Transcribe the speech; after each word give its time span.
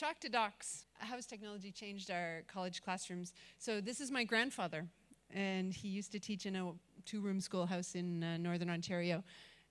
Chalks 0.00 0.20
to 0.20 0.30
docs. 0.30 0.86
How 0.96 1.16
has 1.16 1.26
technology 1.26 1.70
changed 1.70 2.10
our 2.10 2.42
college 2.50 2.80
classrooms? 2.80 3.34
So 3.58 3.82
this 3.82 4.00
is 4.00 4.10
my 4.10 4.24
grandfather, 4.24 4.86
and 5.30 5.74
he 5.74 5.88
used 5.88 6.10
to 6.12 6.18
teach 6.18 6.46
in 6.46 6.56
a 6.56 6.72
two-room 7.04 7.38
schoolhouse 7.38 7.94
in 7.94 8.24
uh, 8.24 8.38
Northern 8.38 8.70
Ontario. 8.70 9.22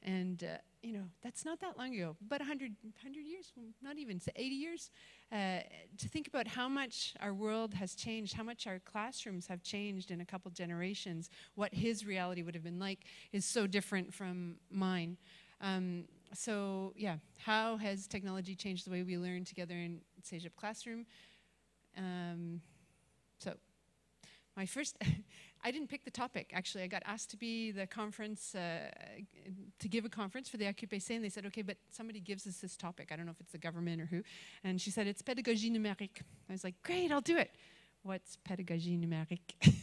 And, 0.04 0.44
uh, 0.44 0.58
you 0.84 0.94
know, 0.94 1.06
that's 1.24 1.46
not 1.46 1.60
that 1.62 1.80
long 1.80 1.96
ago, 1.96 2.16
about 2.24 2.42
100, 2.42 2.76
100 3.02 3.26
years, 3.26 3.52
not 3.82 3.98
even, 3.98 4.22
80 4.36 4.54
years. 4.54 4.92
Uh, 5.32 5.62
to 5.98 6.08
think 6.08 6.28
about 6.28 6.48
how 6.48 6.70
much 6.70 7.16
our 7.22 7.34
world 7.34 7.74
has 7.74 7.96
changed, 7.96 8.34
how 8.34 8.44
much 8.44 8.68
our 8.68 8.78
classrooms 8.78 9.48
have 9.48 9.64
changed 9.64 10.12
in 10.12 10.22
a 10.22 10.26
couple 10.26 10.52
generations, 10.52 11.32
what 11.56 11.74
his 11.74 12.06
reality 12.06 12.44
would 12.44 12.54
have 12.54 12.64
been 12.64 12.78
like 12.78 13.00
is 13.34 13.46
so 13.46 13.66
different 13.66 14.14
from 14.14 14.58
mine. 14.70 15.18
Um, 15.60 16.06
so 16.34 16.94
yeah, 16.96 17.18
how 17.38 17.78
has 17.78 18.08
technology 18.08 18.56
changed 18.56 18.86
the 18.86 18.92
way 18.92 19.04
we 19.04 19.18
learn 19.18 19.44
together 19.44 19.74
in 19.74 20.02
CEGEP 20.24 20.56
Classroom? 20.56 21.06
Um, 21.98 22.62
so 23.40 23.54
my 24.60 24.66
first, 24.66 24.98
I 25.64 25.72
didn't 25.72 25.88
pick 25.88 26.04
the 26.04 26.12
topic, 26.12 26.52
actually. 26.54 26.84
I 26.84 26.88
got 26.88 27.04
asked 27.06 27.30
to 27.32 27.38
be 27.38 27.72
the 27.72 27.88
conference, 27.88 28.56
uh, 28.56 28.92
to 29.80 29.88
give 29.88 30.06
a 30.06 30.10
conference 30.10 30.50
for 30.50 30.58
the 30.58 30.66
AQPC, 30.66 31.12
and 31.12 31.24
they 31.24 31.30
said, 31.30 31.46
okay, 31.46 31.62
but 31.62 31.78
somebody 31.92 32.20
gives 32.20 32.46
us 32.46 32.58
this 32.58 32.76
topic. 32.76 33.10
I 33.12 33.16
don't 33.16 33.26
know 33.26 33.32
if 33.32 33.40
it's 33.40 33.52
the 33.54 33.58
government 33.58 34.02
or 34.02 34.06
who. 34.06 34.22
And 34.64 34.82
she 34.82 34.92
said, 34.92 35.08
it's 35.08 35.22
pédagogie 35.22 35.72
numérique. 35.72 36.22
I 36.50 36.52
was 36.52 36.64
like, 36.64 36.76
great, 36.84 37.12
I'll 37.12 37.22
do 37.22 37.38
it. 37.38 37.52
What's 38.04 38.38
pédagogie 38.48 39.00
numérique? 39.00 39.56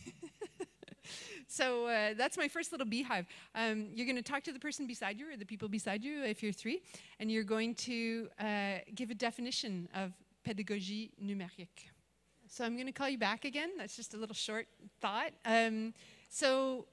so 1.48 1.87
uh, 1.87 2.14
that's 2.16 2.37
my 2.37 2.48
first 2.48 2.73
little 2.73 2.87
beehive. 2.87 3.26
Um, 3.54 3.88
you're 3.95 4.06
going 4.06 4.16
to 4.16 4.23
talk 4.23 4.42
to 4.45 4.52
the 4.52 4.59
person 4.59 4.87
beside 4.87 5.18
you 5.18 5.30
or 5.32 5.37
the 5.37 5.46
people 5.46 5.68
beside 5.68 6.04
you 6.04 6.23
if 6.23 6.42
you're 6.42 6.52
three, 6.52 6.82
and 7.20 7.30
you're 7.30 7.45
going 7.45 7.74
to 7.76 8.29
uh, 8.40 8.79
give 8.95 9.10
a 9.10 9.14
definition 9.14 9.88
of 9.95 10.12
numérique. 10.54 11.90
So 12.48 12.64
I'm 12.64 12.74
going 12.74 12.86
to 12.86 12.92
call 12.92 13.08
you 13.08 13.18
back 13.18 13.44
again. 13.44 13.70
That's 13.76 13.96
just 13.96 14.14
a 14.14 14.16
little 14.16 14.34
short 14.34 14.68
thought. 15.00 15.32
Um, 15.44 15.92
so 16.30 16.86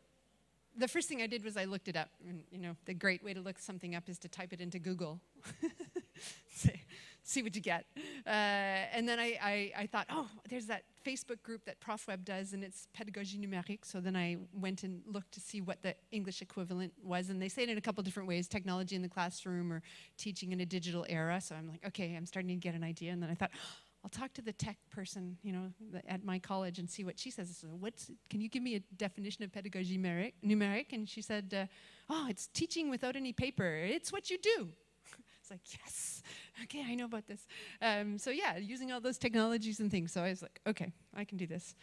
the 0.77 0.87
first 0.87 1.07
thing 1.07 1.21
I 1.21 1.27
did 1.27 1.43
was 1.43 1.57
I 1.57 1.65
looked 1.65 1.87
it 1.87 1.95
up. 1.95 2.09
And, 2.27 2.43
you 2.51 2.57
know, 2.57 2.75
the 2.85 2.93
great 2.93 3.23
way 3.23 3.33
to 3.33 3.41
look 3.41 3.59
something 3.59 3.95
up 3.95 4.09
is 4.09 4.17
to 4.19 4.27
type 4.27 4.53
it 4.53 4.61
into 4.61 4.79
Google. 4.79 5.19
see 7.23 7.41
what 7.41 7.55
you 7.55 7.61
get. 7.61 7.85
Uh, 8.27 8.29
and 8.29 9.07
then 9.07 9.19
I, 9.19 9.39
I, 9.41 9.71
I, 9.77 9.87
thought, 9.87 10.07
oh, 10.09 10.27
there's 10.49 10.65
that 10.67 10.83
Facebook 11.05 11.41
group 11.41 11.65
that 11.65 11.79
ProfWeb 11.79 12.23
does, 12.23 12.53
and 12.53 12.63
it's 12.63 12.87
Pédagogie 12.97 13.39
Numérique. 13.39 13.85
So 13.85 13.99
then 13.99 14.15
I 14.15 14.37
went 14.53 14.83
and 14.83 15.01
looked 15.07 15.31
to 15.33 15.39
see 15.39 15.61
what 15.61 15.81
the 15.81 15.95
English 16.11 16.41
equivalent 16.41 16.93
was, 17.01 17.29
and 17.29 17.41
they 17.41 17.49
say 17.49 17.63
it 17.63 17.69
in 17.69 17.77
a 17.77 17.81
couple 17.81 18.03
different 18.03 18.27
ways, 18.27 18.47
technology 18.47 18.95
in 18.95 19.01
the 19.01 19.09
classroom 19.09 19.71
or 19.71 19.81
teaching 20.17 20.51
in 20.51 20.59
a 20.59 20.65
digital 20.65 21.05
era. 21.09 21.39
So 21.41 21.55
I'm 21.55 21.67
like, 21.67 21.85
okay, 21.87 22.15
I'm 22.15 22.25
starting 22.25 22.49
to 22.49 22.55
get 22.55 22.75
an 22.75 22.83
idea. 22.83 23.11
And 23.11 23.23
then 23.23 23.29
I 23.29 23.35
thought, 23.35 23.51
I'll 24.03 24.09
talk 24.09 24.33
to 24.33 24.41
the 24.41 24.51
tech 24.51 24.77
person, 24.89 25.37
you 25.43 25.53
know, 25.53 25.71
at 26.09 26.25
my 26.25 26.37
college 26.37 26.77
and 26.77 26.89
see 26.89 27.05
what 27.05 27.17
she 27.17 27.31
says. 27.31 27.55
So 27.59 27.69
what's, 27.69 28.11
can 28.29 28.41
you 28.41 28.49
give 28.49 28.61
me 28.61 28.75
a 28.75 28.81
definition 28.97 29.45
of 29.45 29.53
pedagogy 29.53 29.97
numeric? 29.97 30.91
And 30.91 31.07
she 31.07 31.21
said, 31.21 31.53
uh, 31.57 31.65
oh, 32.09 32.27
it's 32.29 32.47
teaching 32.47 32.89
without 32.89 33.15
any 33.15 33.31
paper. 33.31 33.75
It's 33.75 34.11
what 34.11 34.29
you 34.29 34.37
do. 34.39 34.73
Like, 35.53 35.61
yes, 35.83 36.23
okay, 36.63 36.83
I 36.87 36.95
know 36.95 37.05
about 37.05 37.27
this. 37.27 37.47
Um, 37.81 38.17
so 38.17 38.31
yeah, 38.31 38.57
using 38.57 38.91
all 38.91 38.99
those 38.99 39.17
technologies 39.17 39.79
and 39.79 39.91
things. 39.91 40.11
So 40.11 40.21
I 40.23 40.29
was 40.29 40.41
like, 40.41 40.59
okay, 40.67 40.91
I 41.15 41.23
can 41.25 41.37
do 41.37 41.45
this. 41.45 41.75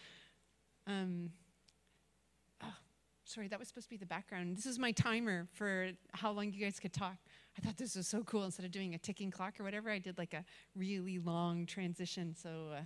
Um, 0.87 1.31
oh, 2.63 2.75
sorry, 3.25 3.47
that 3.49 3.59
was 3.59 3.69
supposed 3.69 3.87
to 3.87 3.91
be 3.91 3.97
the 3.97 4.07
background. 4.07 4.57
This 4.57 4.67
is 4.67 4.79
my 4.79 4.91
timer 4.91 5.47
for 5.53 5.91
how 6.13 6.33
long 6.33 6.53
you 6.53 6.61
guys 6.61 6.81
could 6.81 6.93
talk. 6.93 7.17
I 7.57 7.61
thought 7.61 7.77
this 7.77 7.95
was 7.95 8.09
so 8.09 8.23
cool. 8.25 8.45
Instead 8.45 8.67
of 8.67 8.73
doing 8.73 8.95
a 8.95 8.99
ticking 8.99 9.31
clock 9.31 9.61
or 9.61 9.65
whatever, 9.65 9.91
I 9.91 9.99
did 9.99 10.19
like 10.19 10.35
a 10.35 10.45
really 10.75 11.19
long 11.19 11.65
transition. 11.65 12.35
So, 12.35 12.71
uh, 12.77 12.81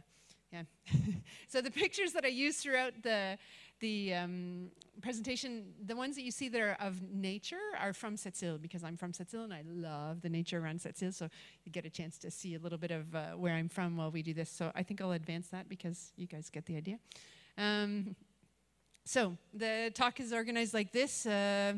yeah. 0.53 0.63
so 1.49 1.63
the 1.63 1.71
pictures 1.71 2.13
that 2.13 2.25
I 2.25 2.29
used 2.29 2.61
throughout 2.61 3.03
the 3.03 3.39
the 3.85 4.15
um, 4.15 4.71
presentation, 5.03 5.51
the 5.85 5.95
ones 5.95 6.17
that 6.17 6.23
you 6.23 6.31
see 6.31 6.49
that 6.49 6.61
are 6.69 6.77
of 6.81 6.95
nature 7.13 7.67
are 7.79 7.93
from 7.93 8.17
Sept-Îles 8.17 8.63
because 8.63 8.83
I'm 8.83 8.97
from 8.97 9.13
Sept-Îles 9.13 9.45
and 9.45 9.53
I 9.53 9.63
love 9.67 10.23
the 10.23 10.31
nature 10.31 10.59
around 10.59 10.79
Sept-Îles. 10.81 11.13
So 11.13 11.29
you 11.65 11.71
get 11.71 11.85
a 11.85 11.91
chance 11.91 12.17
to 12.25 12.31
see 12.31 12.55
a 12.55 12.59
little 12.59 12.79
bit 12.79 12.91
of 12.91 13.15
uh, 13.15 13.33
where 13.33 13.53
I'm 13.53 13.69
from 13.69 13.99
while 13.99 14.11
we 14.11 14.23
do 14.23 14.33
this. 14.33 14.49
So 14.49 14.73
I 14.75 14.83
think 14.83 15.03
I'll 15.03 15.13
advance 15.13 15.49
that 15.49 15.69
because 15.69 16.13
you 16.17 16.27
guys 16.27 16.49
get 16.49 16.65
the 16.65 16.77
idea. 16.77 16.99
Um, 17.59 18.17
so 19.05 19.37
the 19.53 19.93
talk 19.95 20.19
is 20.19 20.33
organized 20.33 20.73
like 20.73 20.91
this. 20.91 21.27
Uh, 21.27 21.75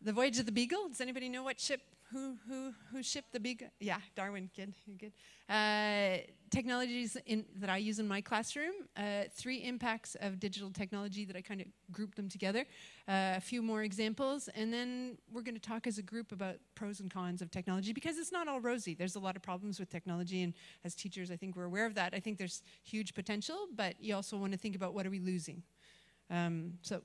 the 0.00 0.12
Voyage 0.12 0.38
of 0.38 0.46
the 0.46 0.52
Beagle. 0.52 0.88
Does 0.88 1.02
anybody 1.02 1.28
know 1.28 1.42
what 1.42 1.60
ship? 1.60 1.82
Who 2.12 2.36
who 2.48 2.72
who 2.90 3.02
shipped 3.02 3.32
the 3.32 3.40
Beagle? 3.40 3.68
Yeah, 3.80 4.00
Darwin. 4.14 4.50
Good, 4.56 4.72
you're 4.86 5.00
good. 5.04 5.12
Uh, 5.48 6.24
technologies 6.54 7.16
in, 7.26 7.44
that 7.56 7.68
I 7.68 7.78
use 7.78 7.98
in 7.98 8.06
my 8.06 8.20
classroom. 8.20 8.74
Uh, 8.96 9.24
three 9.34 9.58
impacts 9.58 10.16
of 10.20 10.38
digital 10.38 10.70
technology 10.70 11.24
that 11.24 11.36
I 11.36 11.40
kind 11.40 11.60
of 11.60 11.66
grouped 11.90 12.16
them 12.16 12.28
together. 12.28 12.64
Uh, 13.08 13.34
a 13.36 13.40
few 13.40 13.60
more 13.60 13.82
examples, 13.82 14.48
and 14.54 14.72
then 14.72 15.18
we're 15.32 15.42
going 15.42 15.56
to 15.56 15.60
talk 15.60 15.86
as 15.86 15.98
a 15.98 16.02
group 16.02 16.32
about 16.32 16.56
pros 16.74 17.00
and 17.00 17.10
cons 17.10 17.42
of 17.42 17.50
technology 17.50 17.92
because 17.92 18.18
it's 18.18 18.32
not 18.32 18.46
all 18.46 18.60
rosy. 18.60 18.94
There's 18.94 19.16
a 19.16 19.20
lot 19.20 19.34
of 19.36 19.42
problems 19.42 19.80
with 19.80 19.90
technology, 19.90 20.42
and 20.42 20.54
as 20.84 20.94
teachers, 20.94 21.30
I 21.30 21.36
think 21.36 21.56
we're 21.56 21.64
aware 21.64 21.86
of 21.86 21.94
that. 21.96 22.14
I 22.14 22.20
think 22.20 22.38
there's 22.38 22.62
huge 22.84 23.14
potential, 23.14 23.66
but 23.74 24.00
you 24.00 24.14
also 24.14 24.36
want 24.36 24.52
to 24.52 24.58
think 24.58 24.76
about 24.76 24.94
what 24.94 25.06
are 25.06 25.10
we 25.10 25.20
losing. 25.20 25.62
Um, 26.30 26.74
so 26.82 27.02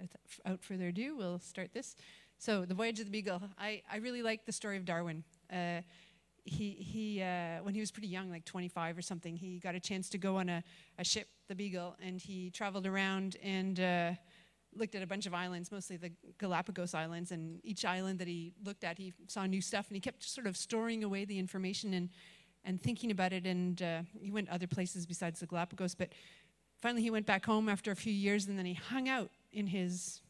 without 0.00 0.62
further 0.62 0.88
ado, 0.88 1.16
we'll 1.16 1.40
start 1.40 1.72
this. 1.72 1.96
So, 2.40 2.64
The 2.64 2.74
Voyage 2.74 3.00
of 3.00 3.06
the 3.06 3.10
Beagle. 3.10 3.42
I, 3.58 3.82
I 3.92 3.96
really 3.96 4.22
like 4.22 4.46
the 4.46 4.52
story 4.52 4.76
of 4.76 4.84
Darwin. 4.84 5.24
Uh, 5.52 5.80
he, 6.44 6.70
he 6.72 7.22
uh, 7.22 7.62
when 7.62 7.74
he 7.74 7.80
was 7.80 7.90
pretty 7.90 8.08
young, 8.08 8.30
like 8.30 8.44
25 8.44 8.98
or 8.98 9.02
something, 9.02 9.36
he 9.36 9.58
got 9.58 9.74
a 9.74 9.80
chance 9.80 10.08
to 10.10 10.18
go 10.18 10.36
on 10.36 10.48
a, 10.48 10.62
a 10.98 11.04
ship, 11.04 11.28
the 11.48 11.54
Beagle, 11.54 11.96
and 12.02 12.20
he 12.20 12.50
traveled 12.50 12.86
around 12.86 13.36
and 13.42 13.80
uh, 13.80 14.12
looked 14.74 14.94
at 14.94 15.02
a 15.02 15.06
bunch 15.06 15.26
of 15.26 15.34
islands, 15.34 15.70
mostly 15.70 15.96
the 15.96 16.12
Galapagos 16.38 16.94
Islands. 16.94 17.32
And 17.32 17.60
each 17.64 17.84
island 17.84 18.18
that 18.18 18.28
he 18.28 18.52
looked 18.64 18.84
at, 18.84 18.98
he 18.98 19.12
saw 19.26 19.46
new 19.46 19.60
stuff, 19.60 19.88
and 19.88 19.96
he 19.96 20.00
kept 20.00 20.22
sort 20.22 20.46
of 20.46 20.56
storing 20.56 21.04
away 21.04 21.24
the 21.24 21.38
information 21.38 21.94
and, 21.94 22.08
and 22.64 22.80
thinking 22.82 23.10
about 23.10 23.32
it. 23.32 23.46
And 23.46 23.80
uh, 23.82 24.02
he 24.18 24.30
went 24.30 24.48
other 24.48 24.66
places 24.66 25.06
besides 25.06 25.40
the 25.40 25.46
Galapagos, 25.46 25.94
but 25.94 26.10
finally 26.80 27.02
he 27.02 27.10
went 27.10 27.26
back 27.26 27.44
home 27.44 27.68
after 27.68 27.90
a 27.90 27.96
few 27.96 28.12
years, 28.12 28.46
and 28.46 28.58
then 28.58 28.66
he 28.66 28.74
hung 28.74 29.08
out 29.08 29.30
in 29.52 29.66
his 29.66 30.22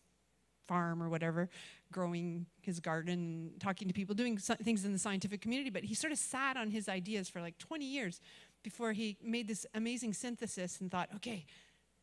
farm 0.69 1.03
or 1.03 1.09
whatever, 1.09 1.49
growing 1.91 2.47
his 2.61 2.79
garden, 2.79 3.51
talking 3.59 3.89
to 3.89 3.95
people, 3.95 4.15
doing 4.15 4.37
things 4.37 4.84
in 4.84 4.93
the 4.93 4.99
scientific 4.99 5.41
community. 5.41 5.71
But 5.71 5.83
he 5.83 5.95
sort 5.95 6.12
of 6.12 6.19
sat 6.19 6.56
on 6.56 6.71
his 6.71 6.89
ideas 6.89 7.29
for 7.29 7.41
like 7.41 7.59
20 7.59 7.84
years 7.84 8.21
before 8.62 8.93
he 8.93 9.17
made 9.23 9.49
this 9.49 9.67
amazing 9.75 10.12
synthesis 10.12 10.81
and 10.81 10.91
thought, 10.91 11.09
okay, 11.17 11.47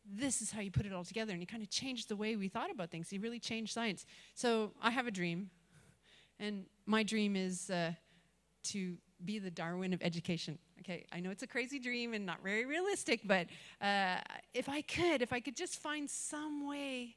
this 0.04 0.42
is 0.42 0.50
how 0.50 0.60
you 0.60 0.70
put 0.70 0.86
it 0.86 0.92
all 0.92 1.04
together. 1.04 1.32
And 1.32 1.40
he 1.40 1.46
kind 1.46 1.62
of 1.62 1.70
changed 1.70 2.08
the 2.08 2.16
way 2.16 2.36
we 2.36 2.48
thought 2.48 2.70
about 2.70 2.90
things. 2.90 3.08
He 3.08 3.18
really 3.18 3.40
changed 3.40 3.72
science. 3.72 4.04
So 4.34 4.72
I 4.82 4.90
have 4.90 5.06
a 5.06 5.10
dream. 5.10 5.50
And 6.38 6.66
my 6.84 7.02
dream 7.02 7.34
is 7.34 7.70
uh, 7.70 7.92
to 8.64 8.96
be 9.24 9.38
the 9.38 9.50
Darwin 9.50 9.92
of 9.92 10.02
education. 10.02 10.58
Okay, 10.80 11.06
I 11.10 11.20
know 11.20 11.30
it's 11.30 11.42
a 11.42 11.46
crazy 11.46 11.78
dream 11.78 12.12
and 12.12 12.26
not 12.26 12.42
very 12.42 12.66
realistic, 12.66 13.20
but 13.24 13.46
uh, 13.80 14.16
if 14.54 14.68
I 14.68 14.82
could, 14.82 15.22
if 15.22 15.32
I 15.32 15.40
could 15.40 15.56
just 15.56 15.80
find 15.80 16.08
some 16.08 16.68
way 16.68 17.16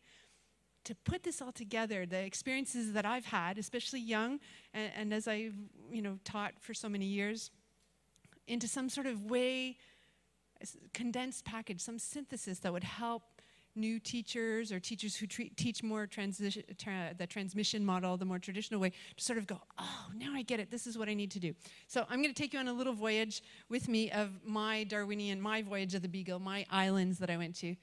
to 0.85 0.95
put 0.95 1.23
this 1.23 1.41
all 1.41 1.51
together, 1.51 2.05
the 2.05 2.19
experiences 2.19 2.93
that 2.93 3.05
I've 3.05 3.25
had, 3.25 3.57
especially 3.57 3.99
young, 3.99 4.39
and, 4.73 4.91
and 4.95 5.13
as 5.13 5.27
I've 5.27 5.55
you 5.91 6.01
know 6.01 6.19
taught 6.23 6.53
for 6.59 6.73
so 6.73 6.89
many 6.89 7.05
years, 7.05 7.51
into 8.47 8.67
some 8.67 8.89
sort 8.89 9.07
of 9.07 9.25
way, 9.25 9.77
condensed 10.93 11.45
package, 11.45 11.81
some 11.81 11.99
synthesis 11.99 12.59
that 12.59 12.73
would 12.73 12.83
help 12.83 13.23
new 13.75 13.99
teachers 13.99 14.71
or 14.71 14.79
teachers 14.79 15.15
who 15.15 15.27
teach 15.27 15.83
more 15.83 16.07
transition, 16.07 16.63
tra 16.77 17.13
the 17.17 17.27
transmission 17.27 17.85
model, 17.85 18.17
the 18.17 18.25
more 18.25 18.39
traditional 18.39 18.79
way, 18.79 18.91
to 19.15 19.23
sort 19.23 19.37
of 19.37 19.47
go, 19.47 19.61
oh, 19.77 20.05
now 20.15 20.33
I 20.33 20.41
get 20.41 20.59
it. 20.59 20.71
This 20.71 20.87
is 20.87 20.97
what 20.97 21.07
I 21.07 21.13
need 21.13 21.31
to 21.31 21.39
do. 21.39 21.53
So 21.87 22.05
I'm 22.09 22.21
going 22.21 22.33
to 22.33 22.41
take 22.41 22.53
you 22.53 22.59
on 22.59 22.67
a 22.67 22.73
little 22.73 22.93
voyage 22.93 23.41
with 23.69 23.87
me 23.87 24.11
of 24.11 24.31
my 24.43 24.83
Darwinian, 24.83 25.39
my 25.41 25.61
voyage 25.61 25.95
of 25.95 26.01
the 26.01 26.09
Beagle, 26.09 26.39
my 26.39 26.65
islands 26.71 27.19
that 27.19 27.29
I 27.29 27.37
went 27.37 27.55
to. 27.57 27.75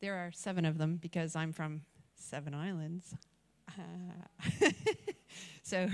There 0.00 0.14
are 0.14 0.30
seven 0.32 0.64
of 0.64 0.78
them 0.78 0.96
because 0.96 1.34
I'm 1.34 1.52
from 1.52 1.82
seven 2.18 2.54
islands. 2.54 3.14
Uh, 3.68 4.70
so 5.62 5.88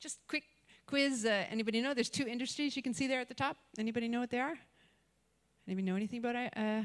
just 0.00 0.18
quick 0.26 0.44
quiz. 0.86 1.24
Uh, 1.24 1.44
anybody 1.50 1.80
know? 1.80 1.94
There's 1.94 2.10
two 2.10 2.26
industries 2.26 2.76
you 2.76 2.82
can 2.82 2.94
see 2.94 3.06
there 3.06 3.20
at 3.20 3.28
the 3.28 3.34
top. 3.34 3.56
Anybody 3.78 4.08
know 4.08 4.20
what 4.20 4.30
they 4.30 4.40
are? 4.40 4.54
Anybody 5.66 5.86
know 5.86 5.96
anything 5.96 6.20
about 6.20 6.36
uh, 6.36 6.82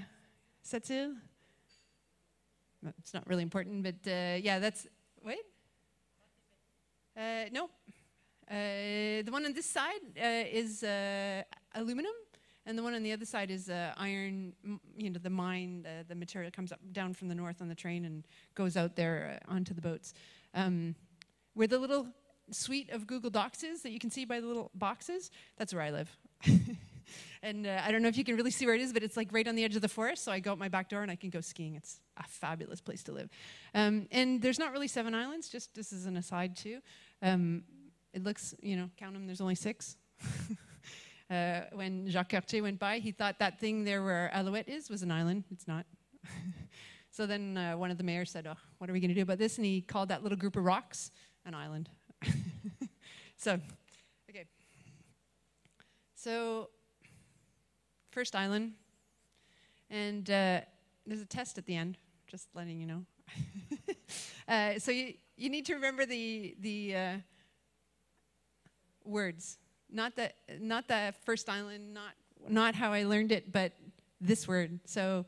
Sept-Îles? 0.66 1.16
it's 2.98 3.14
not 3.14 3.28
really 3.28 3.44
important, 3.44 3.84
but 3.84 3.96
uh, 4.08 4.38
yeah, 4.42 4.58
that's, 4.58 4.88
wait. 5.24 5.38
Uh, 7.16 7.46
no. 7.52 7.66
Uh, 8.50 9.22
the 9.24 9.30
one 9.30 9.46
on 9.46 9.54
this 9.54 9.68
side 9.68 10.02
is 10.16 10.84
aluminum, 11.76 12.12
and 12.66 12.78
the 12.78 12.84
one 12.84 12.94
on 12.94 13.04
the 13.04 13.12
other 13.12 13.26
side 13.26 13.50
is 13.50 13.70
uh, 13.70 13.94
iron, 13.98 14.54
you 14.96 15.10
know, 15.10 15.20
the 15.22 15.30
mine, 15.30 15.86
the 16.08 16.16
material 16.16 16.52
comes 16.52 16.72
up 16.72 16.80
down 16.92 17.14
from 17.14 17.28
the 17.28 17.36
north 17.36 17.62
on 17.62 17.70
the 17.70 17.76
train 17.76 18.06
and 18.06 18.28
goes 18.56 18.78
out 18.78 18.96
there 18.96 19.40
onto 19.48 19.74
the 19.74 19.82
boats. 19.82 20.14
Um, 20.54 20.96
where 21.54 21.68
the 21.68 21.80
little 21.80 22.08
suite 22.52 22.90
of 22.92 23.08
Google 23.08 23.30
Docs 23.30 23.64
is 23.64 23.82
that 23.82 23.92
you 23.92 24.00
can 24.00 24.10
see 24.10 24.26
by 24.26 24.40
the 24.40 24.48
little 24.48 24.72
boxes, 24.76 25.32
that's 25.58 25.74
where 25.74 25.84
I 25.84 25.90
live. 25.90 26.16
and 27.44 27.66
uh, 27.66 27.82
I 27.84 27.92
don't 27.92 28.02
know 28.02 28.08
if 28.08 28.18
you 28.18 28.24
can 28.24 28.36
really 28.36 28.52
see 28.52 28.66
where 28.66 28.76
it 28.76 28.82
is, 28.82 28.94
but 28.94 29.04
it's 29.04 29.18
like 29.18 29.30
right 29.32 29.48
on 29.48 29.56
the 29.56 29.64
edge 29.64 29.76
of 29.76 29.82
the 29.82 29.90
forest. 29.90 30.24
So 30.24 30.32
I 30.32 30.40
go 30.40 30.52
out 30.52 30.60
my 30.60 30.70
back 30.70 30.90
door 30.90 31.02
and 31.02 31.12
I 31.12 31.16
can 31.16 31.30
go 31.30 31.42
skiing. 31.42 31.76
It's 31.76 32.00
a 32.18 32.24
fabulous 32.28 32.82
place 32.82 33.04
to 33.04 33.12
live. 33.12 33.30
Um, 33.74 34.08
and 34.12 34.42
there's 34.42 34.60
not 34.60 34.72
really 34.72 34.88
seven 34.88 35.16
islands, 35.16 35.50
just 35.50 35.74
this 35.74 35.92
is 35.92 36.06
an 36.06 36.18
aside 36.18 36.56
too. 36.56 36.80
Um, 37.22 37.64
it 38.14 38.24
looks, 38.24 38.54
you 38.62 38.76
know, 38.76 38.90
count 38.98 39.14
them, 39.14 39.26
there's 39.26 39.42
only 39.42 39.56
six. 39.56 39.98
uh, 41.32 41.62
when 41.72 42.10
Jacques 42.10 42.30
Cartier 42.30 42.62
went 42.62 42.78
by, 42.78 43.00
he 43.00 43.12
thought 43.12 43.40
that 43.40 43.58
thing 43.58 43.86
there 43.86 44.04
where 44.04 44.30
Alouette 44.34 44.68
is 44.68 44.90
was 44.90 45.02
an 45.02 45.12
island. 45.12 45.46
It's 45.50 45.66
not. 45.66 45.86
so 47.12 47.26
then 47.26 47.58
uh, 47.58 47.78
one 47.78 47.90
of 47.90 47.98
the 47.98 48.04
mayors 48.04 48.30
said, 48.30 48.46
Oh, 48.48 48.58
what 48.80 48.90
are 48.90 48.94
we 48.94 49.00
going 49.00 49.10
to 49.10 49.16
do 49.16 49.22
about 49.22 49.38
this? 49.38 49.58
And 49.58 49.66
he 49.66 49.80
called 49.80 50.10
that 50.10 50.24
little 50.24 50.38
group 50.38 50.58
of 50.58 50.66
rocks 50.66 51.10
an 51.46 51.56
island. 51.56 51.90
so, 53.38 53.60
okay. 54.30 54.46
So, 56.16 56.70
first 58.12 58.36
island. 58.36 58.74
And 59.90 60.30
uh, 60.30 60.62
there's 61.06 61.22
a 61.22 61.26
test 61.26 61.58
at 61.58 61.66
the 61.66 61.76
end, 61.76 61.98
just 62.28 62.50
letting 62.54 62.80
you 62.80 62.88
know. 62.88 63.06
uh, 64.50 64.80
so, 64.80 64.92
you, 64.92 65.14
you 65.38 65.50
need 65.50 65.66
to 65.68 65.76
remember 65.76 66.06
the, 66.06 66.56
the 66.60 66.96
uh, 66.96 67.14
words. 69.06 69.58
Not 69.92 70.16
the, 70.16 70.32
not 70.60 70.88
the 70.88 71.14
first 71.26 71.50
island, 71.50 71.94
not, 71.94 72.14
not 72.48 72.76
how 72.76 72.92
I 72.92 73.04
learned 73.04 73.32
it, 73.32 73.52
but 73.52 73.74
this 74.20 74.48
word. 74.48 74.80
So, 74.86 75.26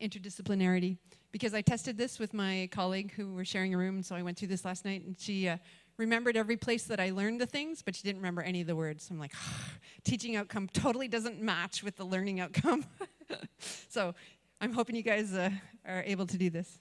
interdisciplinarity. 0.00 0.98
Because 1.32 1.52
I 1.52 1.60
tested 1.60 1.98
this 1.98 2.18
with 2.18 2.32
my 2.32 2.68
colleague 2.72 3.12
who 3.12 3.34
were 3.34 3.44
sharing 3.44 3.74
a 3.74 3.78
room, 3.78 4.02
so 4.02 4.14
I 4.14 4.22
went 4.22 4.38
through 4.38 4.48
this 4.48 4.64
last 4.64 4.84
night, 4.84 5.04
and 5.04 5.18
she 5.18 5.48
uh, 5.48 5.58
remembered 5.98 6.36
every 6.36 6.56
place 6.56 6.84
that 6.84 7.00
I 7.00 7.10
learned 7.10 7.40
the 7.40 7.46
things, 7.46 7.82
but 7.82 7.94
she 7.94 8.02
didn't 8.02 8.18
remember 8.18 8.42
any 8.42 8.60
of 8.60 8.66
the 8.66 8.76
words. 8.76 9.04
So 9.04 9.12
I'm 9.12 9.20
like, 9.20 9.34
teaching 10.04 10.36
outcome 10.36 10.68
totally 10.68 11.08
doesn't 11.08 11.40
match 11.40 11.82
with 11.82 11.96
the 11.96 12.04
learning 12.04 12.40
outcome. 12.40 12.84
so 13.88 14.14
I'm 14.60 14.72
hoping 14.72 14.96
you 14.96 15.02
guys 15.02 15.34
uh, 15.34 15.50
are 15.86 16.02
able 16.06 16.26
to 16.26 16.38
do 16.38 16.50
this. 16.50 16.78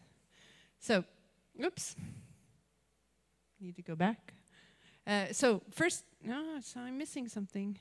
So, 0.80 1.04
oops. 1.64 1.96
Need 3.60 3.76
to 3.78 3.82
go 3.82 3.96
back. 3.96 4.34
Uh, 5.08 5.26
so 5.32 5.62
first, 5.72 6.04
no, 6.24 6.60
so 6.62 6.80
I'm 6.80 6.98
missing 6.98 7.28
something. 7.28 7.78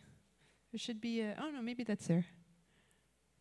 There 0.73 0.79
should 0.79 1.00
be 1.00 1.21
a, 1.21 1.37
oh 1.41 1.50
no, 1.50 1.62
maybe 1.62 1.85
that's 1.85 2.06
there. 2.06 2.26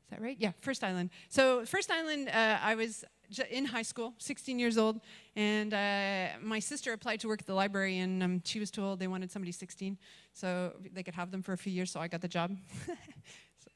Is 0.04 0.10
that 0.10 0.22
right? 0.22 0.38
Yeah, 0.40 0.52
First 0.62 0.84
Island. 0.84 1.10
So 1.30 1.66
First 1.66 1.92
Island, 1.92 2.30
uh, 2.30 2.60
I 2.62 2.76
was 2.76 3.04
in 3.50 3.66
high 3.66 3.82
school, 3.82 4.14
16 4.20 4.60
years 4.60 4.78
old, 4.78 5.02
and 5.36 5.74
uh, 5.74 6.28
my 6.42 6.60
sister 6.60 6.94
applied 6.94 7.20
to 7.22 7.28
work 7.28 7.42
at 7.42 7.48
the 7.48 7.54
library, 7.54 8.00
and 8.00 8.22
um, 8.22 8.42
she 8.46 8.60
was 8.60 8.70
told 8.70 9.00
they 9.00 9.08
wanted 9.08 9.32
somebody 9.32 9.52
16, 9.52 9.98
so 10.34 10.74
they 10.94 11.04
could 11.04 11.16
have 11.16 11.32
them 11.32 11.42
for 11.42 11.54
a 11.54 11.58
few 11.58 11.74
years. 11.74 11.92
So 11.92 12.00
I 12.00 12.08
got 12.08 12.22
the 12.22 12.28
job. 12.28 12.56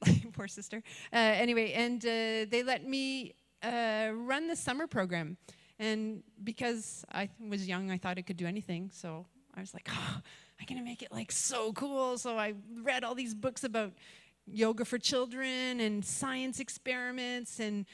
Poor 0.33 0.47
sister. 0.47 0.83
Uh, 1.11 1.17
anyway, 1.17 1.73
and 1.73 2.03
uh, 2.05 2.49
they 2.49 2.63
let 2.63 2.85
me 2.85 3.33
uh, 3.63 4.09
run 4.13 4.47
the 4.47 4.55
summer 4.55 4.87
program, 4.87 5.37
and 5.79 6.23
because 6.43 7.03
I 7.11 7.29
was 7.39 7.67
young, 7.67 7.91
I 7.91 7.97
thought 7.97 8.17
I 8.17 8.21
could 8.21 8.37
do 8.37 8.45
anything. 8.45 8.91
So 8.93 9.25
I 9.57 9.61
was 9.61 9.73
like, 9.73 9.89
oh, 9.91 10.21
I'm 10.59 10.65
gonna 10.69 10.83
make 10.83 11.01
it 11.01 11.11
like 11.11 11.31
so 11.31 11.73
cool. 11.73 12.17
So 12.17 12.37
I 12.37 12.53
read 12.83 13.03
all 13.03 13.15
these 13.15 13.33
books 13.33 13.63
about 13.63 13.93
yoga 14.45 14.85
for 14.85 14.97
children 14.97 15.79
and 15.79 16.05
science 16.05 16.59
experiments 16.59 17.59
and 17.59 17.85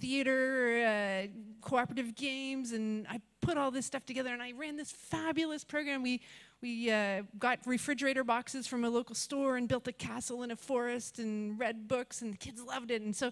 theater, 0.00 0.84
uh, 0.86 1.26
cooperative 1.60 2.14
games, 2.14 2.72
and 2.72 3.06
I 3.08 3.20
put 3.40 3.58
all 3.58 3.70
this 3.70 3.86
stuff 3.86 4.06
together 4.06 4.32
and 4.32 4.42
I 4.42 4.52
ran 4.52 4.76
this 4.76 4.90
fabulous 4.90 5.64
program. 5.64 6.02
We, 6.02 6.20
we 6.62 6.90
uh, 6.90 7.22
got 7.38 7.58
refrigerator 7.66 8.24
boxes 8.24 8.66
from 8.66 8.84
a 8.84 8.90
local 8.90 9.14
store 9.14 9.56
and 9.56 9.68
built 9.68 9.88
a 9.88 9.92
castle 9.92 10.42
in 10.42 10.50
a 10.50 10.56
forest 10.56 11.18
and 11.18 11.58
read 11.58 11.88
books, 11.88 12.22
and 12.22 12.32
the 12.32 12.38
kids 12.38 12.62
loved 12.62 12.90
it. 12.90 13.02
And 13.02 13.14
so, 13.14 13.30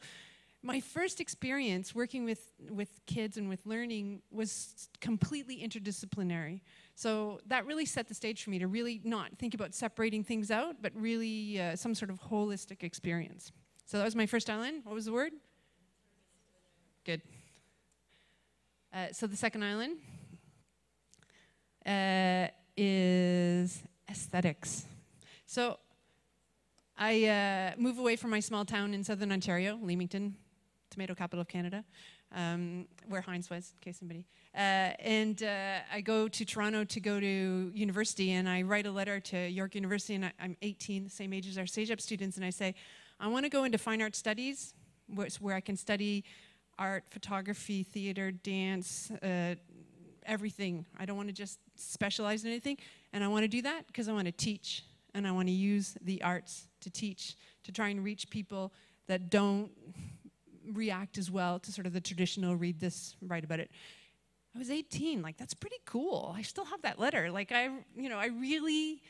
my 0.61 0.81
first 0.81 1.21
experience 1.21 1.95
working 1.95 2.25
with, 2.25 2.51
with 2.69 2.89
kids 3.07 3.37
and 3.37 3.49
with 3.49 3.65
learning 3.65 4.23
was 4.33 4.89
completely 5.01 5.63
interdisciplinary. 5.63 6.63
So 6.99 7.39
that 7.47 7.65
really 7.65 7.87
set 7.87 8.09
the 8.09 8.15
stage 8.15 8.43
for 8.43 8.51
me 8.51 8.59
to 8.59 8.67
really 8.67 9.01
not 9.05 9.39
think 9.39 9.55
about 9.55 9.73
separating 9.73 10.25
things 10.25 10.51
out, 10.51 10.83
but 10.83 10.91
really 10.97 11.61
uh, 11.61 11.77
some 11.77 11.95
sort 11.95 12.11
of 12.11 12.21
holistic 12.21 12.83
experience. 12.83 13.53
So 13.87 13.99
that 13.99 14.05
was 14.05 14.17
my 14.17 14.27
first 14.27 14.51
island. 14.51 14.81
What 14.83 14.97
was 14.97 15.05
the 15.05 15.13
word? 15.13 15.33
Good. 17.05 17.23
Uh, 18.93 19.13
so 19.13 19.29
the 19.29 19.37
second 19.37 19.63
island 19.63 19.99
uh, 21.87 22.49
is 22.77 23.81
aesthetics. 24.11 24.85
So 25.47 25.79
I 26.97 27.27
uh, 27.27 27.81
move 27.81 27.99
away 27.99 28.17
from 28.17 28.31
my 28.31 28.41
small 28.41 28.65
town 28.65 28.93
in 28.93 29.05
southern 29.05 29.31
Ontario, 29.31 29.79
Leamington, 29.81 30.35
tomato 30.91 31.15
capital 31.15 31.43
of 31.43 31.47
Canada, 31.47 31.85
um, 32.35 32.87
where 33.09 33.21
Heinz 33.21 33.51
was, 33.51 33.73
in 33.75 33.81
case 33.81 33.99
somebody. 33.99 34.25
Uh, 34.55 34.93
and 35.01 35.43
uh, 35.43 35.79
I 35.93 36.01
go 36.01 36.29
to 36.29 36.45
Toronto 36.45 36.85
to 36.85 37.01
go 37.01 37.21
to 37.21 37.71
university, 37.75 38.33
and 38.33 38.49
I 38.49 38.63
write 38.63 38.87
a 38.87 38.93
letter 38.93 39.21
to 39.21 39.49
York 39.49 39.75
University, 39.75 40.15
and 40.15 40.27
I, 40.27 40.33
am 40.41 40.57
18, 40.63 41.05
the 41.05 41.11
same 41.11 41.33
age 41.33 41.49
as 41.49 41.59
our 41.59 41.65
CEGEP 41.65 42.01
students, 42.01 42.37
and 42.37 42.45
I 42.45 42.51
say, 42.51 42.75
I 43.21 43.29
want 43.29 43.45
to 43.45 43.51
go 43.51 43.65
into 43.65 43.79
fine 43.79 44.03
art 44.03 44.15
studies, 44.15 44.75
where, 45.15 45.29
where 45.41 45.55
I 45.55 45.61
can 45.61 45.77
study 45.77 46.25
art, 46.79 47.05
photography, 47.11 47.83
theater, 47.83 48.31
dance, 48.31 49.11
uh, 49.23 49.55
everything. 50.27 50.87
I 50.99 51.07
don't 51.07 51.17
want 51.17 51.29
to 51.29 51.35
just 51.35 51.59
specialize 51.75 52.45
in 52.45 52.51
anything. 52.51 52.79
And 53.13 53.25
I 53.25 53.29
want 53.29 53.45
to 53.45 53.49
do 53.49 53.63
that 53.63 53.87
because 53.87 54.09
I 54.09 54.13
want 54.13 54.27
to 54.27 54.33
teach 54.33 54.85
and 55.15 55.27
I 55.27 55.33
want 55.33 55.49
to 55.49 55.55
use 55.55 55.97
the 56.03 56.23
arts 56.23 56.69
to 56.83 56.91
teach, 56.91 57.37
to 57.65 57.73
try 57.73 57.89
and 57.89 58.05
reach 58.05 58.31
people 58.31 58.73
that 59.07 59.31
don't 59.31 59.71
react 60.73 61.19
as 61.19 61.31
well 61.31 61.59
to 61.61 61.73
sort 61.73 61.87
of 61.87 61.93
the 61.93 62.01
traditional 62.01 62.57
read 62.57 62.81
this, 62.81 63.17
write 63.23 63.45
about 63.45 63.61
it. 63.61 63.71
I 64.55 64.59
was 64.59 64.71
18, 64.71 65.23
like 65.23 65.37
that's 65.37 65.55
pretty 65.55 65.77
cool. 65.85 66.35
I 66.37 66.43
still 66.43 66.65
have 66.65 66.83
that 66.83 66.99
letter. 66.99 67.31
Like 67.31 67.53
I, 67.53 67.71
you 67.97 68.09
know, 68.09 68.19
I 68.19 68.27
really 68.27 69.03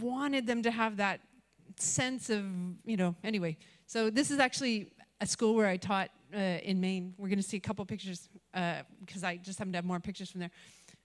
wanted 0.00 0.46
them 0.46 0.62
to 0.62 0.70
have 0.70 0.96
that 0.96 1.20
sense 1.76 2.30
of, 2.30 2.44
you 2.84 2.96
know, 2.96 3.14
anyway. 3.22 3.56
So 3.86 4.10
this 4.10 4.30
is 4.30 4.38
actually 4.38 4.92
a 5.20 5.26
school 5.26 5.54
where 5.54 5.66
I 5.66 5.76
taught 5.76 6.10
uh, 6.34 6.38
in 6.38 6.80
Maine. 6.80 7.14
We're 7.18 7.28
going 7.28 7.38
to 7.38 7.42
see 7.42 7.56
a 7.56 7.60
couple 7.60 7.84
pictures 7.84 8.28
because 8.52 9.24
uh, 9.24 9.28
I 9.28 9.36
just 9.36 9.58
happen 9.58 9.72
to 9.72 9.78
have 9.78 9.84
more 9.84 10.00
pictures 10.00 10.30
from 10.30 10.40
there. 10.40 10.50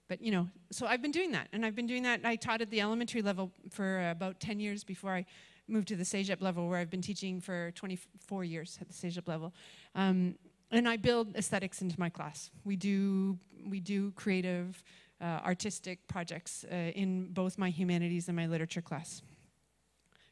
But 0.08 0.20
you 0.20 0.32
know, 0.32 0.48
so 0.70 0.86
I've 0.86 1.00
been 1.00 1.12
doing 1.12 1.32
that, 1.32 1.48
and 1.52 1.64
I've 1.64 1.74
been 1.74 1.86
doing 1.86 2.02
that. 2.02 2.20
I 2.24 2.36
taught 2.36 2.60
at 2.60 2.70
the 2.70 2.80
elementary 2.80 3.22
level 3.22 3.50
for 3.70 4.10
about 4.10 4.38
10 4.38 4.60
years 4.60 4.84
before 4.84 5.12
I 5.12 5.24
moved 5.68 5.88
to 5.88 5.96
the 5.96 6.04
CEGEP 6.04 6.42
level, 6.42 6.68
where 6.68 6.78
I've 6.78 6.90
been 6.90 7.02
teaching 7.02 7.40
for 7.40 7.70
24 7.72 8.44
years 8.44 8.78
at 8.80 8.88
the 8.88 8.94
CEGEP 8.94 9.28
level. 9.28 9.52
Um, 9.94 10.36
and 10.70 10.88
I 10.88 10.96
build 10.96 11.36
aesthetics 11.36 11.82
into 11.82 11.98
my 11.98 12.08
class. 12.08 12.50
We 12.64 12.76
do 12.76 13.38
we 13.66 13.80
do 13.80 14.10
creative, 14.12 14.82
uh, 15.20 15.40
artistic 15.44 16.06
projects 16.06 16.64
uh, 16.70 16.74
in 16.74 17.28
both 17.32 17.56
my 17.56 17.70
humanities 17.70 18.28
and 18.28 18.36
my 18.36 18.46
literature 18.46 18.82
class 18.82 19.22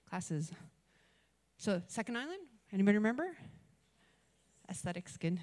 classes. 0.08 0.52
So, 1.56 1.80
second 1.86 2.18
island, 2.18 2.42
anybody 2.72 2.98
remember? 2.98 3.36
aesthetics 4.72 5.18
good. 5.18 5.38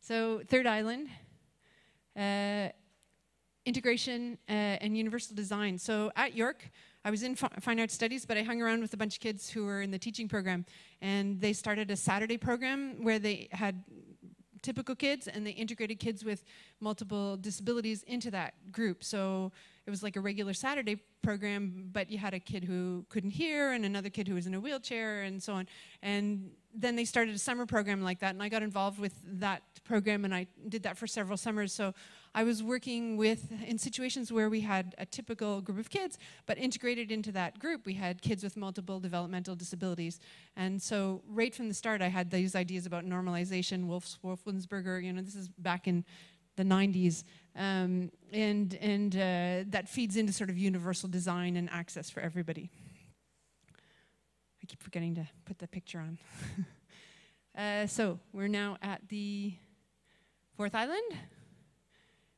So 0.00 0.40
third 0.48 0.66
island, 0.66 1.08
uh, 2.16 2.68
integration 3.66 4.38
uh, 4.48 4.82
and 4.82 4.96
universal 4.96 5.36
design. 5.36 5.78
So 5.78 6.10
at 6.16 6.34
York, 6.34 6.70
I 7.06 7.10
was 7.10 7.22
in 7.22 7.36
fine 7.36 7.78
arts 7.78 7.94
studies, 7.94 8.26
but 8.26 8.36
I 8.36 8.42
hung 8.42 8.60
around 8.60 8.80
with 8.80 8.92
a 8.92 8.96
bunch 8.96 9.14
of 9.14 9.20
kids 9.20 9.48
who 9.48 9.64
were 9.64 9.80
in 9.80 9.92
the 9.92 9.98
teaching 9.98 10.26
program, 10.26 10.66
and 11.00 11.40
they 11.40 11.52
started 11.52 11.88
a 11.92 11.96
Saturday 11.96 12.36
program 12.36 13.04
where 13.04 13.20
they 13.20 13.46
had 13.52 13.84
typical 14.60 14.96
kids 14.96 15.28
and 15.28 15.46
they 15.46 15.52
integrated 15.52 16.00
kids 16.00 16.24
with 16.24 16.42
multiple 16.80 17.36
disabilities 17.36 18.02
into 18.08 18.32
that 18.32 18.54
group. 18.72 19.04
So 19.04 19.52
it 19.86 19.90
was 19.90 20.02
like 20.02 20.16
a 20.16 20.20
regular 20.20 20.52
Saturday 20.52 21.00
program, 21.22 21.90
but 21.92 22.10
you 22.10 22.18
had 22.18 22.34
a 22.34 22.40
kid 22.40 22.64
who 22.64 23.06
couldn't 23.08 23.30
hear 23.30 23.70
and 23.70 23.84
another 23.84 24.10
kid 24.10 24.26
who 24.26 24.34
was 24.34 24.48
in 24.48 24.54
a 24.54 24.60
wheelchair 24.60 25.22
and 25.22 25.40
so 25.40 25.52
on. 25.52 25.68
And 26.02 26.50
then 26.74 26.96
they 26.96 27.04
started 27.04 27.36
a 27.36 27.38
summer 27.38 27.66
program 27.66 28.02
like 28.02 28.18
that, 28.18 28.34
and 28.34 28.42
I 28.42 28.48
got 28.48 28.64
involved 28.64 28.98
with 28.98 29.14
that 29.40 29.62
program, 29.84 30.24
and 30.24 30.34
I 30.34 30.48
did 30.68 30.82
that 30.82 30.98
for 30.98 31.06
several 31.06 31.36
summers. 31.36 31.72
So 31.72 31.94
I 32.36 32.44
was 32.44 32.62
working 32.62 33.16
with, 33.16 33.50
in 33.66 33.78
situations 33.78 34.30
where 34.30 34.50
we 34.50 34.60
had 34.60 34.94
a 34.98 35.06
typical 35.06 35.62
group 35.62 35.78
of 35.78 35.88
kids, 35.88 36.18
but 36.44 36.58
integrated 36.58 37.10
into 37.10 37.32
that 37.32 37.58
group, 37.58 37.86
we 37.86 37.94
had 37.94 38.20
kids 38.20 38.44
with 38.44 38.58
multiple 38.58 39.00
developmental 39.00 39.54
disabilities. 39.54 40.20
And 40.54 40.82
so 40.82 41.22
right 41.26 41.54
from 41.54 41.68
the 41.68 41.74
start, 41.74 42.02
I 42.02 42.08
had 42.08 42.30
these 42.30 42.54
ideas 42.54 42.84
about 42.84 43.06
normalization, 43.06 43.86
Wolf's, 43.86 44.18
Wolfensberger, 44.22 45.02
you 45.02 45.14
know, 45.14 45.22
this 45.22 45.34
is 45.34 45.48
back 45.48 45.88
in 45.88 46.04
the 46.56 46.62
90s. 46.62 47.24
Um, 47.56 48.10
and 48.34 48.74
and 48.82 49.16
uh, 49.16 49.70
that 49.70 49.88
feeds 49.88 50.18
into 50.18 50.34
sort 50.34 50.50
of 50.50 50.58
universal 50.58 51.08
design 51.08 51.56
and 51.56 51.70
access 51.70 52.10
for 52.10 52.20
everybody. 52.20 52.68
I 54.62 54.66
keep 54.66 54.82
forgetting 54.82 55.14
to 55.14 55.26
put 55.46 55.58
the 55.58 55.68
picture 55.68 56.00
on. 56.00 56.18
uh, 57.58 57.86
so 57.86 58.18
we're 58.34 58.48
now 58.48 58.76
at 58.82 59.08
the 59.08 59.54
fourth 60.54 60.74
island. 60.74 61.16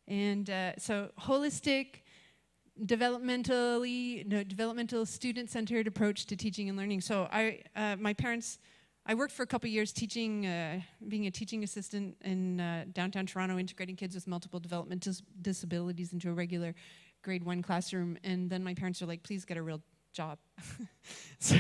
And 0.09 0.49
uh, 0.49 0.73
so 0.79 1.11
holistic, 1.21 2.03
developmentally, 2.87 4.27
no, 4.27 4.43
developmental 4.43 5.05
student-centered 5.05 5.87
approach 5.87 6.27
to 6.27 6.37
teaching 6.37 6.69
and 6.69 6.79
learning. 6.79 7.03
So 7.03 7.29
I, 7.31 7.63
uh, 7.77 7.97
my 7.97 8.15
parents, 8.15 8.59
I 9.05 9.15
worked 9.15 9.33
for 9.33 9.43
a 9.43 9.47
couple 9.47 9.69
years 9.69 9.93
teaching, 9.93 10.47
uh, 10.47 10.81
being 11.09 11.27
a 11.27 11.31
teaching 11.31 11.63
assistant 11.63 12.17
in 12.23 12.61
uh, 12.61 12.85
downtown 12.93 13.27
Toronto, 13.27 13.59
integrating 13.59 13.97
kids 13.97 14.15
with 14.15 14.27
multiple 14.27 14.61
developmental 14.61 15.13
dis 15.13 15.23
disabilities 15.43 16.13
into 16.13 16.31
a 16.31 16.33
regular 16.33 16.75
grade 17.23 17.45
one 17.45 17.63
classroom. 17.63 18.17
And 18.25 18.49
then 18.49 18.65
my 18.65 18.75
parents 18.75 19.01
were 19.01 19.07
like, 19.07 19.23
please 19.23 19.45
get 19.45 19.57
a 19.57 19.63
real 19.63 19.83
job. 20.19 20.39
so, 21.39 21.55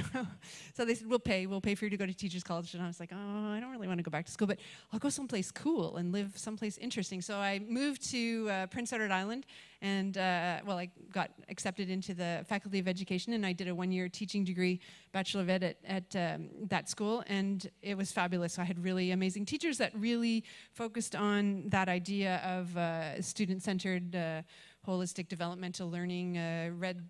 so 0.74 0.84
they 0.84 0.96
said, 0.96 1.06
we'll 1.06 1.20
pay, 1.20 1.46
we'll 1.46 1.60
pay 1.60 1.76
for 1.76 1.84
you 1.84 1.90
to 1.90 1.96
go 1.96 2.04
to 2.04 2.12
teacher's 2.12 2.42
college. 2.42 2.74
And 2.74 2.82
I 2.82 2.88
was 2.88 2.98
like, 2.98 3.12
oh, 3.12 3.52
I 3.52 3.60
don't 3.60 3.70
really 3.70 3.86
want 3.86 3.98
to 4.00 4.02
go 4.02 4.10
back 4.10 4.26
to 4.26 4.32
school, 4.32 4.48
but 4.48 4.58
I'll 4.92 4.98
go 4.98 5.10
someplace 5.10 5.52
cool 5.52 5.96
and 5.98 6.10
live 6.10 6.32
someplace 6.34 6.76
interesting. 6.76 7.22
So 7.22 7.36
I 7.36 7.60
moved 7.60 8.10
to 8.10 8.50
uh, 8.50 8.66
Prince 8.66 8.92
Edward 8.92 9.12
Island 9.12 9.46
and, 9.80 10.18
uh, 10.18 10.58
well, 10.66 10.76
I 10.76 10.90
got 11.12 11.30
accepted 11.48 11.88
into 11.88 12.14
the 12.14 12.44
Faculty 12.48 12.80
of 12.80 12.88
Education 12.88 13.32
and 13.34 13.46
I 13.46 13.52
did 13.52 13.68
a 13.68 13.74
one-year 13.76 14.08
teaching 14.08 14.42
degree, 14.42 14.80
Bachelor 15.12 15.42
of 15.42 15.50
Ed 15.50 15.62
at, 15.62 15.76
at 15.86 16.34
um, 16.34 16.48
that 16.66 16.88
school 16.88 17.22
and 17.28 17.70
it 17.80 17.96
was 17.96 18.10
fabulous. 18.10 18.54
So 18.54 18.62
I 18.62 18.64
had 18.64 18.82
really 18.82 19.12
amazing 19.12 19.46
teachers 19.46 19.78
that 19.78 19.92
really 19.94 20.42
focused 20.72 21.14
on 21.14 21.68
that 21.68 21.88
idea 21.88 22.40
of 22.44 22.76
uh, 22.76 23.22
student-centered 23.22 24.16
uh, 24.16 24.42
holistic 24.88 25.28
developmental 25.28 25.90
learning, 25.90 26.38
uh, 26.38 26.70
read 26.74 27.08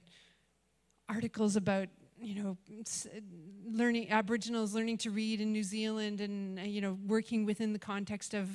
articles 1.09 1.57
about 1.57 1.89
you 2.21 2.43
know 2.43 2.57
learning 3.65 4.11
aboriginals 4.11 4.75
learning 4.75 4.97
to 4.97 5.11
read 5.11 5.41
in 5.41 5.53
new 5.53 5.63
zealand 5.63 6.21
and 6.21 6.59
uh, 6.59 6.63
you 6.63 6.81
know 6.81 6.99
working 7.07 7.45
within 7.45 7.73
the 7.73 7.79
context 7.79 8.35
of 8.35 8.49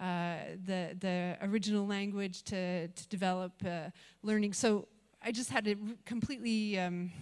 uh, 0.00 0.36
the 0.66 0.96
the 0.98 1.36
original 1.42 1.86
language 1.86 2.42
to, 2.42 2.88
to 2.88 3.08
develop 3.08 3.52
uh, 3.64 3.90
learning. 4.22 4.52
So 4.52 4.88
i 5.22 5.30
just 5.30 5.50
had 5.50 5.66
a 5.68 5.76
completely 6.04 6.78
um, 6.78 7.12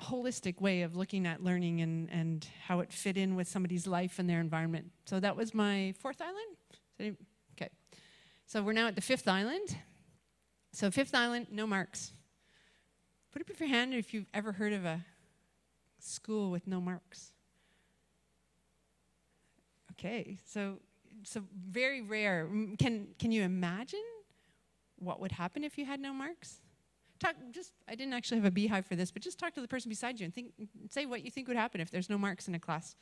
holistic 0.00 0.60
way 0.60 0.82
of 0.82 0.96
looking 0.96 1.26
at 1.26 1.42
learning 1.42 1.80
and 1.80 2.08
and 2.10 2.46
how 2.66 2.80
it 2.80 2.92
fit 2.92 3.16
in 3.16 3.34
with 3.34 3.48
somebody's 3.48 3.86
life 3.86 4.18
and 4.18 4.28
their 4.28 4.40
environment. 4.40 4.90
So 5.06 5.20
that 5.20 5.36
was 5.36 5.54
my 5.54 5.92
fourth 5.98 6.20
island. 6.20 7.16
Okay. 7.54 7.70
So 8.46 8.62
we're 8.62 8.72
now 8.72 8.86
at 8.86 8.94
the 8.94 9.02
fifth 9.02 9.28
island. 9.28 9.76
So 10.72 10.90
fifth 10.90 11.14
island 11.14 11.48
no 11.50 11.66
marks 11.66 12.12
Put 13.32 13.42
up 13.42 13.60
your 13.60 13.68
hand 13.68 13.94
if 13.94 14.14
you've 14.14 14.28
ever 14.32 14.52
heard 14.52 14.72
of 14.72 14.84
a 14.84 15.04
school 15.98 16.50
with 16.50 16.66
no 16.66 16.80
marks. 16.80 17.32
Okay, 19.92 20.38
so 20.46 20.78
so 21.24 21.42
very 21.70 22.00
rare. 22.00 22.48
Can 22.78 23.08
can 23.18 23.32
you 23.32 23.42
imagine 23.42 24.04
what 24.98 25.20
would 25.20 25.32
happen 25.32 25.64
if 25.64 25.76
you 25.76 25.84
had 25.84 26.00
no 26.00 26.12
marks? 26.12 26.60
Talk 27.18 27.34
just 27.50 27.72
I 27.88 27.96
didn't 27.96 28.14
actually 28.14 28.38
have 28.38 28.46
a 28.46 28.50
beehive 28.50 28.86
for 28.86 28.94
this, 28.96 29.10
but 29.10 29.22
just 29.22 29.38
talk 29.38 29.54
to 29.54 29.60
the 29.60 29.68
person 29.68 29.88
beside 29.88 30.20
you 30.20 30.24
and 30.24 30.34
think 30.34 30.52
say 30.90 31.04
what 31.04 31.24
you 31.24 31.30
think 31.30 31.48
would 31.48 31.56
happen 31.56 31.80
if 31.80 31.90
there's 31.90 32.08
no 32.08 32.16
marks 32.16 32.48
in 32.48 32.54
a 32.54 32.60
class. 32.60 32.94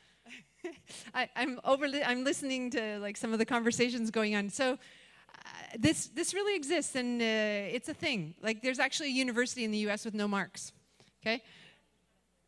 I, 1.15 1.29
am 1.37 1.61
over 1.65 1.87
I'm 2.05 2.25
listening 2.25 2.71
to 2.71 2.99
like 2.99 3.17
some 3.17 3.33
of 3.33 3.39
the 3.39 3.45
conversations 3.45 4.11
going 4.11 4.35
on. 4.35 4.49
So 4.49 4.79
this, 5.79 6.07
this 6.09 6.35
really 6.35 6.57
exists 6.57 6.95
and 6.95 7.21
uh, 7.21 7.75
it's 7.77 7.89
a 7.89 7.95
thing. 7.95 8.35
Like 8.43 8.63
there's 8.63 8.79
actually 8.79 9.09
a 9.09 9.13
university 9.13 9.65
in 9.65 9.71
the 9.71 9.79
US 9.89 10.05
with 10.05 10.15
no 10.15 10.29
marks, 10.29 10.73
okay? 11.23 11.43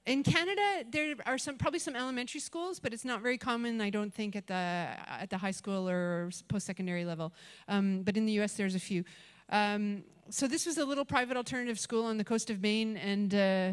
In 0.06 0.22
Canada, 0.22 0.84
there 0.90 1.14
are 1.26 1.36
some 1.36 1.58
probably 1.58 1.78
some 1.78 1.94
elementary 1.94 2.40
schools, 2.40 2.80
but 2.80 2.94
it's 2.94 3.04
not 3.04 3.20
very 3.20 3.36
common, 3.36 3.80
I 3.82 3.90
don't 3.90 4.12
think, 4.12 4.36
at 4.36 4.46
the 4.46 4.54
at 4.54 5.28
the 5.28 5.36
high 5.36 5.50
school 5.50 5.86
or 5.86 6.30
post-secondary 6.48 7.04
level. 7.04 7.34
Um, 7.68 8.02
but 8.04 8.16
in 8.16 8.24
the 8.24 8.32
U.S., 8.40 8.54
there's 8.54 8.74
a 8.74 8.80
few. 8.80 9.04
Um, 9.50 10.04
so 10.30 10.48
this 10.48 10.64
was 10.64 10.78
a 10.78 10.84
little 10.86 11.04
private 11.04 11.36
alternative 11.36 11.78
school 11.78 12.06
on 12.06 12.16
the 12.16 12.24
coast 12.24 12.48
of 12.48 12.62
Maine, 12.62 12.96
and 12.96 13.34
uh, 13.34 13.72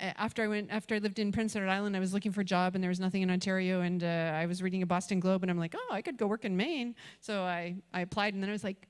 after 0.00 0.42
I 0.42 0.48
went, 0.48 0.70
after 0.70 0.94
I 0.94 0.98
lived 0.98 1.18
in 1.18 1.32
Prince 1.32 1.56
Edward 1.56 1.68
Island, 1.68 1.96
I 1.96 2.00
was 2.00 2.12
looking 2.12 2.32
for 2.32 2.40
a 2.40 2.44
job 2.44 2.74
and 2.74 2.82
there 2.82 2.88
was 2.88 3.00
nothing 3.00 3.22
in 3.22 3.30
Ontario 3.30 3.80
and 3.80 4.02
uh, 4.02 4.32
I 4.34 4.46
was 4.46 4.62
reading 4.62 4.82
a 4.82 4.86
Boston 4.86 5.20
Globe 5.20 5.42
and 5.42 5.50
I'm 5.50 5.58
like, 5.58 5.74
oh, 5.76 5.88
I 5.92 6.02
could 6.02 6.16
go 6.16 6.26
work 6.26 6.44
in 6.44 6.56
Maine. 6.56 6.94
So 7.20 7.42
I, 7.42 7.76
I 7.92 8.00
applied 8.00 8.34
and 8.34 8.42
then 8.42 8.50
I 8.50 8.52
was 8.52 8.64
like, 8.64 8.88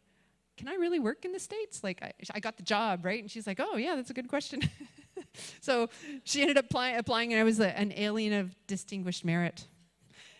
can 0.56 0.68
I 0.68 0.74
really 0.74 0.98
work 0.98 1.24
in 1.24 1.32
the 1.32 1.38
States? 1.38 1.82
Like 1.82 2.02
I, 2.02 2.12
I 2.34 2.40
got 2.40 2.56
the 2.56 2.62
job, 2.62 3.04
right? 3.04 3.20
And 3.20 3.30
she's 3.30 3.46
like, 3.46 3.60
oh 3.60 3.76
yeah, 3.76 3.96
that's 3.96 4.10
a 4.10 4.14
good 4.14 4.28
question. 4.28 4.62
so 5.60 5.88
she 6.24 6.40
ended 6.42 6.58
up 6.58 6.66
apply, 6.66 6.90
applying 6.90 7.32
and 7.32 7.40
I 7.40 7.44
was 7.44 7.60
a, 7.60 7.76
an 7.78 7.92
alien 7.96 8.32
of 8.32 8.54
distinguished 8.66 9.24
merit. 9.24 9.66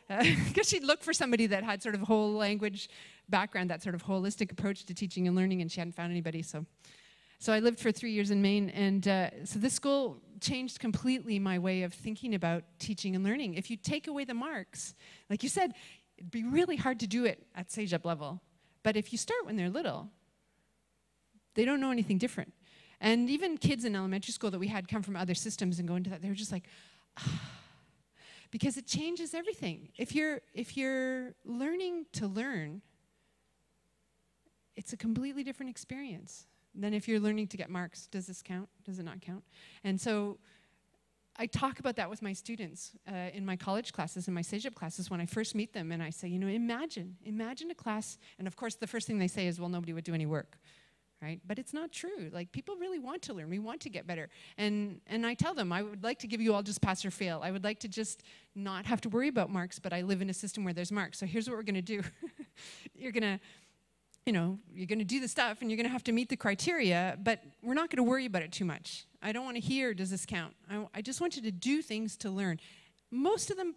Because 0.08 0.58
uh, 0.58 0.62
she'd 0.64 0.84
look 0.84 1.02
for 1.02 1.12
somebody 1.12 1.46
that 1.46 1.64
had 1.64 1.82
sort 1.82 1.94
of 1.94 2.02
whole 2.02 2.32
language 2.34 2.88
background, 3.28 3.70
that 3.70 3.82
sort 3.82 3.94
of 3.94 4.04
holistic 4.04 4.52
approach 4.52 4.84
to 4.84 4.94
teaching 4.94 5.26
and 5.26 5.36
learning 5.36 5.62
and 5.62 5.70
she 5.70 5.80
hadn't 5.80 5.94
found 5.94 6.10
anybody, 6.10 6.42
so. 6.42 6.66
So 7.42 7.52
I 7.52 7.58
lived 7.58 7.80
for 7.80 7.90
three 7.90 8.12
years 8.12 8.30
in 8.30 8.40
Maine, 8.40 8.70
and 8.70 9.08
uh, 9.08 9.44
so 9.44 9.58
this 9.58 9.74
school 9.74 10.22
changed 10.40 10.78
completely 10.78 11.40
my 11.40 11.58
way 11.58 11.82
of 11.82 11.92
thinking 11.92 12.36
about 12.36 12.62
teaching 12.78 13.16
and 13.16 13.24
learning. 13.24 13.54
If 13.54 13.68
you 13.68 13.76
take 13.76 14.06
away 14.06 14.24
the 14.24 14.32
marks, 14.32 14.94
like 15.28 15.42
you 15.42 15.48
said, 15.48 15.72
it'd 16.16 16.30
be 16.30 16.44
really 16.44 16.76
hard 16.76 17.00
to 17.00 17.08
do 17.08 17.24
it 17.24 17.44
at 17.56 17.68
CEGEP 17.68 18.04
level. 18.04 18.40
But 18.84 18.96
if 18.96 19.10
you 19.10 19.18
start 19.18 19.44
when 19.44 19.56
they're 19.56 19.70
little, 19.70 20.08
they 21.56 21.64
don't 21.64 21.80
know 21.80 21.90
anything 21.90 22.16
different. 22.16 22.52
And 23.00 23.28
even 23.28 23.58
kids 23.58 23.84
in 23.84 23.96
elementary 23.96 24.30
school 24.30 24.52
that 24.52 24.60
we 24.60 24.68
had 24.68 24.86
come 24.86 25.02
from 25.02 25.16
other 25.16 25.34
systems 25.34 25.80
and 25.80 25.88
go 25.88 25.96
into 25.96 26.10
that, 26.10 26.22
they 26.22 26.28
were 26.28 26.36
just 26.36 26.52
like, 26.52 26.68
ah. 27.18 27.40
because 28.52 28.76
it 28.76 28.86
changes 28.86 29.34
everything. 29.34 29.88
If 29.98 30.14
you're, 30.14 30.42
if 30.54 30.76
you're 30.76 31.34
learning 31.44 32.06
to 32.12 32.28
learn, 32.28 32.82
it's 34.76 34.92
a 34.92 34.96
completely 34.96 35.42
different 35.42 35.70
experience. 35.70 36.46
Then 36.74 36.94
if 36.94 37.06
you're 37.06 37.20
learning 37.20 37.48
to 37.48 37.56
get 37.56 37.70
marks, 37.70 38.06
does 38.06 38.26
this 38.26 38.42
count? 38.42 38.68
Does 38.84 38.98
it 38.98 39.04
not 39.04 39.20
count? 39.20 39.44
And 39.84 40.00
so 40.00 40.38
I 41.36 41.46
talk 41.46 41.78
about 41.78 41.96
that 41.96 42.10
with 42.10 42.22
my 42.22 42.32
students 42.32 42.92
uh, 43.10 43.30
in 43.32 43.44
my 43.44 43.56
college 43.56 43.92
classes, 43.92 44.28
in 44.28 44.34
my 44.34 44.42
CEGEP 44.42 44.74
classes, 44.74 45.10
when 45.10 45.20
I 45.20 45.26
first 45.26 45.54
meet 45.54 45.72
them, 45.72 45.90
and 45.92 46.02
I 46.02 46.10
say, 46.10 46.28
you 46.28 46.38
know, 46.38 46.46
imagine, 46.46 47.16
imagine 47.24 47.70
a 47.70 47.74
class, 47.74 48.18
and 48.38 48.46
of 48.46 48.56
course 48.56 48.74
the 48.74 48.86
first 48.86 49.06
thing 49.06 49.18
they 49.18 49.28
say 49.28 49.46
is, 49.46 49.58
well, 49.58 49.70
nobody 49.70 49.92
would 49.94 50.04
do 50.04 50.12
any 50.12 50.26
work, 50.26 50.58
right? 51.22 51.40
But 51.46 51.58
it's 51.58 51.72
not 51.72 51.90
true. 51.90 52.30
Like, 52.32 52.52
people 52.52 52.76
really 52.76 52.98
want 52.98 53.22
to 53.22 53.34
learn. 53.34 53.48
We 53.48 53.58
want 53.58 53.80
to 53.82 53.88
get 53.88 54.06
better. 54.06 54.28
And, 54.58 55.00
and 55.06 55.26
I 55.26 55.32
tell 55.32 55.54
them, 55.54 55.72
I 55.72 55.82
would 55.82 56.02
like 56.02 56.18
to 56.18 56.26
give 56.26 56.42
you 56.42 56.52
all 56.52 56.62
just 56.62 56.82
pass 56.82 57.02
or 57.04 57.10
fail. 57.10 57.40
I 57.42 57.50
would 57.50 57.64
like 57.64 57.80
to 57.80 57.88
just 57.88 58.22
not 58.54 58.84
have 58.84 59.00
to 59.02 59.08
worry 59.08 59.28
about 59.28 59.48
marks, 59.48 59.78
but 59.78 59.92
I 59.94 60.02
live 60.02 60.20
in 60.20 60.28
a 60.28 60.34
system 60.34 60.64
where 60.64 60.74
there's 60.74 60.92
marks. 60.92 61.18
So 61.18 61.24
here's 61.24 61.48
what 61.48 61.56
we're 61.56 61.62
going 61.62 61.76
to 61.76 61.82
do. 61.82 62.02
You're 62.94 63.12
going 63.12 63.22
to 63.22 63.40
you 64.26 64.32
know, 64.32 64.58
you're 64.72 64.86
going 64.86 64.98
to 65.00 65.04
do 65.04 65.20
the 65.20 65.28
stuff 65.28 65.58
and 65.60 65.70
you're 65.70 65.76
going 65.76 65.86
to 65.86 65.92
have 65.92 66.04
to 66.04 66.12
meet 66.12 66.28
the 66.28 66.36
criteria, 66.36 67.16
but 67.22 67.42
we're 67.62 67.74
not 67.74 67.90
going 67.90 67.96
to 67.96 68.08
worry 68.08 68.26
about 68.26 68.42
it 68.42 68.52
too 68.52 68.64
much. 68.64 69.06
I 69.22 69.32
don't 69.32 69.44
want 69.44 69.56
to 69.56 69.62
hear, 69.62 69.94
does 69.94 70.10
this 70.10 70.24
count? 70.24 70.54
I, 70.70 70.86
I, 70.94 71.02
just 71.02 71.20
want 71.20 71.36
you 71.36 71.42
to 71.42 71.50
do 71.50 71.82
things 71.82 72.16
to 72.18 72.30
learn. 72.30 72.60
Most 73.10 73.50
of 73.50 73.56
them 73.56 73.74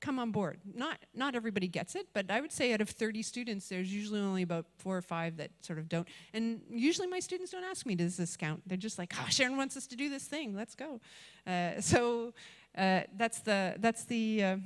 come 0.00 0.18
on 0.18 0.30
board. 0.30 0.60
Not, 0.74 0.98
not 1.14 1.34
everybody 1.34 1.68
gets 1.68 1.94
it, 1.94 2.08
but 2.12 2.30
I 2.30 2.40
would 2.40 2.52
say 2.52 2.72
out 2.72 2.80
of 2.80 2.90
30 2.90 3.22
students, 3.22 3.68
there's 3.68 3.92
usually 3.92 4.20
only 4.20 4.42
about 4.42 4.66
four 4.76 4.96
or 4.96 5.02
five 5.02 5.38
that 5.38 5.50
sort 5.60 5.78
of 5.78 5.88
don't. 5.88 6.06
And 6.34 6.60
usually 6.70 7.06
my 7.06 7.20
students 7.20 7.50
don't 7.52 7.64
ask 7.64 7.86
me, 7.86 7.94
does 7.94 8.16
this 8.16 8.36
count? 8.36 8.62
They're 8.66 8.76
just 8.76 8.98
like, 8.98 9.14
oh, 9.18 9.26
Sharon 9.30 9.56
wants 9.56 9.76
us 9.76 9.86
to 9.88 9.96
do 9.96 10.08
this 10.10 10.24
thing, 10.24 10.54
let's 10.54 10.74
go. 10.74 11.00
Uh, 11.46 11.80
so 11.80 12.34
uh, 12.76 13.00
that's 13.16 13.40
the, 13.40 13.74
that's 13.78 14.04
the 14.04 14.44
uh, 14.44 14.56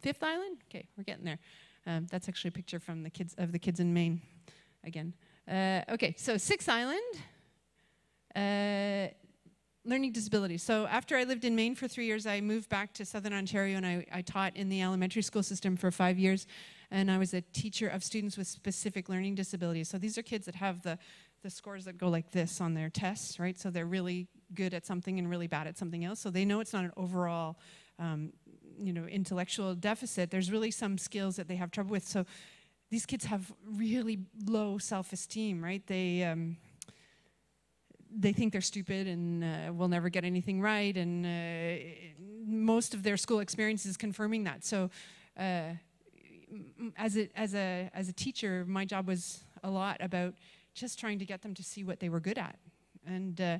fifth 0.00 0.22
island? 0.22 0.58
Okay, 0.68 0.86
we're 0.96 1.04
getting 1.04 1.24
there. 1.24 1.38
Um, 1.88 2.06
that's 2.10 2.28
actually 2.28 2.48
a 2.48 2.52
picture 2.52 2.78
from 2.78 3.02
the 3.02 3.08
kids 3.08 3.34
of 3.38 3.50
the 3.50 3.58
kids 3.58 3.80
in 3.80 3.94
Maine, 3.94 4.20
again. 4.84 5.14
Uh, 5.50 5.80
okay, 5.88 6.14
so 6.18 6.36
Six 6.36 6.68
Island, 6.68 7.00
uh, 8.36 9.08
learning 9.86 10.12
disabilities. 10.12 10.62
So 10.62 10.86
after 10.86 11.16
I 11.16 11.24
lived 11.24 11.46
in 11.46 11.56
Maine 11.56 11.74
for 11.74 11.88
three 11.88 12.04
years, 12.04 12.26
I 12.26 12.42
moved 12.42 12.68
back 12.68 12.92
to 12.94 13.06
Southern 13.06 13.32
Ontario 13.32 13.78
and 13.78 13.86
I, 13.86 14.04
I 14.12 14.20
taught 14.20 14.54
in 14.54 14.68
the 14.68 14.82
elementary 14.82 15.22
school 15.22 15.42
system 15.42 15.78
for 15.78 15.90
five 15.90 16.18
years. 16.18 16.46
And 16.90 17.10
I 17.10 17.16
was 17.16 17.32
a 17.32 17.40
teacher 17.40 17.88
of 17.88 18.04
students 18.04 18.36
with 18.36 18.48
specific 18.48 19.08
learning 19.08 19.34
disabilities. 19.36 19.88
So 19.88 19.96
these 19.96 20.18
are 20.18 20.22
kids 20.22 20.44
that 20.44 20.56
have 20.56 20.82
the, 20.82 20.98
the 21.42 21.48
scores 21.48 21.86
that 21.86 21.96
go 21.96 22.10
like 22.10 22.32
this 22.32 22.60
on 22.60 22.74
their 22.74 22.90
tests, 22.90 23.40
right? 23.40 23.58
So 23.58 23.70
they're 23.70 23.86
really 23.86 24.28
good 24.54 24.74
at 24.74 24.84
something 24.84 25.18
and 25.18 25.30
really 25.30 25.46
bad 25.46 25.66
at 25.66 25.78
something 25.78 26.04
else. 26.04 26.20
So 26.20 26.28
they 26.28 26.44
know 26.44 26.60
it's 26.60 26.74
not 26.74 26.84
an 26.84 26.92
overall 26.98 27.58
um, 27.98 28.32
you 28.78 28.92
know, 28.92 29.04
intellectual 29.06 29.74
deficit, 29.74 30.30
there's 30.30 30.50
really 30.50 30.70
some 30.70 30.98
skills 30.98 31.36
that 31.36 31.48
they 31.48 31.56
have 31.56 31.70
trouble 31.70 31.90
with. 31.90 32.06
So 32.06 32.24
these 32.90 33.06
kids 33.06 33.24
have 33.26 33.52
really 33.66 34.18
low 34.46 34.78
self-esteem, 34.78 35.62
right? 35.62 35.86
They, 35.86 36.24
um, 36.24 36.56
they 38.10 38.32
think 38.32 38.52
they're 38.52 38.60
stupid 38.60 39.06
and 39.06 39.44
uh, 39.44 39.72
will 39.72 39.88
never 39.88 40.08
get 40.08 40.24
anything 40.24 40.60
right, 40.60 40.96
and 40.96 41.26
uh, 41.26 41.84
most 42.46 42.94
of 42.94 43.02
their 43.02 43.16
school 43.16 43.40
experience 43.40 43.84
is 43.86 43.96
confirming 43.96 44.44
that. 44.44 44.64
So, 44.64 44.90
uh, 45.38 45.74
as 46.96 47.18
a 47.18 47.28
as 47.36 47.54
a 47.54 47.90
as 47.92 48.08
a 48.08 48.12
teacher, 48.12 48.64
my 48.66 48.84
job 48.84 49.06
was 49.06 49.44
a 49.62 49.70
lot 49.70 49.98
about 50.00 50.34
just 50.74 50.98
trying 50.98 51.18
to 51.18 51.26
get 51.26 51.42
them 51.42 51.54
to 51.54 51.62
see 51.62 51.84
what 51.84 52.00
they 52.00 52.08
were 52.08 52.20
good 52.20 52.38
at, 52.38 52.56
and 53.06 53.40
uh, 53.40 53.58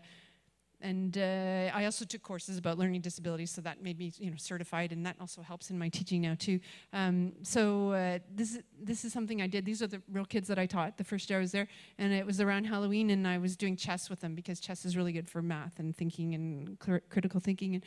and 0.80 1.18
uh, 1.18 1.70
I 1.74 1.84
also 1.84 2.04
took 2.04 2.22
courses 2.22 2.56
about 2.56 2.78
learning 2.78 3.00
disabilities, 3.00 3.50
so 3.50 3.60
that 3.62 3.82
made 3.82 3.98
me, 3.98 4.12
you 4.18 4.30
know, 4.30 4.36
certified, 4.36 4.92
and 4.92 5.04
that 5.06 5.16
also 5.20 5.42
helps 5.42 5.70
in 5.70 5.78
my 5.78 5.88
teaching 5.88 6.22
now 6.22 6.36
too. 6.38 6.60
Um, 6.92 7.32
so 7.42 7.92
uh, 7.92 8.18
this 8.34 8.54
is 8.54 8.62
this 8.80 9.04
is 9.04 9.12
something 9.12 9.42
I 9.42 9.46
did. 9.46 9.64
These 9.64 9.82
are 9.82 9.88
the 9.88 10.00
real 10.12 10.24
kids 10.24 10.46
that 10.48 10.58
I 10.58 10.66
taught 10.66 10.96
the 10.96 11.04
first 11.04 11.28
year 11.30 11.38
I 11.38 11.42
was 11.42 11.52
there, 11.52 11.68
and 11.98 12.12
it 12.12 12.24
was 12.24 12.40
around 12.40 12.64
Halloween, 12.64 13.10
and 13.10 13.26
I 13.26 13.38
was 13.38 13.56
doing 13.56 13.76
chess 13.76 14.08
with 14.08 14.20
them 14.20 14.34
because 14.34 14.60
chess 14.60 14.84
is 14.84 14.96
really 14.96 15.12
good 15.12 15.28
for 15.28 15.42
math 15.42 15.78
and 15.80 15.96
thinking 15.96 16.34
and 16.34 16.78
critical 17.08 17.40
thinking 17.40 17.74
and 17.74 17.84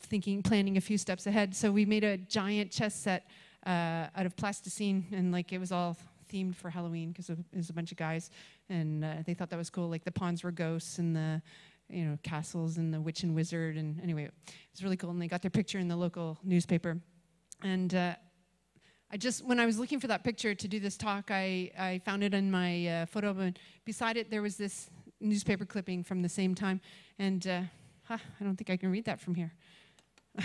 thinking, 0.00 0.42
planning 0.42 0.76
a 0.76 0.80
few 0.80 0.98
steps 0.98 1.26
ahead. 1.26 1.54
So 1.54 1.70
we 1.70 1.84
made 1.84 2.04
a 2.04 2.16
giant 2.16 2.70
chess 2.70 2.94
set 2.94 3.28
uh, 3.66 4.06
out 4.16 4.26
of 4.26 4.36
plasticine, 4.36 5.06
and 5.12 5.32
like 5.32 5.52
it 5.52 5.58
was 5.58 5.72
all 5.72 5.96
themed 6.32 6.54
for 6.54 6.70
Halloween 6.70 7.10
because 7.10 7.30
it 7.30 7.38
was 7.54 7.70
a 7.70 7.72
bunch 7.72 7.92
of 7.92 7.98
guys, 7.98 8.30
and 8.68 9.04
uh, 9.04 9.14
they 9.24 9.34
thought 9.34 9.50
that 9.50 9.58
was 9.58 9.70
cool. 9.70 9.88
Like 9.88 10.04
the 10.04 10.12
pawns 10.12 10.44
were 10.44 10.52
ghosts, 10.52 10.98
and 10.98 11.14
the 11.14 11.42
you 11.88 12.04
know, 12.04 12.18
castles 12.22 12.78
and 12.78 12.92
the 12.92 13.00
witch 13.00 13.22
and 13.22 13.34
wizard. 13.34 13.76
And 13.76 14.00
anyway, 14.02 14.24
it 14.24 14.32
was 14.72 14.82
really 14.82 14.96
cool. 14.96 15.10
And 15.10 15.20
they 15.20 15.28
got 15.28 15.42
their 15.42 15.50
picture 15.50 15.78
in 15.78 15.88
the 15.88 15.96
local 15.96 16.38
newspaper. 16.42 16.98
And 17.62 17.94
uh, 17.94 18.14
I 19.10 19.16
just, 19.16 19.44
when 19.44 19.60
I 19.60 19.66
was 19.66 19.78
looking 19.78 20.00
for 20.00 20.08
that 20.08 20.24
picture 20.24 20.54
to 20.54 20.68
do 20.68 20.80
this 20.80 20.96
talk, 20.96 21.30
I, 21.30 21.70
I 21.78 22.00
found 22.04 22.24
it 22.24 22.34
in 22.34 22.50
my 22.50 22.86
uh, 22.86 23.06
photo 23.06 23.28
album. 23.28 23.54
Beside 23.84 24.16
it, 24.16 24.30
there 24.30 24.42
was 24.42 24.56
this 24.56 24.90
newspaper 25.20 25.64
clipping 25.64 26.02
from 26.02 26.22
the 26.22 26.28
same 26.28 26.54
time. 26.54 26.80
And 27.18 27.46
uh, 27.46 27.62
huh, 28.04 28.18
I 28.40 28.44
don't 28.44 28.56
think 28.56 28.70
I 28.70 28.76
can 28.76 28.90
read 28.90 29.04
that 29.04 29.20
from 29.20 29.34
here. 29.34 29.52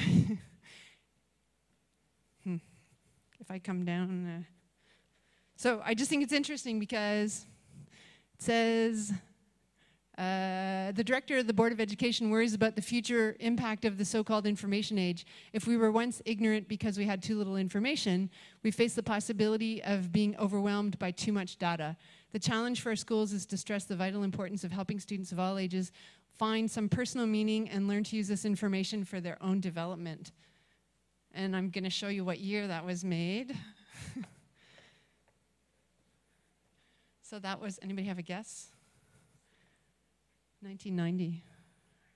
hmm. 2.44 2.56
If 3.40 3.50
I 3.50 3.60
come 3.60 3.84
down. 3.84 4.28
Uh. 4.28 4.44
So 5.56 5.82
I 5.84 5.94
just 5.94 6.10
think 6.10 6.24
it's 6.24 6.34
interesting 6.34 6.80
because 6.80 7.46
it 8.36 8.44
says, 8.44 9.14
uh, 10.22 10.92
the 10.92 11.04
director 11.04 11.40
of 11.40 11.48
the 11.48 11.54
Board 11.54 11.72
of 11.72 11.80
Education 11.80 12.30
worries 12.30 12.54
about 12.54 12.76
the 12.76 12.82
future 12.82 13.36
impact 13.40 13.86
of 13.86 13.98
the 13.98 14.06
so 14.06 14.24
called 14.24 14.46
information 14.46 15.00
age. 15.00 15.26
If 15.52 15.66
we 15.66 15.78
were 15.78 15.92
once 15.92 16.22
ignorant 16.26 16.68
because 16.68 16.96
we 16.96 17.06
had 17.06 17.24
too 17.24 17.36
little 17.36 17.56
information, 17.56 18.30
we 18.62 18.70
face 18.70 18.94
the 18.94 19.02
possibility 19.02 19.82
of 19.84 20.12
being 20.12 20.36
overwhelmed 20.38 21.00
by 21.00 21.10
too 21.10 21.32
much 21.32 21.58
data. 21.58 21.98
The 22.34 22.40
challenge 22.40 22.82
for 22.82 22.90
our 22.90 22.96
schools 22.96 23.34
is 23.34 23.48
to 23.48 23.58
stress 23.58 23.86
the 23.86 23.96
vital 23.96 24.22
importance 24.22 24.64
of 24.64 24.72
helping 24.72 25.00
students 25.00 25.32
of 25.32 25.40
all 25.40 25.58
ages 25.58 25.92
find 26.38 26.70
some 26.70 26.88
personal 26.88 27.26
meaning 27.26 27.68
and 27.70 27.88
learn 27.88 28.04
to 28.04 28.16
use 28.16 28.28
this 28.28 28.46
information 28.46 29.04
for 29.04 29.22
their 29.22 29.42
own 29.42 29.60
development. 29.60 30.34
And 31.34 31.56
I'm 31.56 31.72
going 31.72 31.84
to 31.84 31.90
show 31.90 32.10
you 32.10 32.24
what 32.24 32.40
year 32.40 32.68
that 32.68 32.86
was 32.86 33.04
made. 33.04 33.58
so 37.24 37.40
that 37.40 37.60
was, 37.60 37.80
anybody 37.82 38.06
have 38.06 38.20
a 38.20 38.24
guess? 38.24 38.71
1990, 40.62 41.44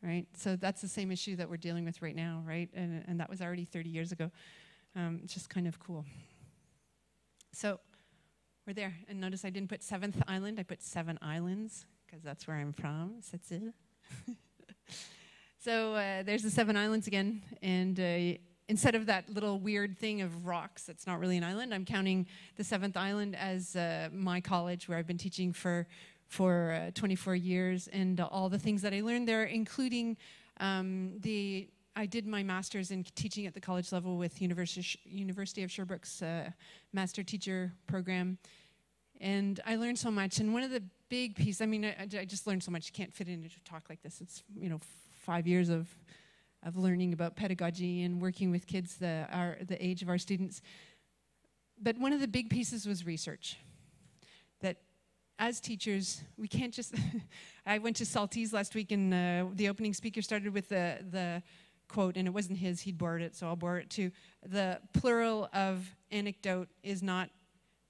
right? 0.03 0.27
So 0.37 0.55
that's 0.55 0.81
the 0.81 0.87
same 0.87 1.11
issue 1.11 1.35
that 1.37 1.49
we're 1.49 1.57
dealing 1.57 1.83
with 1.83 2.01
right 2.01 2.15
now, 2.15 2.43
right? 2.45 2.69
And, 2.75 3.03
and 3.07 3.19
that 3.19 3.29
was 3.29 3.41
already 3.41 3.65
30 3.65 3.89
years 3.89 4.11
ago. 4.11 4.29
Um, 4.95 5.19
it's 5.23 5.33
just 5.33 5.49
kind 5.49 5.67
of 5.67 5.79
cool. 5.79 6.05
So 7.53 7.79
we're 8.67 8.73
there. 8.73 8.93
And 9.09 9.19
notice 9.19 9.45
I 9.45 9.49
didn't 9.49 9.69
put 9.69 9.81
Seventh 9.81 10.21
Island, 10.27 10.59
I 10.59 10.63
put 10.63 10.83
Seven 10.83 11.17
Islands, 11.21 11.85
because 12.05 12.21
that's 12.23 12.47
where 12.47 12.57
I'm 12.57 12.71
from. 12.71 13.15
so 15.59 15.95
uh, 15.95 16.23
there's 16.23 16.43
the 16.43 16.51
Seven 16.51 16.77
Islands 16.77 17.07
again. 17.07 17.41
And 17.63 17.99
uh, 17.99 18.37
instead 18.67 18.95
of 18.95 19.07
that 19.07 19.29
little 19.29 19.59
weird 19.59 19.97
thing 19.97 20.21
of 20.21 20.45
rocks 20.45 20.83
that's 20.83 21.07
not 21.07 21.19
really 21.19 21.37
an 21.37 21.43
island, 21.43 21.73
I'm 21.73 21.85
counting 21.85 22.27
the 22.57 22.63
Seventh 22.63 22.95
Island 22.95 23.35
as 23.35 23.75
uh, 23.75 24.09
my 24.13 24.39
college 24.39 24.87
where 24.87 24.97
I've 24.97 25.07
been 25.07 25.17
teaching 25.17 25.51
for 25.51 25.87
for 26.27 26.87
uh, 26.87 26.91
24 26.93 27.35
years 27.35 27.87
and 27.87 28.19
all 28.19 28.49
the 28.49 28.59
things 28.59 28.81
that 28.81 28.93
I 28.93 29.01
learned 29.01 29.27
there, 29.27 29.43
including 29.43 30.17
um, 30.59 31.13
the 31.19 31.69
I 31.97 32.05
did 32.05 32.27
my 32.27 32.43
master's 32.43 32.91
in 32.91 33.05
teaching 33.15 33.45
at 33.45 33.53
the 33.53 33.61
college 33.61 33.93
level 33.93 34.17
with 34.17 34.41
University, 34.41 34.99
University 35.05 35.63
of 35.63 35.71
Sherbrooke's 35.71 36.21
uh, 36.21 36.49
master 36.91 37.23
teacher 37.23 37.71
program. 37.87 38.37
And 39.21 39.61
I 39.65 39.77
learned 39.77 39.97
so 39.97 40.11
much. 40.11 40.39
And 40.39 40.53
one 40.53 40.63
of 40.63 40.71
the 40.71 40.83
big 41.07 41.35
pieces, 41.35 41.61
I 41.61 41.67
mean, 41.67 41.85
I, 41.85 41.95
I 42.19 42.25
just 42.25 42.47
learned 42.47 42.63
so 42.63 42.71
much. 42.71 42.87
You 42.87 42.93
can't 42.93 43.13
fit 43.13 43.29
it 43.29 43.33
into 43.33 43.47
a 43.47 43.69
talk 43.69 43.83
like 43.89 44.01
this. 44.01 44.19
It's, 44.19 44.43
you 44.57 44.67
know, 44.67 44.81
five 45.21 45.47
years 45.47 45.69
of, 45.69 45.87
of 46.63 46.75
learning 46.75 47.13
about 47.13 47.37
pedagogy 47.37 48.03
and 48.03 48.21
working 48.21 48.51
with 48.51 48.67
kids 48.67 48.97
the, 48.97 49.25
our, 49.31 49.57
the 49.65 49.83
age 49.83 50.01
of 50.01 50.09
our 50.09 50.17
students. 50.17 50.61
But 51.81 51.97
one 51.97 52.11
of 52.11 52.19
the 52.19 52.27
big 52.27 52.49
pieces 52.49 52.85
was 52.85 53.05
research. 53.05 53.57
As 55.37 55.59
teachers, 55.59 56.21
we 56.37 56.47
can't 56.47 56.73
just. 56.73 56.95
I 57.65 57.79
went 57.79 57.97
to 57.97 58.05
SALTISE 58.05 58.53
last 58.53 58.73
week, 58.73 58.91
and 58.91 59.13
uh, 59.13 59.45
the 59.53 59.67
opening 59.67 59.93
speaker 59.93 60.21
started 60.21 60.53
with 60.53 60.69
the, 60.69 60.99
the 61.11 61.43
quote, 61.89 62.15
and 62.15 62.27
it 62.27 62.31
wasn't 62.31 62.57
his, 62.57 62.81
he'd 62.81 62.97
borrowed 62.97 63.21
it, 63.21 63.35
so 63.35 63.47
I'll 63.47 63.55
borrow 63.55 63.79
it 63.79 63.89
too. 63.89 64.11
The 64.47 64.79
plural 64.93 65.49
of 65.53 65.93
anecdote 66.11 66.69
is 66.83 67.03
not 67.03 67.29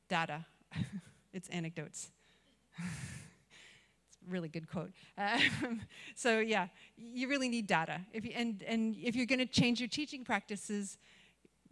data, 0.09 0.45
it's 1.33 1.47
anecdotes. 1.49 2.09
it's 2.79 4.17
a 4.27 4.31
really 4.31 4.49
good 4.49 4.69
quote. 4.69 4.91
Um, 5.17 5.81
so, 6.15 6.39
yeah, 6.39 6.67
you 6.97 7.27
really 7.27 7.49
need 7.49 7.67
data. 7.67 8.01
If 8.11 8.25
you, 8.25 8.31
and, 8.35 8.63
and 8.63 8.95
if 9.01 9.15
you're 9.15 9.27
going 9.27 9.39
to 9.39 9.45
change 9.45 9.79
your 9.79 9.89
teaching 9.89 10.23
practices, 10.23 10.97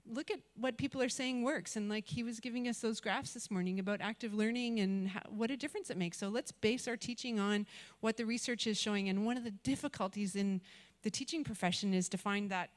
look 0.09 0.31
at 0.31 0.39
what 0.55 0.77
people 0.77 1.01
are 1.01 1.09
saying 1.09 1.43
works. 1.43 1.75
And 1.75 1.89
like 1.89 2.07
he 2.07 2.23
was 2.23 2.39
giving 2.39 2.67
us 2.67 2.79
those 2.79 2.99
graphs 2.99 3.33
this 3.33 3.49
morning 3.49 3.79
about 3.79 4.01
active 4.01 4.33
learning 4.33 4.79
and 4.79 5.07
how, 5.07 5.21
what 5.29 5.51
a 5.51 5.57
difference 5.57 5.89
it 5.89 5.97
makes. 5.97 6.17
So 6.17 6.29
let's 6.29 6.51
base 6.51 6.87
our 6.87 6.97
teaching 6.97 7.39
on 7.39 7.65
what 8.01 8.17
the 8.17 8.25
research 8.25 8.67
is 8.67 8.77
showing. 8.77 9.09
And 9.09 9.25
one 9.25 9.37
of 9.37 9.43
the 9.43 9.51
difficulties 9.51 10.35
in 10.35 10.61
the 11.03 11.09
teaching 11.09 11.43
profession 11.43 11.93
is 11.93 12.09
to 12.09 12.17
find 12.17 12.49
that 12.51 12.69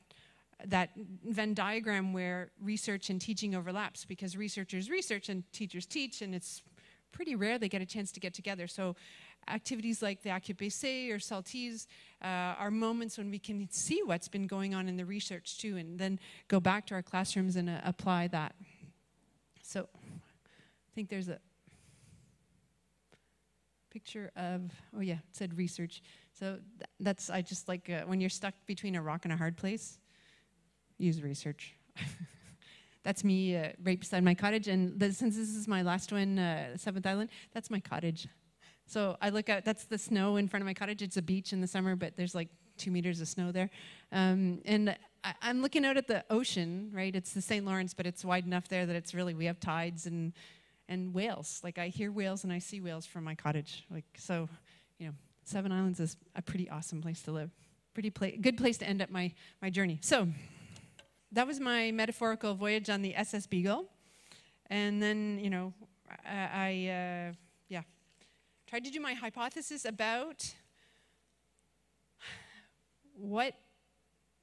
that 0.64 0.90
Venn 0.96 1.52
diagram 1.52 2.14
where 2.14 2.50
research 2.62 3.10
and 3.10 3.20
teaching 3.20 3.54
overlaps 3.54 4.06
because 4.06 4.38
researchers 4.38 4.88
research 4.88 5.28
and 5.28 5.44
teachers 5.52 5.84
teach 5.84 6.22
and 6.22 6.34
it's 6.34 6.62
pretty 7.16 7.34
rare 7.34 7.58
they 7.58 7.68
get 7.68 7.80
a 7.80 7.86
chance 7.86 8.12
to 8.12 8.20
get 8.20 8.34
together. 8.34 8.66
So 8.66 8.94
activities 9.48 10.02
like 10.02 10.22
the 10.22 10.28
AQPC 10.28 11.10
or 11.10 11.18
SALTISE 11.18 11.86
uh, 12.22 12.26
are 12.62 12.70
moments 12.70 13.16
when 13.16 13.30
we 13.30 13.38
can 13.38 13.68
see 13.70 14.02
what's 14.04 14.28
been 14.28 14.46
going 14.46 14.74
on 14.74 14.86
in 14.86 14.96
the 14.98 15.06
research 15.06 15.58
too, 15.58 15.78
and 15.78 15.98
then 15.98 16.20
go 16.48 16.60
back 16.60 16.86
to 16.88 16.94
our 16.94 17.02
classrooms 17.02 17.56
and 17.56 17.70
uh, 17.70 17.80
apply 17.84 18.28
that. 18.28 18.54
So 19.62 19.88
I 20.02 20.90
think 20.94 21.08
there's 21.08 21.28
a 21.28 21.38
picture 23.90 24.30
of, 24.36 24.70
oh 24.94 25.00
yeah, 25.00 25.14
it 25.14 25.32
said 25.32 25.56
research. 25.56 26.02
So 26.38 26.58
th 26.78 26.90
that's, 27.00 27.30
I 27.30 27.40
just 27.40 27.66
like, 27.66 27.88
uh, 27.88 28.02
when 28.04 28.20
you're 28.20 28.36
stuck 28.42 28.54
between 28.66 28.94
a 28.94 29.00
rock 29.00 29.24
and 29.24 29.32
a 29.32 29.36
hard 29.36 29.56
place, 29.56 29.98
use 30.98 31.22
research. 31.22 31.74
that's 33.06 33.22
me 33.22 33.56
uh, 33.56 33.68
right 33.84 34.00
beside 34.00 34.24
my 34.24 34.34
cottage. 34.34 34.66
And 34.66 34.98
the, 34.98 35.12
since 35.12 35.36
this 35.36 35.50
is 35.50 35.68
my 35.68 35.82
last 35.82 36.10
one, 36.10 36.40
uh, 36.40 36.76
Seventh 36.76 37.06
Island, 37.06 37.30
that's 37.54 37.70
my 37.70 37.78
cottage. 37.78 38.26
So 38.84 39.16
I 39.22 39.30
look 39.30 39.48
out, 39.48 39.64
that's 39.64 39.84
the 39.84 39.96
snow 39.96 40.34
in 40.38 40.48
front 40.48 40.62
of 40.62 40.66
my 40.66 40.74
cottage. 40.74 41.02
It's 41.02 41.16
a 41.16 41.22
beach 41.22 41.52
in 41.52 41.60
the 41.60 41.68
summer, 41.68 41.94
but 41.94 42.16
there's 42.16 42.34
like 42.34 42.48
two 42.76 42.90
meters 42.90 43.20
of 43.20 43.28
snow 43.28 43.52
there. 43.52 43.70
Um, 44.10 44.60
and 44.64 44.96
I, 45.22 45.34
am 45.42 45.62
looking 45.62 45.84
out 45.84 45.96
at 45.96 46.08
the 46.08 46.24
ocean, 46.30 46.90
right? 46.92 47.14
It's 47.14 47.32
the 47.32 47.40
St. 47.40 47.64
Lawrence, 47.64 47.94
but 47.94 48.06
it's 48.06 48.24
wide 48.24 48.44
enough 48.44 48.66
there 48.66 48.86
that 48.86 48.96
it's 48.96 49.14
really, 49.14 49.34
we 49.34 49.44
have 49.44 49.60
tides 49.60 50.06
and, 50.06 50.32
and 50.88 51.14
whales. 51.14 51.60
Like 51.62 51.78
I 51.78 51.86
hear 51.86 52.10
whales 52.10 52.42
and 52.42 52.52
I 52.52 52.58
see 52.58 52.80
whales 52.80 53.06
from 53.06 53.22
my 53.22 53.36
cottage. 53.36 53.86
Like, 53.88 54.06
so, 54.18 54.48
you 54.98 55.06
know, 55.06 55.12
Seven 55.44 55.70
Islands 55.70 56.00
is 56.00 56.16
a 56.34 56.42
pretty 56.42 56.68
awesome 56.68 57.00
place 57.00 57.22
to 57.22 57.30
live. 57.30 57.52
Pretty 57.94 58.10
pla- 58.10 58.36
good 58.40 58.56
place 58.56 58.78
to 58.78 58.84
end 58.84 59.00
up 59.00 59.10
my, 59.10 59.32
my 59.62 59.70
journey. 59.70 60.00
So 60.02 60.26
that 61.36 61.46
was 61.46 61.60
my 61.60 61.90
metaphorical 61.90 62.54
voyage 62.54 62.88
on 62.88 63.02
the 63.02 63.14
SS 63.14 63.46
Beagle. 63.46 63.84
And 64.70 65.02
then, 65.02 65.38
you 65.38 65.50
know, 65.50 65.74
I, 66.24 66.48
I 66.54 66.70
uh, 66.70 67.32
yeah, 67.68 67.82
tried 68.66 68.84
to 68.84 68.90
do 68.90 69.00
my 69.00 69.12
hypothesis 69.12 69.84
about 69.84 70.54
what 73.18 73.54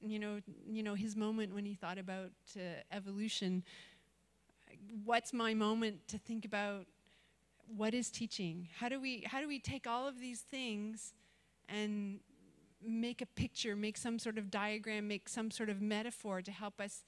you 0.00 0.18
know 0.18 0.38
you 0.68 0.82
know 0.82 0.94
his 0.94 1.16
moment 1.16 1.54
when 1.54 1.64
he 1.64 1.74
thought 1.74 1.98
about 1.98 2.32
uh, 2.56 2.60
evolution 2.90 3.62
what's 5.04 5.32
my 5.32 5.54
moment 5.54 5.96
to 6.08 6.18
think 6.18 6.44
about 6.44 6.86
what 7.76 7.94
is 7.94 8.10
teaching 8.10 8.68
how 8.76 8.88
do 8.88 9.00
we 9.00 9.24
how 9.26 9.40
do 9.40 9.46
we 9.46 9.60
take 9.60 9.86
all 9.86 10.08
of 10.08 10.18
these 10.18 10.40
things 10.40 11.14
and 11.68 12.18
make 12.86 13.20
a 13.22 13.26
picture 13.26 13.76
make 13.76 13.96
some 13.96 14.18
sort 14.18 14.38
of 14.38 14.50
diagram 14.50 15.08
make 15.08 15.28
some 15.28 15.50
sort 15.50 15.68
of 15.68 15.80
metaphor 15.80 16.42
to 16.42 16.50
help 16.50 16.80
us 16.80 17.04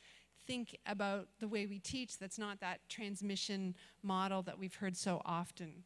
think 0.47 0.79
about 0.87 1.27
the 1.41 1.49
way 1.49 1.67
we 1.67 1.79
teach 1.79 2.19
that's 2.19 2.39
not 2.39 2.61
that 2.61 2.81
transmission 2.89 3.75
model 4.03 4.43
that 4.43 4.59
we've 4.59 4.77
heard 4.77 4.97
so 4.97 5.21
often 5.25 5.85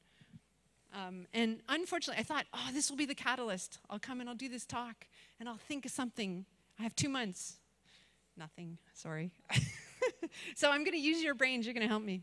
um, 0.92 1.26
and 1.32 1.60
unfortunately, 1.68 2.20
I 2.20 2.24
thought, 2.24 2.46
oh, 2.52 2.70
this 2.72 2.90
will 2.90 2.96
be 2.96 3.06
the 3.06 3.14
catalyst. 3.14 3.78
I'll 3.88 3.98
come 3.98 4.20
and 4.20 4.28
I'll 4.28 4.34
do 4.34 4.48
this 4.48 4.66
talk 4.66 5.06
and 5.38 5.48
I'll 5.48 5.56
think 5.56 5.84
of 5.84 5.92
something. 5.92 6.44
I 6.78 6.82
have 6.82 6.96
two 6.96 7.08
months. 7.08 7.56
Nothing, 8.36 8.78
sorry. 8.94 9.30
so 10.56 10.70
I'm 10.70 10.82
going 10.82 10.96
to 10.96 11.00
use 11.00 11.22
your 11.22 11.34
brains. 11.34 11.66
You're 11.66 11.74
going 11.74 11.86
to 11.86 11.88
help 11.88 12.02
me. 12.02 12.22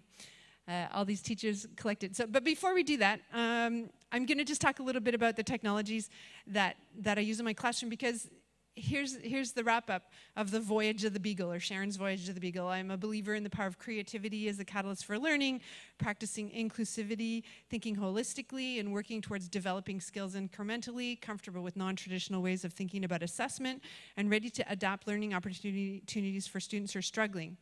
Uh, 0.67 0.87
all 0.93 1.05
these 1.05 1.21
teachers 1.21 1.65
collected. 1.75 2.15
So, 2.15 2.27
but 2.27 2.43
before 2.43 2.73
we 2.73 2.83
do 2.83 2.97
that, 2.97 3.21
um, 3.33 3.89
I'm 4.11 4.25
going 4.25 4.37
to 4.37 4.43
just 4.43 4.61
talk 4.61 4.79
a 4.79 4.83
little 4.83 5.01
bit 5.01 5.15
about 5.15 5.35
the 5.35 5.43
technologies 5.43 6.09
that, 6.47 6.77
that 6.99 7.17
I 7.17 7.21
use 7.21 7.39
in 7.39 7.45
my 7.45 7.53
classroom 7.53 7.89
because 7.89 8.29
here's, 8.77 9.17
here's 9.17 9.51
the 9.53 9.63
wrap 9.63 9.89
up 9.89 10.11
of 10.35 10.51
the 10.51 10.59
voyage 10.59 11.03
of 11.03 11.13
the 11.13 11.19
Beagle 11.19 11.51
or 11.51 11.59
Sharon's 11.59 11.95
voyage 11.95 12.29
of 12.29 12.35
the 12.35 12.41
Beagle. 12.41 12.67
I'm 12.67 12.91
a 12.91 12.97
believer 12.97 13.33
in 13.33 13.43
the 13.43 13.49
power 13.49 13.67
of 13.67 13.79
creativity 13.79 14.47
as 14.47 14.59
a 14.59 14.65
catalyst 14.65 15.05
for 15.05 15.17
learning, 15.17 15.61
practicing 15.97 16.49
inclusivity, 16.51 17.43
thinking 17.69 17.95
holistically, 17.95 18.79
and 18.79 18.93
working 18.93 19.21
towards 19.21 19.47
developing 19.49 19.99
skills 19.99 20.35
incrementally, 20.35 21.19
comfortable 21.19 21.63
with 21.63 21.75
non 21.75 21.95
traditional 21.95 22.41
ways 22.41 22.63
of 22.63 22.73
thinking 22.73 23.03
about 23.03 23.23
assessment, 23.23 23.81
and 24.15 24.29
ready 24.29 24.49
to 24.49 24.63
adapt 24.69 25.07
learning 25.07 25.33
opportunities 25.33 26.47
for 26.47 26.59
students 26.59 26.93
who 26.93 26.99
are 26.99 27.03
struggling. 27.03 27.57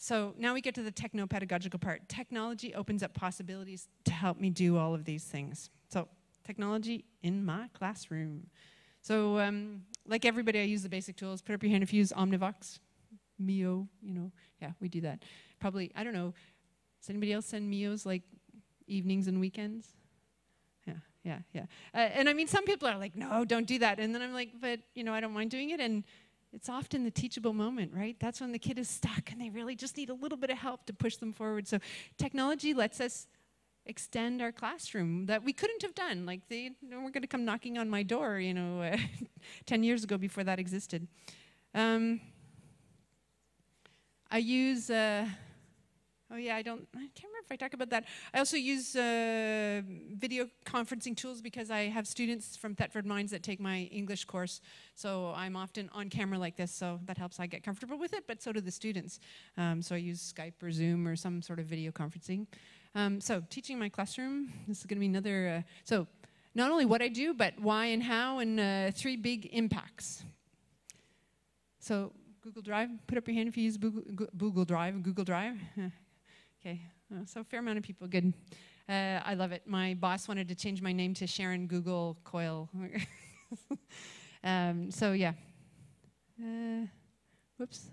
So 0.00 0.32
now 0.38 0.54
we 0.54 0.60
get 0.60 0.74
to 0.76 0.82
the 0.82 0.92
techno-pedagogical 0.92 1.80
part. 1.80 2.08
Technology 2.08 2.72
opens 2.74 3.02
up 3.02 3.14
possibilities 3.14 3.88
to 4.04 4.12
help 4.12 4.38
me 4.40 4.48
do 4.48 4.78
all 4.78 4.94
of 4.94 5.04
these 5.04 5.24
things. 5.24 5.70
So 5.88 6.08
technology 6.44 7.04
in 7.22 7.44
my 7.44 7.68
classroom. 7.74 8.46
So 9.02 9.38
um, 9.38 9.82
like 10.06 10.24
everybody, 10.24 10.60
I 10.60 10.62
use 10.62 10.84
the 10.84 10.88
basic 10.88 11.16
tools. 11.16 11.42
Put 11.42 11.56
up 11.56 11.62
your 11.64 11.70
hand 11.70 11.82
if 11.82 11.92
you 11.92 11.98
use 11.98 12.12
Omnivox, 12.12 12.78
Mio, 13.40 13.88
you 14.00 14.14
know. 14.14 14.30
Yeah, 14.62 14.70
we 14.80 14.88
do 14.88 15.00
that. 15.00 15.24
Probably, 15.58 15.90
I 15.96 16.04
don't 16.04 16.14
know, 16.14 16.32
does 17.00 17.10
anybody 17.10 17.32
else 17.32 17.46
send 17.46 17.72
Mios 17.72 18.06
like 18.06 18.22
evenings 18.86 19.26
and 19.26 19.40
weekends? 19.40 19.88
Yeah, 20.86 20.94
yeah, 21.24 21.38
yeah. 21.52 21.66
Uh, 21.92 21.98
and 21.98 22.28
I 22.28 22.34
mean, 22.34 22.46
some 22.46 22.64
people 22.64 22.88
are 22.88 22.96
like, 22.96 23.16
no, 23.16 23.44
don't 23.44 23.66
do 23.66 23.80
that. 23.80 23.98
And 23.98 24.14
then 24.14 24.22
I'm 24.22 24.32
like, 24.32 24.50
but, 24.60 24.80
you 24.94 25.02
know, 25.02 25.12
I 25.12 25.20
don't 25.20 25.32
mind 25.32 25.50
doing 25.50 25.70
it. 25.70 25.80
And 25.80 26.04
it's 26.52 26.68
often 26.68 27.04
the 27.04 27.10
teachable 27.10 27.52
moment, 27.52 27.92
right? 27.94 28.16
That's 28.18 28.40
when 28.40 28.52
the 28.52 28.58
kid 28.58 28.78
is 28.78 28.88
stuck 28.88 29.30
and 29.30 29.40
they 29.40 29.50
really 29.50 29.76
just 29.76 29.96
need 29.96 30.10
a 30.10 30.14
little 30.14 30.38
bit 30.38 30.50
of 30.50 30.58
help 30.58 30.86
to 30.86 30.92
push 30.92 31.16
them 31.16 31.32
forward. 31.32 31.68
So 31.68 31.78
technology 32.16 32.72
lets 32.74 33.00
us 33.00 33.26
extend 33.86 34.40
our 34.42 34.52
classroom 34.52 35.26
that 35.26 35.42
we 35.42 35.52
couldn't 35.52 35.82
have 35.82 35.94
done. 35.94 36.26
Like 36.26 36.40
they 36.48 36.70
you 36.80 36.88
know, 36.88 37.00
were 37.00 37.10
going 37.10 37.22
to 37.22 37.28
come 37.28 37.44
knocking 37.44 37.78
on 37.78 37.88
my 37.88 38.02
door, 38.02 38.38
you 38.38 38.54
know, 38.54 38.82
uh, 38.82 38.96
10 39.66 39.82
years 39.82 40.04
ago 40.04 40.16
before 40.16 40.44
that 40.44 40.58
existed. 40.58 41.06
Um, 41.74 42.20
I 44.30 44.38
use 44.38 44.90
uh, 44.90 45.26
Oh 46.30 46.36
yeah, 46.36 46.56
I 46.56 46.62
don't, 46.62 46.86
I 46.94 47.08
can't 47.14 47.24
remember 47.24 47.46
if 47.46 47.52
I 47.52 47.56
talk 47.56 47.72
about 47.72 47.88
that. 47.88 48.04
I 48.34 48.38
also 48.38 48.58
use 48.58 48.94
uh, 48.94 49.80
video 50.12 50.46
conferencing 50.66 51.16
tools 51.16 51.40
because 51.40 51.70
I 51.70 51.84
have 51.84 52.06
students 52.06 52.54
from 52.54 52.74
Thetford 52.74 53.06
Mines 53.06 53.30
that 53.30 53.42
take 53.42 53.60
my 53.60 53.88
English 53.90 54.26
course. 54.26 54.60
So 54.94 55.32
I'm 55.34 55.56
often 55.56 55.88
on 55.94 56.10
camera 56.10 56.38
like 56.38 56.54
this, 56.54 56.70
so 56.70 57.00
that 57.06 57.16
helps 57.16 57.40
I 57.40 57.46
get 57.46 57.62
comfortable 57.62 57.98
with 57.98 58.12
it, 58.12 58.24
but 58.26 58.42
so 58.42 58.52
do 58.52 58.60
the 58.60 58.70
students. 58.70 59.20
Um, 59.56 59.80
so 59.80 59.94
I 59.94 59.98
use 59.98 60.34
Skype 60.34 60.62
or 60.62 60.70
Zoom 60.70 61.08
or 61.08 61.16
some 61.16 61.40
sort 61.40 61.60
of 61.60 61.64
video 61.64 61.90
conferencing. 61.92 62.46
Um, 62.94 63.22
so 63.22 63.42
teaching 63.48 63.78
my 63.78 63.88
classroom, 63.88 64.52
this 64.66 64.80
is 64.80 64.84
gonna 64.84 65.00
be 65.00 65.06
another, 65.06 65.48
uh, 65.48 65.62
so 65.84 66.06
not 66.54 66.70
only 66.70 66.84
what 66.84 67.00
I 67.00 67.08
do, 67.08 67.32
but 67.32 67.54
why 67.58 67.86
and 67.86 68.02
how, 68.02 68.40
and 68.40 68.60
uh, 68.60 68.90
three 68.90 69.16
big 69.16 69.48
impacts. 69.50 70.24
So 71.80 72.12
Google 72.42 72.60
Drive, 72.60 72.90
put 73.06 73.16
up 73.16 73.26
your 73.26 73.34
hand 73.34 73.48
if 73.48 73.56
you 73.56 73.64
use 73.64 73.78
Google, 73.78 74.26
Google 74.36 74.66
Drive, 74.66 75.02
Google 75.02 75.24
Drive. 75.24 75.56
Okay, 76.60 76.80
uh, 77.14 77.24
so 77.24 77.42
a 77.42 77.44
fair 77.44 77.60
amount 77.60 77.78
of 77.78 77.84
people, 77.84 78.08
good. 78.08 78.32
Uh, 78.88 79.20
I 79.24 79.34
love 79.34 79.52
it. 79.52 79.62
My 79.64 79.94
boss 79.94 80.26
wanted 80.26 80.48
to 80.48 80.56
change 80.56 80.82
my 80.82 80.92
name 80.92 81.14
to 81.14 81.26
Sharon 81.26 81.68
Google 81.68 82.18
Coyle. 82.24 82.68
um, 84.44 84.90
so 84.90 85.12
yeah. 85.12 85.34
Uh, 86.42 86.86
whoops. 87.58 87.90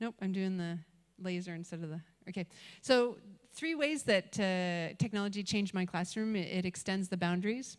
Nope, 0.00 0.14
I'm 0.22 0.32
doing 0.32 0.56
the 0.56 0.78
laser 1.18 1.54
instead 1.54 1.82
of 1.82 1.90
the, 1.90 2.00
okay. 2.30 2.46
So 2.80 3.18
three 3.52 3.74
ways 3.74 4.04
that 4.04 4.40
uh, 4.40 4.94
technology 4.98 5.42
changed 5.42 5.74
my 5.74 5.84
classroom. 5.84 6.34
It, 6.34 6.48
it 6.48 6.64
extends 6.64 7.10
the 7.10 7.18
boundaries 7.18 7.76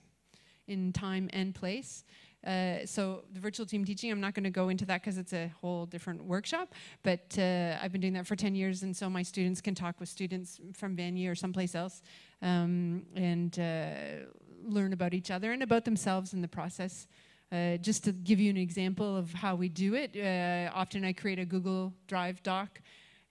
in 0.67 0.93
time 0.93 1.27
and 1.33 1.55
place. 1.55 2.03
Uh, 2.45 2.85
so 2.85 3.23
the 3.33 3.39
virtual 3.39 3.65
team 3.65 3.85
teaching, 3.85 4.11
I'm 4.11 4.19
not 4.19 4.33
going 4.33 4.43
to 4.43 4.49
go 4.49 4.69
into 4.69 4.85
that 4.85 5.01
because 5.01 5.17
it's 5.17 5.33
a 5.33 5.51
whole 5.61 5.85
different 5.85 6.23
workshop, 6.23 6.73
but 7.01 7.35
uh, 7.39 7.77
I've 7.81 7.91
been 7.91 8.01
doing 8.01 8.13
that 8.13 8.27
for 8.27 8.35
10 8.35 8.53
years, 8.53 8.83
and 8.83 8.95
so 8.95 9.09
my 9.09 9.23
students 9.23 9.61
can 9.61 9.75
talk 9.75 9.99
with 9.99 10.09
students 10.09 10.59
from 10.73 10.95
Vanier 10.97 11.31
or 11.31 11.35
someplace 11.35 11.73
else 11.73 12.01
um, 12.41 13.05
and 13.15 13.57
uh, 13.59 14.25
learn 14.65 14.91
about 14.91 15.13
each 15.13 15.31
other 15.31 15.53
and 15.53 15.63
about 15.63 15.85
themselves 15.85 16.33
in 16.33 16.41
the 16.41 16.47
process. 16.47 17.07
Uh, 17.51 17.77
just 17.77 18.03
to 18.03 18.11
give 18.11 18.39
you 18.39 18.49
an 18.49 18.57
example 18.57 19.15
of 19.15 19.31
how 19.31 19.55
we 19.55 19.69
do 19.69 19.93
it, 19.93 20.17
uh, 20.17 20.71
often 20.75 21.05
I 21.05 21.13
create 21.13 21.39
a 21.39 21.45
Google 21.45 21.93
Drive 22.07 22.41
doc 22.43 22.81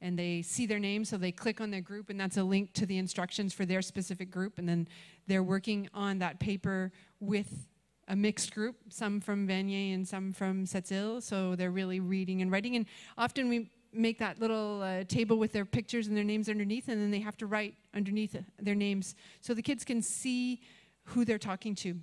and 0.01 0.19
they 0.19 0.43
see 0.43 0.67
their 0.67 0.81
name, 0.81 1.05
so 1.05 1.17
they 1.17 1.31
click 1.31 1.61
on 1.61 1.71
their 1.71 1.81
group, 1.81 2.11
and 2.11 2.19
that's 2.19 2.37
a 2.37 2.43
link 2.43 2.73
to 2.73 2.87
the 2.87 2.99
instructions 2.99 3.55
for 3.55 3.65
their 3.65 3.81
specific 3.81 4.33
group, 4.33 4.59
and 4.59 4.69
then 4.69 4.89
they're 5.29 5.45
working 5.45 5.89
on 5.95 6.19
that 6.19 6.41
paper 6.41 6.91
with 7.21 7.69
a 8.09 8.17
mixed 8.17 8.53
group, 8.55 8.77
some 8.89 9.21
from 9.21 9.47
Vanier 9.47 9.95
and 9.95 10.07
some 10.07 10.33
from 10.33 10.65
Sept-Îles, 10.65 11.23
so 11.23 11.55
they're 11.55 11.71
really 11.71 12.01
reading 12.01 12.43
and 12.43 12.51
writing. 12.51 12.77
And 12.77 12.87
often 13.17 13.49
we 13.49 13.71
make 13.93 14.19
that 14.19 14.41
little 14.41 14.83
uh, 14.83 15.05
table 15.05 15.39
with 15.39 15.53
their 15.53 15.65
pictures 15.65 16.07
and 16.07 16.17
their 16.17 16.25
names 16.25 16.49
underneath, 16.49 16.89
and 16.89 17.01
then 17.01 17.11
they 17.11 17.21
have 17.21 17.37
to 17.39 17.47
write 17.47 17.75
underneath 17.95 18.37
their 18.59 18.75
names 18.75 19.15
so 19.41 19.55
the 19.55 19.63
kids 19.63 19.85
can 19.85 20.03
see 20.03 20.61
who 21.05 21.25
they're 21.25 21.39
talking 21.39 21.75
to. 21.75 21.97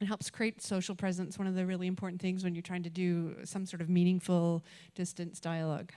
It 0.00 0.06
helps 0.06 0.30
create 0.30 0.62
social 0.62 0.94
presence, 0.94 1.38
one 1.38 1.48
of 1.48 1.54
the 1.54 1.66
really 1.66 1.86
important 1.86 2.22
things 2.22 2.44
when 2.44 2.54
you're 2.54 2.62
trying 2.62 2.84
to 2.84 2.90
do 2.90 3.36
some 3.44 3.66
sort 3.66 3.80
of 3.80 3.88
meaningful 3.88 4.64
distance 4.94 5.40
dialogue. 5.40 5.92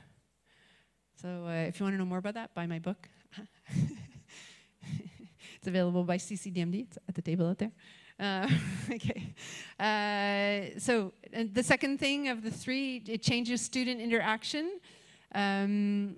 So 1.21 1.45
uh, 1.45 1.67
if 1.67 1.79
you 1.79 1.83
want 1.83 1.93
to 1.93 1.99
know 1.99 2.05
more 2.05 2.17
about 2.17 2.33
that, 2.33 2.53
buy 2.55 2.65
my 2.65 2.79
book. 2.79 3.07
it's 5.55 5.67
available 5.67 6.03
by 6.03 6.17
CCDMD. 6.17 6.87
It's 6.87 6.97
at 7.07 7.13
the 7.13 7.21
table 7.21 7.47
out 7.47 7.59
there. 7.59 7.71
Uh, 8.21 8.47
okay. 8.91 9.33
Uh, 9.79 10.79
so 10.79 11.11
the 11.51 11.63
second 11.63 11.99
thing 11.99 12.27
of 12.27 12.43
the 12.43 12.51
three, 12.51 13.03
it 13.07 13.23
changes 13.23 13.61
student 13.61 13.99
interaction. 13.99 14.79
Um, 15.33 16.17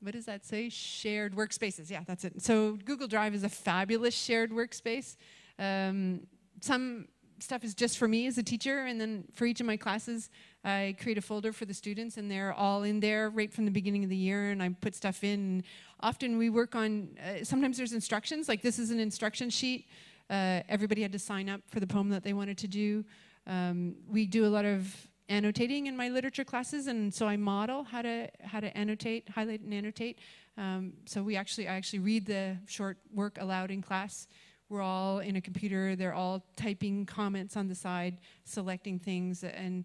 what 0.00 0.12
does 0.12 0.26
that 0.26 0.46
say? 0.46 0.68
Shared 0.68 1.34
workspaces. 1.34 1.90
Yeah, 1.90 2.02
that's 2.06 2.24
it. 2.24 2.40
So 2.40 2.78
Google 2.84 3.08
Drive 3.08 3.34
is 3.34 3.42
a 3.42 3.48
fabulous 3.48 4.14
shared 4.14 4.52
workspace. 4.52 5.16
Um, 5.58 6.20
some 6.60 7.08
stuff 7.42 7.64
is 7.64 7.74
just 7.74 7.98
for 7.98 8.08
me 8.08 8.26
as 8.26 8.38
a 8.38 8.42
teacher, 8.42 8.86
and 8.86 9.00
then 9.00 9.24
for 9.32 9.44
each 9.46 9.60
of 9.60 9.66
my 9.66 9.76
classes, 9.76 10.30
I 10.64 10.96
create 11.00 11.18
a 11.18 11.22
folder 11.22 11.52
for 11.52 11.64
the 11.64 11.74
students, 11.74 12.16
and 12.16 12.30
they're 12.30 12.52
all 12.52 12.82
in 12.82 13.00
there 13.00 13.30
right 13.30 13.52
from 13.52 13.64
the 13.64 13.70
beginning 13.70 14.04
of 14.04 14.10
the 14.10 14.16
year, 14.16 14.50
and 14.50 14.62
I 14.62 14.68
put 14.80 14.94
stuff 14.94 15.24
in. 15.24 15.64
Often 16.00 16.38
we 16.38 16.50
work 16.50 16.74
on, 16.74 17.16
uh, 17.18 17.44
sometimes 17.44 17.76
there's 17.76 17.92
instructions, 17.92 18.48
like 18.48 18.62
this 18.62 18.78
is 18.78 18.90
an 18.90 19.00
instruction 19.00 19.50
sheet. 19.50 19.86
Uh, 20.28 20.60
everybody 20.68 21.02
had 21.02 21.12
to 21.12 21.18
sign 21.18 21.48
up 21.48 21.60
for 21.68 21.80
the 21.80 21.86
poem 21.86 22.08
that 22.10 22.22
they 22.22 22.32
wanted 22.32 22.58
to 22.58 22.68
do. 22.68 23.04
Um, 23.46 23.96
we 24.08 24.26
do 24.26 24.46
a 24.46 24.48
lot 24.48 24.64
of 24.64 25.08
annotating 25.28 25.86
in 25.86 25.96
my 25.96 26.08
literature 26.08 26.44
classes, 26.44 26.86
and 26.86 27.12
so 27.12 27.26
I 27.26 27.36
model 27.36 27.84
how 27.84 28.02
to 28.02 28.28
how 28.42 28.60
to 28.60 28.76
annotate, 28.76 29.28
highlight, 29.28 29.60
and 29.60 29.72
annotate. 29.72 30.18
Um, 30.58 30.92
so 31.06 31.22
we 31.22 31.36
actually, 31.36 31.68
I 31.68 31.74
actually 31.74 32.00
read 32.00 32.26
the 32.26 32.56
short 32.66 32.98
work 33.14 33.38
aloud 33.40 33.70
in 33.70 33.80
class. 33.80 34.28
We're 34.70 34.82
all 34.82 35.18
in 35.18 35.36
a 35.36 35.40
computer. 35.40 35.96
They're 35.96 36.14
all 36.14 36.42
typing 36.56 37.04
comments 37.04 37.56
on 37.56 37.68
the 37.68 37.74
side, 37.74 38.18
selecting 38.44 38.98
things, 38.98 39.44
and 39.44 39.84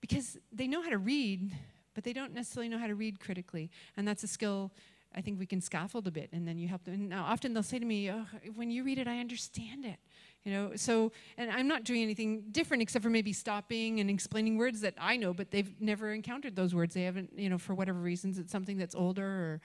because 0.00 0.36
they 0.52 0.66
know 0.66 0.82
how 0.82 0.90
to 0.90 0.98
read, 0.98 1.56
but 1.94 2.04
they 2.04 2.12
don't 2.12 2.34
necessarily 2.34 2.68
know 2.68 2.78
how 2.78 2.88
to 2.88 2.96
read 2.96 3.20
critically, 3.20 3.70
and 3.96 4.06
that's 4.06 4.24
a 4.24 4.28
skill 4.28 4.72
I 5.16 5.20
think 5.20 5.38
we 5.38 5.46
can 5.46 5.60
scaffold 5.60 6.08
a 6.08 6.10
bit, 6.10 6.30
and 6.32 6.46
then 6.46 6.58
you 6.58 6.66
help 6.66 6.84
them. 6.84 6.94
And 6.94 7.08
now 7.08 7.24
often 7.24 7.54
they'll 7.54 7.62
say 7.62 7.78
to 7.78 7.86
me, 7.86 8.10
oh, 8.10 8.26
"When 8.54 8.70
you 8.70 8.82
read 8.82 8.98
it, 8.98 9.06
I 9.06 9.20
understand 9.20 9.84
it." 9.84 10.00
You 10.42 10.52
know, 10.52 10.72
so 10.74 11.12
and 11.38 11.50
I'm 11.50 11.68
not 11.68 11.84
doing 11.84 12.02
anything 12.02 12.50
different 12.50 12.82
except 12.82 13.02
for 13.02 13.10
maybe 13.10 13.32
stopping 13.32 14.00
and 14.00 14.10
explaining 14.10 14.58
words 14.58 14.80
that 14.80 14.94
I 14.98 15.16
know, 15.16 15.32
but 15.32 15.52
they've 15.52 15.80
never 15.80 16.12
encountered 16.12 16.56
those 16.56 16.74
words. 16.74 16.94
They 16.94 17.04
haven't, 17.04 17.38
you 17.38 17.48
know, 17.48 17.58
for 17.58 17.74
whatever 17.74 18.00
reasons, 18.00 18.38
it's 18.38 18.50
something 18.50 18.76
that's 18.76 18.96
older 18.96 19.24
or 19.24 19.60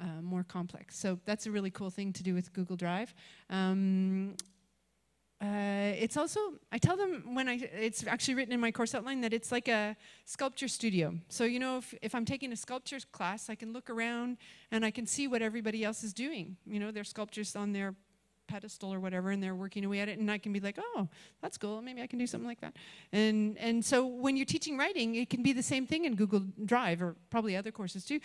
uh, 0.00 0.22
more 0.22 0.44
complex. 0.44 0.98
So 0.98 1.18
that's 1.24 1.46
a 1.46 1.50
really 1.50 1.70
cool 1.70 1.90
thing 1.90 2.12
to 2.14 2.22
do 2.22 2.34
with 2.34 2.52
Google 2.52 2.76
Drive. 2.76 3.14
Um, 3.50 4.36
uh, 5.40 5.92
it's 5.98 6.16
also, 6.16 6.40
I 6.72 6.78
tell 6.78 6.96
them 6.96 7.34
when 7.34 7.46
I, 7.46 7.54
it's 7.78 8.06
actually 8.06 8.34
written 8.34 8.54
in 8.54 8.60
my 8.60 8.70
course 8.70 8.94
outline 8.94 9.20
that 9.20 9.34
it's 9.34 9.52
like 9.52 9.68
a 9.68 9.94
sculpture 10.24 10.68
studio. 10.68 11.14
So, 11.28 11.44
you 11.44 11.58
know, 11.58 11.76
if, 11.78 11.94
if 12.00 12.14
I'm 12.14 12.24
taking 12.24 12.52
a 12.52 12.56
sculpture 12.56 12.98
class, 13.12 13.50
I 13.50 13.54
can 13.54 13.72
look 13.74 13.90
around 13.90 14.38
and 14.70 14.84
I 14.84 14.90
can 14.90 15.06
see 15.06 15.28
what 15.28 15.42
everybody 15.42 15.84
else 15.84 16.02
is 16.02 16.14
doing. 16.14 16.56
You 16.66 16.80
know, 16.80 16.90
their 16.90 17.04
sculptures 17.04 17.54
on 17.54 17.72
their 17.72 17.94
pedestal 18.46 18.94
or 18.94 19.00
whatever 19.00 19.30
and 19.30 19.42
they're 19.42 19.54
working 19.54 19.84
away 19.84 20.00
at 20.00 20.08
it 20.08 20.18
and 20.18 20.30
I 20.30 20.38
can 20.38 20.52
be 20.52 20.60
like, 20.60 20.78
oh, 20.78 21.08
that's 21.42 21.58
cool. 21.58 21.82
Maybe 21.82 22.00
I 22.00 22.06
can 22.06 22.18
do 22.18 22.26
something 22.26 22.48
like 22.48 22.60
that. 22.60 22.74
And, 23.12 23.58
and 23.58 23.84
so 23.84 24.06
when 24.06 24.36
you're 24.36 24.46
teaching 24.46 24.78
writing, 24.78 25.16
it 25.16 25.28
can 25.28 25.42
be 25.42 25.52
the 25.52 25.62
same 25.62 25.86
thing 25.86 26.04
in 26.06 26.14
Google 26.14 26.44
Drive 26.64 27.02
or 27.02 27.16
probably 27.28 27.56
other 27.56 27.72
courses 27.72 28.04
too 28.04 28.20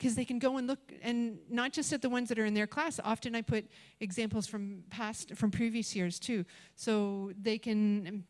because 0.00 0.14
they 0.14 0.24
can 0.24 0.38
go 0.38 0.56
and 0.56 0.66
look 0.66 0.78
and 1.02 1.38
not 1.50 1.72
just 1.74 1.92
at 1.92 2.00
the 2.00 2.08
ones 2.08 2.30
that 2.30 2.38
are 2.38 2.46
in 2.46 2.54
their 2.54 2.66
class 2.66 2.98
often 3.04 3.34
i 3.34 3.42
put 3.42 3.66
examples 4.00 4.46
from 4.46 4.82
past 4.88 5.34
from 5.34 5.50
previous 5.50 5.94
years 5.94 6.18
too 6.18 6.44
so 6.74 7.32
they 7.40 7.58
can 7.58 8.24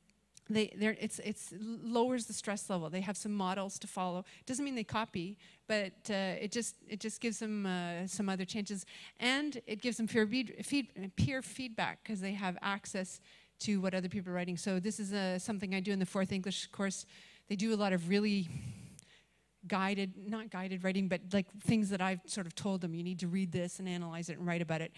they 0.51 0.73
they're, 0.77 0.97
it's 1.01 1.21
it's 1.21 1.55
lowers 1.61 2.27
the 2.27 2.33
stress 2.33 2.69
level. 2.69 2.91
They 2.91 3.03
have 3.03 3.17
some 3.17 3.33
models 3.33 3.79
to 3.79 3.87
follow. 3.87 4.25
Doesn't 4.47 4.65
mean 4.65 4.75
they 4.75 4.85
copy, 4.85 5.39
but 5.69 5.93
uh, 6.11 6.43
it 6.45 6.51
just 6.51 6.75
it 6.89 6.99
just 6.99 7.21
gives 7.21 7.39
them 7.39 7.67
uh, 7.67 8.07
some 8.07 8.29
other 8.29 8.45
chances, 8.45 8.85
and 9.21 9.61
it 9.67 9.81
gives 9.81 9.97
them 9.97 10.09
peer, 10.09 10.27
feed, 10.27 11.13
peer 11.17 11.41
feedback 11.41 12.03
because 12.03 12.21
they 12.21 12.33
have 12.33 12.59
access 12.63 13.21
to 13.61 13.81
what 13.81 13.95
other 13.95 14.09
people 14.09 14.33
are 14.33 14.35
writing. 14.35 14.57
So 14.57 14.81
this 14.81 14.99
is 14.99 15.13
uh, 15.13 15.39
something 15.39 15.75
I 15.75 15.81
do 15.81 15.93
in 15.93 16.01
the 16.01 16.07
fourth 16.07 16.33
English 16.33 16.67
course. 16.69 17.07
They 17.49 17.57
do 17.57 17.73
a 17.73 17.77
lot 17.77 17.93
of 17.93 18.09
really 18.09 18.49
guided, 19.67 20.13
not 20.29 20.51
guided 20.51 20.85
writing, 20.85 21.09
but 21.09 21.21
like 21.33 21.47
things 21.61 21.91
that 21.91 22.01
I've 22.01 22.21
sort 22.27 22.47
of 22.47 22.55
told 22.55 22.81
them. 22.81 22.95
You 22.95 23.03
need 23.03 23.21
to 23.21 23.29
read 23.29 23.53
this 23.53 23.79
and 23.79 23.89
analyze 23.89 24.29
it 24.29 24.39
and 24.39 24.47
write 24.47 24.63
about 24.63 24.81
it. 24.81 24.93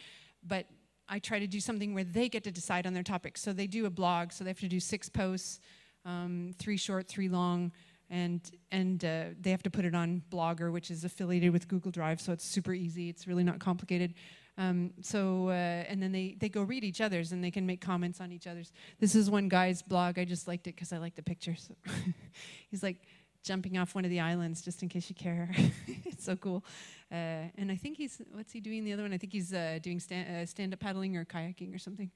But 0.47 0.67
I 1.09 1.19
try 1.19 1.39
to 1.39 1.47
do 1.47 1.61
something 1.61 1.95
where 1.95 2.05
they 2.05 2.29
get 2.29 2.45
to 2.45 2.53
decide 2.53 2.87
on 2.87 2.95
their 2.95 3.03
topic. 3.03 3.37
So 3.37 3.53
they 3.53 3.67
do 3.67 3.87
a 3.87 3.91
blog, 3.91 4.33
so 4.33 4.45
they 4.45 4.51
have 4.51 4.61
to 4.61 4.69
do 4.69 4.81
six 4.81 5.09
posts, 5.09 5.61
um, 6.05 6.53
three 6.59 6.77
short, 6.77 7.09
three 7.09 7.29
long, 7.29 7.73
and 8.11 8.41
and 8.71 9.05
uh, 9.05 9.25
they 9.41 9.51
have 9.51 9.63
to 9.65 9.71
put 9.71 9.85
it 9.85 9.95
on 9.95 10.23
Blogger, 10.31 10.73
which 10.73 10.91
is 10.91 11.05
affiliated 11.05 11.53
with 11.53 11.69
Google 11.69 11.91
Drive, 11.91 12.21
so 12.21 12.33
it's 12.33 12.45
super 12.45 12.73
easy. 12.73 13.09
It's 13.09 13.27
really 13.27 13.45
not 13.45 13.59
complicated. 13.59 14.15
Um, 14.59 14.93
so 15.01 15.49
uh, 15.49 15.53
and 15.53 16.03
then 16.03 16.13
they 16.13 16.37
they 16.39 16.49
go 16.49 16.63
read 16.63 16.85
each 16.85 17.01
other's 17.01 17.33
and 17.33 17.43
they 17.43 17.51
can 17.51 17.65
make 17.65 17.81
comments 17.81 18.21
on 18.21 18.31
each 18.33 18.47
other's. 18.47 18.71
This 19.01 19.15
is 19.15 19.31
one 19.31 19.49
guy's 19.49 19.83
blog. 19.83 20.19
I 20.19 20.25
just 20.25 20.47
liked 20.47 20.67
it 20.67 20.75
because 20.75 20.93
I 20.93 20.99
like 20.99 21.15
the 21.15 21.23
pictures. 21.23 21.71
He's 22.71 22.83
like 22.83 22.99
jumping 23.43 23.79
off 23.79 23.95
one 23.95 24.05
of 24.05 24.11
the 24.11 24.21
islands, 24.21 24.63
just 24.63 24.83
in 24.83 24.89
case 24.89 25.09
you 25.09 25.15
care. 25.15 25.51
it's 26.05 26.25
so 26.25 26.37
cool. 26.37 26.65
Uh, 27.11 27.51
and 27.59 27.71
I 27.71 27.77
think 27.77 27.97
he's, 27.97 28.23
what's 28.33 28.53
he 28.53 28.61
doing 28.61 28.85
the 28.85 28.93
other 28.93 29.03
one? 29.03 29.13
I 29.13 29.19
think 29.19 29.33
he's 29.33 29.53
uh, 29.53 29.79
doing 29.83 30.01
stand, 30.01 30.35
uh, 30.35 30.47
stand-up 30.47 30.81
paddling 30.81 31.17
or 31.17 31.25
kayaking 31.25 31.75
or 31.75 31.79
something. 31.79 32.11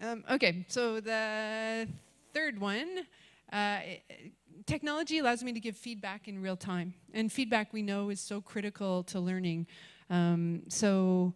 Um, 0.00 0.22
okay, 0.30 0.64
so 0.68 1.00
the 1.00 1.88
third 2.32 2.60
one, 2.60 3.00
uh, 3.52 3.78
technology 4.66 5.18
allows 5.18 5.42
me 5.42 5.52
to 5.52 5.60
give 5.60 5.76
feedback 5.76 6.28
in 6.28 6.40
real 6.40 6.56
time. 6.56 6.94
And 7.12 7.32
feedback 7.32 7.72
we 7.72 7.82
know 7.82 8.10
is 8.10 8.20
so 8.20 8.40
critical 8.40 9.02
to 9.04 9.18
learning. 9.18 9.66
Um, 10.10 10.62
so, 10.68 11.34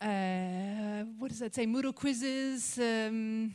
uh, 0.00 1.04
what 1.18 1.28
does 1.28 1.38
that 1.40 1.54
say? 1.54 1.66
Moodle 1.66 1.94
quizzes. 1.94 2.78
Um, 2.78 3.52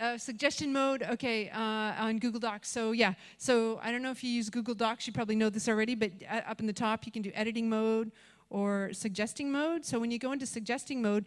Uh, 0.00 0.18
suggestion 0.18 0.72
mode, 0.72 1.04
okay, 1.04 1.48
uh, 1.50 2.04
on 2.04 2.18
Google 2.18 2.40
Docs. 2.40 2.68
So 2.68 2.90
yeah, 2.90 3.14
so 3.38 3.78
I 3.80 3.92
don't 3.92 4.02
know 4.02 4.10
if 4.10 4.24
you 4.24 4.30
use 4.30 4.50
Google 4.50 4.74
Docs, 4.74 5.06
you 5.06 5.12
probably 5.12 5.36
know 5.36 5.48
this 5.48 5.68
already, 5.68 5.94
but 5.94 6.10
uh, 6.28 6.40
up 6.48 6.58
in 6.58 6.66
the 6.66 6.72
top 6.72 7.06
you 7.06 7.12
can 7.12 7.22
do 7.22 7.30
editing 7.32 7.68
mode 7.68 8.10
or 8.50 8.90
suggesting 8.92 9.52
mode. 9.52 9.84
So 9.84 10.00
when 10.00 10.10
you 10.10 10.18
go 10.18 10.32
into 10.32 10.46
suggesting 10.46 11.00
mode, 11.00 11.26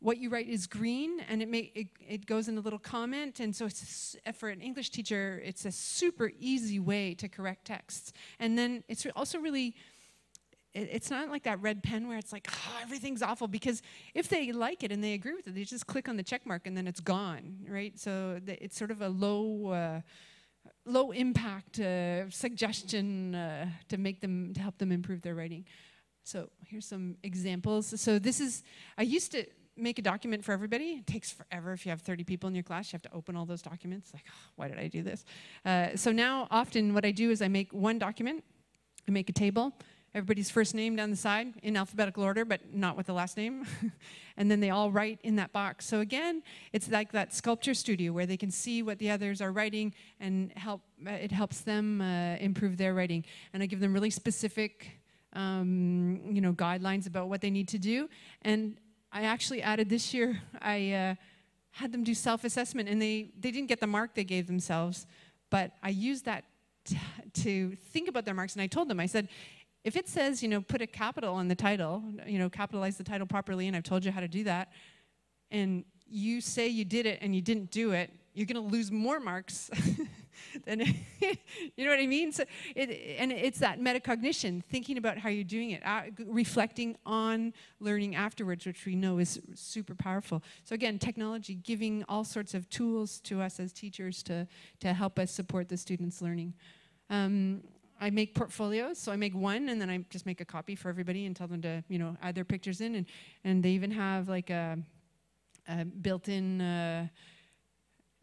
what 0.00 0.18
you 0.18 0.28
write 0.28 0.46
is 0.46 0.66
green 0.66 1.20
and 1.20 1.40
it, 1.40 1.48
may, 1.48 1.72
it, 1.74 1.86
it 2.06 2.26
goes 2.26 2.48
in 2.48 2.58
a 2.58 2.60
little 2.60 2.78
comment 2.78 3.40
and 3.40 3.56
so 3.56 3.64
it's 3.64 4.14
a, 4.26 4.32
for 4.34 4.50
an 4.50 4.60
English 4.60 4.90
teacher, 4.90 5.40
it's 5.42 5.64
a 5.64 5.72
super 5.72 6.32
easy 6.38 6.80
way 6.80 7.14
to 7.14 7.30
correct 7.30 7.64
texts. 7.64 8.12
And 8.38 8.58
then 8.58 8.84
it's 8.88 9.06
also 9.16 9.38
really 9.38 9.74
it, 10.74 10.88
it's 10.92 11.10
not 11.10 11.28
like 11.28 11.44
that 11.44 11.60
red 11.60 11.82
pen 11.82 12.08
where 12.08 12.18
it's 12.18 12.32
like, 12.32 12.48
oh, 12.50 12.78
everything's 12.82 13.22
awful. 13.22 13.48
Because 13.48 13.82
if 14.14 14.28
they 14.28 14.52
like 14.52 14.82
it 14.82 14.92
and 14.92 15.02
they 15.02 15.14
agree 15.14 15.34
with 15.34 15.46
it, 15.46 15.54
they 15.54 15.64
just 15.64 15.86
click 15.86 16.08
on 16.08 16.16
the 16.16 16.22
check 16.22 16.46
mark 16.46 16.66
and 16.66 16.76
then 16.76 16.86
it's 16.86 17.00
gone, 17.00 17.58
right? 17.68 17.98
So 17.98 18.40
the, 18.44 18.62
it's 18.62 18.76
sort 18.76 18.90
of 18.90 19.02
a 19.02 19.08
low, 19.08 19.68
uh, 19.68 20.00
low 20.86 21.10
impact 21.10 21.80
uh, 21.80 22.30
suggestion 22.30 23.34
uh, 23.34 23.68
to 23.88 23.96
make 23.98 24.20
them, 24.20 24.52
to 24.54 24.60
help 24.60 24.78
them 24.78 24.92
improve 24.92 25.22
their 25.22 25.34
writing. 25.34 25.64
So 26.24 26.48
here's 26.66 26.86
some 26.86 27.16
examples. 27.22 28.00
So 28.00 28.18
this 28.18 28.40
is, 28.40 28.62
I 28.96 29.02
used 29.02 29.32
to 29.32 29.44
make 29.76 29.98
a 29.98 30.02
document 30.02 30.44
for 30.44 30.52
everybody. 30.52 30.90
It 30.92 31.06
takes 31.06 31.32
forever 31.32 31.72
if 31.72 31.84
you 31.84 31.90
have 31.90 32.02
30 32.02 32.24
people 32.24 32.48
in 32.48 32.54
your 32.54 32.62
class. 32.62 32.92
You 32.92 32.96
have 32.96 33.02
to 33.02 33.12
open 33.12 33.36
all 33.36 33.46
those 33.46 33.62
documents. 33.62 34.12
Like, 34.12 34.24
oh, 34.28 34.50
why 34.56 34.68
did 34.68 34.78
I 34.78 34.88
do 34.88 35.02
this? 35.02 35.24
Uh, 35.64 35.96
so 35.96 36.12
now 36.12 36.46
often 36.50 36.94
what 36.94 37.04
I 37.04 37.10
do 37.10 37.30
is 37.30 37.42
I 37.42 37.48
make 37.48 37.72
one 37.72 37.98
document, 37.98 38.44
I 39.08 39.10
make 39.10 39.28
a 39.28 39.32
table, 39.32 39.72
everybody's 40.14 40.50
first 40.50 40.74
name 40.74 40.94
down 40.96 41.10
the 41.10 41.16
side 41.16 41.54
in 41.62 41.76
alphabetical 41.76 42.22
order, 42.22 42.44
but 42.44 42.74
not 42.74 42.96
with 42.96 43.06
the 43.06 43.12
last 43.12 43.36
name. 43.36 43.66
and 44.36 44.50
then 44.50 44.60
they 44.60 44.70
all 44.70 44.90
write 44.90 45.18
in 45.22 45.36
that 45.36 45.52
box. 45.52 45.86
So 45.86 46.00
again, 46.00 46.42
it's 46.72 46.90
like 46.90 47.12
that 47.12 47.34
sculpture 47.34 47.74
studio 47.74 48.12
where 48.12 48.26
they 48.26 48.36
can 48.36 48.50
see 48.50 48.82
what 48.82 48.98
the 48.98 49.10
others 49.10 49.40
are 49.40 49.50
writing 49.50 49.94
and 50.20 50.52
help. 50.52 50.82
Uh, 51.06 51.12
it 51.12 51.32
helps 51.32 51.60
them 51.62 52.00
uh, 52.00 52.36
improve 52.36 52.76
their 52.76 52.94
writing. 52.94 53.24
And 53.52 53.62
I 53.62 53.66
give 53.66 53.80
them 53.80 53.94
really 53.94 54.10
specific, 54.10 55.00
um, 55.32 56.20
you 56.30 56.40
know, 56.40 56.52
guidelines 56.52 57.06
about 57.06 57.28
what 57.28 57.40
they 57.40 57.50
need 57.50 57.68
to 57.68 57.78
do. 57.78 58.08
And 58.42 58.76
I 59.12 59.22
actually 59.22 59.62
added 59.62 59.88
this 59.88 60.12
year. 60.12 60.40
I 60.60 60.92
uh, 60.92 61.14
had 61.70 61.90
them 61.90 62.04
do 62.04 62.14
self-assessment, 62.14 62.88
and 62.88 63.00
they 63.00 63.30
they 63.40 63.50
didn't 63.50 63.68
get 63.68 63.80
the 63.80 63.86
mark 63.86 64.14
they 64.14 64.24
gave 64.24 64.46
themselves, 64.46 65.06
but 65.48 65.72
I 65.82 65.88
used 65.88 66.26
that 66.26 66.44
to 67.32 67.76
think 67.92 68.08
about 68.08 68.24
their 68.24 68.34
marks. 68.34 68.54
And 68.54 68.62
I 68.62 68.66
told 68.66 68.88
them, 68.88 69.00
I 69.00 69.06
said, 69.06 69.28
if 69.84 69.96
it 69.96 70.08
says, 70.08 70.42
you 70.42 70.48
know, 70.48 70.60
put 70.60 70.80
a 70.80 70.86
capital 70.86 71.34
on 71.34 71.48
the 71.48 71.54
title, 71.54 72.02
you 72.26 72.38
know, 72.38 72.48
capitalize 72.48 72.96
the 72.96 73.04
title 73.04 73.26
properly, 73.26 73.66
and 73.66 73.76
I've 73.76 73.82
told 73.82 74.04
you 74.04 74.12
how 74.12 74.20
to 74.20 74.28
do 74.28 74.44
that, 74.44 74.72
and 75.50 75.84
you 76.06 76.40
say 76.40 76.68
you 76.68 76.84
did 76.84 77.06
it 77.06 77.18
and 77.22 77.34
you 77.34 77.42
didn't 77.42 77.70
do 77.70 77.92
it, 77.92 78.10
you're 78.34 78.46
going 78.46 78.62
to 78.62 78.72
lose 78.72 78.90
more 78.90 79.20
marks 79.20 79.70
than, 80.64 80.80
you 81.20 81.84
know 81.84 81.90
what 81.90 82.00
I 82.00 82.06
mean? 82.06 82.32
So 82.32 82.44
it, 82.74 83.16
and 83.18 83.32
it's 83.32 83.58
that 83.58 83.80
metacognition, 83.80 84.62
thinking 84.64 84.98
about 84.98 85.18
how 85.18 85.28
you're 85.28 85.44
doing 85.44 85.70
it, 85.72 85.82
uh, 85.84 86.02
reflecting 86.26 86.96
on 87.04 87.52
learning 87.80 88.14
afterwards, 88.14 88.66
which 88.66 88.86
we 88.86 88.94
know 88.94 89.18
is 89.18 89.40
super 89.54 89.94
powerful. 89.94 90.42
So 90.64 90.74
again, 90.74 90.98
technology 90.98 91.54
giving 91.54 92.04
all 92.08 92.24
sorts 92.24 92.54
of 92.54 92.68
tools 92.70 93.20
to 93.20 93.40
us 93.40 93.60
as 93.60 93.72
teachers 93.72 94.22
to, 94.24 94.46
to 94.80 94.92
help 94.92 95.18
us 95.18 95.30
support 95.30 95.68
the 95.68 95.76
students' 95.76 96.22
learning. 96.22 96.54
Um, 97.10 97.62
I 98.02 98.10
make 98.10 98.34
portfolios, 98.34 98.98
so 98.98 99.12
I 99.12 99.16
make 99.16 99.32
one 99.32 99.68
and 99.68 99.80
then 99.80 99.88
I 99.88 99.98
just 100.10 100.26
make 100.26 100.40
a 100.40 100.44
copy 100.44 100.74
for 100.74 100.88
everybody 100.88 101.24
and 101.26 101.36
tell 101.36 101.46
them 101.46 101.62
to, 101.62 101.84
you 101.88 102.00
know, 102.00 102.16
add 102.20 102.34
their 102.34 102.44
pictures 102.44 102.80
in. 102.80 102.96
And, 102.96 103.06
and 103.44 103.62
they 103.62 103.70
even 103.70 103.92
have 103.92 104.28
like 104.28 104.50
a, 104.50 104.76
a 105.68 105.84
built-in 105.84 106.60
uh, 106.60 107.06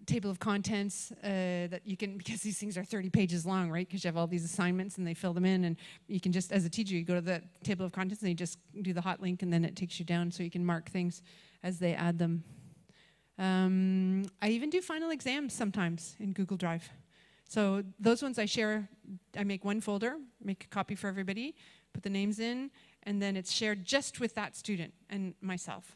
table 0.06 0.30
of 0.30 0.38
contents 0.38 1.14
uh, 1.24 1.72
that 1.72 1.80
you 1.86 1.96
can, 1.96 2.18
because 2.24 2.42
these 2.42 2.58
things 2.58 2.78
are 2.78 2.84
30 2.84 3.10
pages 3.10 3.46
long, 3.46 3.72
right? 3.72 3.88
Because 3.88 4.04
you 4.04 4.10
have 4.10 4.18
all 4.18 4.28
these 4.28 4.44
assignments 4.44 4.98
and 4.98 5.08
they 5.08 5.14
fill 5.14 5.32
them 5.32 5.46
in 5.46 5.64
and 5.64 5.78
you 6.10 6.20
can 6.20 6.34
just, 6.34 6.52
as 6.52 6.66
a 6.66 6.70
teacher, 6.70 6.94
you 6.94 7.06
go 7.06 7.16
to 7.16 7.22
the 7.22 7.42
table 7.64 7.86
of 7.86 7.94
contents 7.94 8.22
and 8.22 8.28
you 8.28 8.36
just 8.36 8.60
do 8.82 8.92
the 8.92 9.00
hot 9.02 9.22
link 9.22 9.44
and 9.44 9.54
then 9.54 9.64
it 9.64 9.78
takes 9.78 9.98
you 9.98 10.04
down 10.04 10.30
so 10.30 10.44
you 10.44 10.52
can 10.52 10.66
mark 10.66 10.90
things 10.90 11.22
as 11.64 11.80
they 11.80 11.94
add 11.94 12.20
them. 12.20 12.44
Um, 13.38 14.26
I 14.42 14.50
even 14.50 14.70
do 14.70 14.82
final 14.82 15.12
exams 15.12 15.54
sometimes 15.54 16.18
in 16.20 16.34
Google 16.34 16.58
Drive. 16.58 16.90
So 17.50 17.84
those 18.00 18.22
ones 18.22 18.38
I 18.38 18.46
share, 18.46 18.88
I 19.40 19.46
make 19.46 19.64
one 19.64 19.80
folder, 19.80 20.18
make 20.44 20.66
a 20.66 20.68
copy 20.68 20.96
for 20.96 21.08
everybody, 21.08 21.56
put 21.94 22.04
the 22.04 22.10
names 22.10 22.40
in, 22.40 22.72
and 23.04 23.22
then 23.22 23.38
it's 23.38 23.54
shared 23.54 23.86
just 23.86 24.20
with 24.20 24.36
that 24.36 24.58
student 24.58 24.94
and 25.10 25.34
myself. 25.40 25.96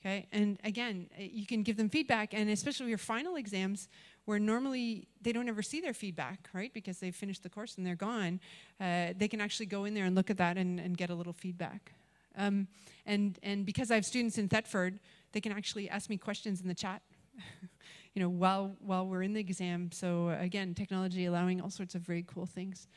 Okay, 0.00 0.26
and 0.32 0.58
again, 0.64 1.08
you 1.16 1.46
can 1.46 1.62
give 1.62 1.76
them 1.76 1.88
feedback, 1.88 2.34
and 2.34 2.50
especially 2.50 2.88
your 2.88 2.98
final 2.98 3.36
exams, 3.36 3.88
where 4.24 4.40
normally 4.40 5.06
they 5.22 5.32
don't 5.32 5.48
ever 5.48 5.62
see 5.62 5.80
their 5.80 5.94
feedback, 5.94 6.48
right? 6.52 6.74
Because 6.74 6.98
they've 6.98 7.14
finished 7.14 7.44
the 7.44 7.48
course 7.48 7.76
and 7.76 7.86
they're 7.86 7.94
gone. 7.94 8.40
Uh, 8.80 9.12
they 9.16 9.28
can 9.28 9.40
actually 9.40 9.66
go 9.66 9.84
in 9.84 9.94
there 9.94 10.04
and 10.04 10.16
look 10.16 10.28
at 10.28 10.36
that 10.38 10.58
and, 10.58 10.80
and 10.80 10.96
get 10.96 11.08
a 11.08 11.14
little 11.14 11.32
feedback. 11.32 11.92
Um, 12.36 12.66
and, 13.06 13.38
and 13.44 13.64
because 13.64 13.92
I 13.92 13.94
have 13.94 14.04
students 14.04 14.38
in 14.38 14.48
Thetford, 14.48 14.98
they 15.32 15.40
can 15.40 15.52
actually 15.52 15.88
ask 15.88 16.10
me 16.10 16.18
questions 16.18 16.60
in 16.60 16.66
the 16.66 16.74
chat. 16.74 17.02
you 18.16 18.22
know, 18.22 18.30
while, 18.30 18.74
while 18.80 19.06
we're 19.06 19.22
in 19.22 19.34
the 19.34 19.40
exam. 19.40 19.92
So 19.92 20.30
again, 20.40 20.74
technology 20.74 21.26
allowing 21.26 21.60
all 21.60 21.68
sorts 21.68 21.94
of 21.94 22.00
very 22.00 22.24
cool 22.26 22.46
things. 22.46 22.88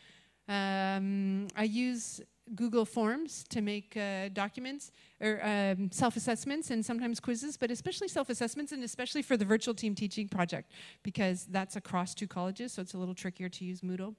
Um, 0.47 1.49
I 1.57 1.65
use 1.65 2.21
Google 2.55 2.85
Forms 2.85 3.43
to 3.49 3.61
make 3.61 3.97
uh, 3.97 4.29
documents 4.29 4.91
or 5.19 5.41
um, 5.43 5.91
self-assessments 5.91 6.71
and 6.71 6.83
sometimes 6.83 7.19
quizzes, 7.19 7.57
but 7.57 7.69
especially 7.69 8.07
self-assessments 8.07 8.71
and 8.71 8.81
especially 8.81 9.21
for 9.21 9.35
the 9.35 9.43
virtual 9.43 9.73
team 9.73 9.93
teaching 9.93 10.29
project 10.29 10.71
because 11.03 11.45
that's 11.51 11.75
across 11.75 12.15
two 12.15 12.25
colleges, 12.25 12.71
so 12.71 12.81
it's 12.81 12.93
a 12.93 12.97
little 12.97 13.13
trickier 13.13 13.49
to 13.49 13.65
use 13.65 13.81
Moodle. 13.81 14.15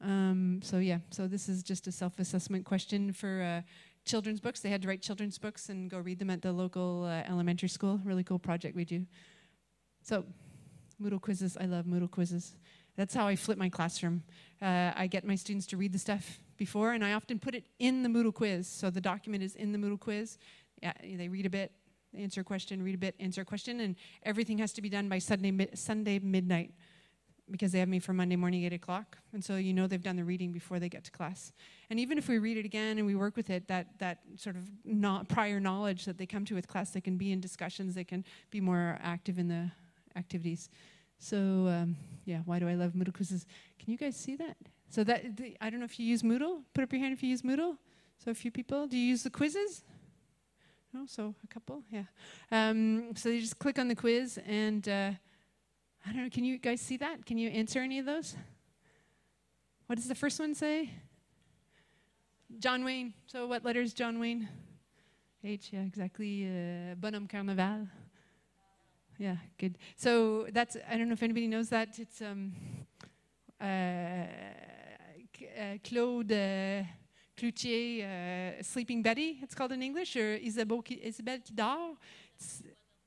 Um, 0.00 0.60
so 0.62 0.78
yeah, 0.78 0.98
so 1.10 1.26
this 1.26 1.48
is 1.48 1.64
just 1.64 1.88
a 1.88 1.92
self-assessment 1.92 2.64
question 2.64 3.12
for 3.12 3.42
uh, 3.42 3.62
children's 4.04 4.40
books. 4.40 4.60
They 4.60 4.70
had 4.70 4.82
to 4.82 4.88
write 4.88 5.02
children's 5.02 5.36
books 5.36 5.68
and 5.68 5.90
go 5.90 5.98
read 5.98 6.20
them 6.20 6.30
at 6.30 6.42
the 6.42 6.52
local 6.52 7.04
uh, 7.04 7.28
elementary 7.28 7.68
school. 7.68 8.00
Really 8.04 8.22
cool 8.22 8.38
project 8.38 8.76
we 8.76 8.84
do. 8.84 9.04
So, 10.04 10.26
Moodle 11.02 11.20
quizzes, 11.20 11.56
I 11.58 11.64
love 11.64 11.86
Moodle 11.86 12.10
quizzes. 12.10 12.56
That's 12.94 13.14
how 13.14 13.26
I 13.26 13.36
flip 13.36 13.56
my 13.56 13.70
classroom. 13.70 14.22
Uh, 14.60 14.92
I 14.94 15.06
get 15.06 15.24
my 15.24 15.34
students 15.34 15.66
to 15.68 15.78
read 15.78 15.94
the 15.94 15.98
stuff 15.98 16.40
before, 16.58 16.92
and 16.92 17.02
I 17.02 17.14
often 17.14 17.38
put 17.38 17.54
it 17.54 17.64
in 17.78 18.02
the 18.02 18.10
Moodle 18.10 18.32
quiz. 18.32 18.68
So 18.68 18.90
the 18.90 19.00
document 19.00 19.42
is 19.42 19.56
in 19.56 19.72
the 19.72 19.78
Moodle 19.78 19.98
quiz. 19.98 20.36
Yeah, 20.82 20.92
they 21.02 21.28
read 21.28 21.46
a 21.46 21.50
bit, 21.50 21.72
answer 22.14 22.42
a 22.42 22.44
question, 22.44 22.82
read 22.82 22.94
a 22.94 22.98
bit, 22.98 23.14
answer 23.18 23.40
a 23.40 23.44
question, 23.46 23.80
and 23.80 23.96
everything 24.24 24.58
has 24.58 24.74
to 24.74 24.82
be 24.82 24.90
done 24.90 25.08
by 25.08 25.18
Sunday, 25.18 25.50
mi 25.50 25.68
Sunday 25.72 26.18
midnight. 26.18 26.74
because 27.50 27.72
they 27.72 27.78
have 27.78 27.88
me 27.88 27.98
for 27.98 28.12
Monday 28.12 28.36
morning, 28.36 28.64
8 28.64 28.74
o'clock. 28.74 29.18
And 29.32 29.42
so 29.42 29.56
you 29.56 29.72
know 29.72 29.86
they've 29.86 30.02
done 30.02 30.16
the 30.16 30.24
reading 30.24 30.52
before 30.52 30.78
they 30.78 30.88
get 30.90 31.04
to 31.04 31.10
class. 31.10 31.52
And 31.88 31.98
even 31.98 32.18
if 32.18 32.28
we 32.28 32.38
read 32.38 32.58
it 32.58 32.66
again 32.66 32.98
and 32.98 33.06
we 33.06 33.14
work 33.14 33.36
with 33.36 33.48
it, 33.48 33.68
that, 33.68 33.98
that 33.98 34.20
sort 34.36 34.56
of 34.56 34.62
not 34.84 35.28
prior 35.28 35.60
knowledge 35.60 36.04
that 36.04 36.18
they 36.18 36.26
come 36.26 36.44
to 36.46 36.54
with 36.54 36.68
class, 36.68 36.90
they 36.90 37.00
can 37.00 37.16
be 37.16 37.32
in 37.32 37.40
discussions, 37.40 37.94
they 37.94 38.04
can 38.04 38.24
be 38.50 38.60
more 38.60 38.98
active 39.02 39.38
in 39.38 39.48
the 39.48 39.70
activities. 40.16 40.68
So 41.18 41.36
um, 41.36 41.96
yeah, 42.24 42.40
why 42.44 42.58
do 42.58 42.68
I 42.68 42.74
love 42.74 42.92
Moodle 42.92 43.14
quizzes? 43.14 43.46
Can 43.78 43.92
you 43.92 43.98
guys 43.98 44.16
see 44.16 44.36
that? 44.36 44.56
So 44.90 45.04
that 45.04 45.36
the, 45.36 45.56
I 45.60 45.70
don't 45.70 45.80
know 45.80 45.86
if 45.86 45.98
you 45.98 46.06
use 46.06 46.22
Moodle. 46.22 46.62
Put 46.74 46.84
up 46.84 46.92
your 46.92 47.00
hand 47.00 47.12
if 47.12 47.22
you 47.22 47.28
use 47.28 47.42
Moodle. 47.42 47.76
So 48.22 48.30
a 48.30 48.34
few 48.34 48.50
people. 48.50 48.86
Do 48.86 48.96
you 48.96 49.06
use 49.06 49.22
the 49.22 49.30
quizzes? 49.30 49.82
No, 50.92 51.04
so 51.06 51.34
a 51.42 51.46
couple. 51.46 51.82
Yeah. 51.90 52.04
Um, 52.52 53.16
so 53.16 53.28
you 53.28 53.40
just 53.40 53.58
click 53.58 53.78
on 53.78 53.88
the 53.88 53.96
quiz 53.96 54.38
and. 54.46 54.88
Uh, 54.88 55.10
I 56.06 56.12
don't 56.12 56.24
know, 56.24 56.30
can 56.30 56.44
you 56.44 56.58
guys 56.58 56.82
see 56.82 56.98
that? 56.98 57.24
Can 57.24 57.38
you 57.38 57.48
answer 57.48 57.78
any 57.78 57.98
of 57.98 58.04
those? 58.04 58.36
What 59.86 59.96
does 59.96 60.06
the 60.06 60.14
first 60.14 60.38
one 60.38 60.54
say? 60.54 60.90
John 62.58 62.84
Wayne. 62.84 63.14
So 63.26 63.46
what 63.46 63.64
letter 63.64 63.80
is 63.80 63.94
John 63.94 64.20
Wayne? 64.20 64.46
H, 65.42 65.70
yeah, 65.72 65.80
exactly. 65.80 66.46
Uh, 66.46 66.94
Bonhomme 66.96 67.26
Carnaval. 67.26 67.88
Yeah, 69.18 69.36
good. 69.58 69.78
So 69.96 70.46
that's, 70.52 70.76
I 70.90 70.96
don't 70.96 71.08
know 71.08 71.12
if 71.12 71.22
anybody 71.22 71.46
knows 71.46 71.68
that. 71.68 71.98
It's 71.98 72.20
um, 72.20 72.52
uh, 73.60 73.64
uh, 73.64 74.26
Claude 75.84 76.32
uh, 76.32 76.82
Cloutier, 77.36 78.04
uh, 78.04 78.62
Sleeping 78.62 79.02
Betty, 79.02 79.38
it's 79.42 79.54
called 79.54 79.72
in 79.72 79.82
English, 79.82 80.16
or 80.16 80.34
Isabelle, 80.34 80.82
Isabelle 81.02 81.40
qui 81.40 81.54
dort. 81.54 81.96
It's, 82.36 82.62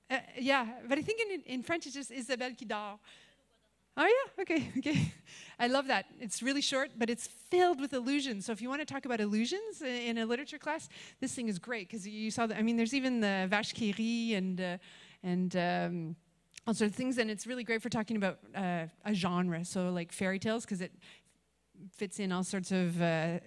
uh, 0.10 0.18
yeah, 0.40 0.66
but 0.88 0.98
I 0.98 1.02
think 1.02 1.20
in, 1.22 1.42
in 1.42 1.64
French 1.64 1.86
it's 1.86 1.96
just 1.96 2.12
Isabelle 2.12 2.56
qui 2.56 2.66
dort. 2.66 3.00
Oh 4.00 4.06
yeah, 4.06 4.44
okay, 4.44 4.72
okay. 4.78 5.12
I 5.60 5.68
love 5.68 5.88
that. 5.88 6.06
It's 6.20 6.44
really 6.44 6.62
short, 6.62 6.92
but 6.98 7.10
it's 7.10 7.28
filled 7.28 7.82
with 7.82 7.94
illusions. 7.94 8.46
So 8.46 8.52
if 8.52 8.62
you 8.62 8.70
want 8.70 8.82
to 8.82 8.86
talk 8.86 9.06
about 9.06 9.20
illusions 9.20 9.82
in 9.82 10.20
a 10.20 10.26
literature 10.26 10.60
class, 10.60 10.88
this 11.20 11.34
thing 11.34 11.48
is 11.48 11.58
great 11.58 11.88
because 11.88 12.08
you 12.08 12.30
saw 12.30 12.46
that. 12.48 12.58
I 12.58 12.62
mean, 12.62 12.78
there's 12.78 12.94
even 12.94 13.22
the 13.22 13.48
vache 13.50 13.74
qui 13.74 13.94
rit 13.98 14.38
and 14.38 14.62
uh, 14.62 14.78
and 15.28 15.56
um, 15.56 16.16
all 16.66 16.74
sorts 16.74 16.92
of 16.92 16.96
things, 16.96 17.18
and 17.18 17.30
it's 17.30 17.46
really 17.46 17.64
great 17.64 17.82
for 17.82 17.90
talking 17.90 18.18
about 18.18 18.40
uh, 18.56 18.86
a 19.06 19.14
genre. 19.14 19.64
So 19.66 19.90
like 19.90 20.12
fairy 20.12 20.40
tales, 20.40 20.66
because 20.66 20.82
it 20.82 20.92
fits 21.96 22.20
in 22.20 22.32
all 22.32 22.44
sorts 22.44 22.72
of 22.72 23.02
uh, 23.02 23.40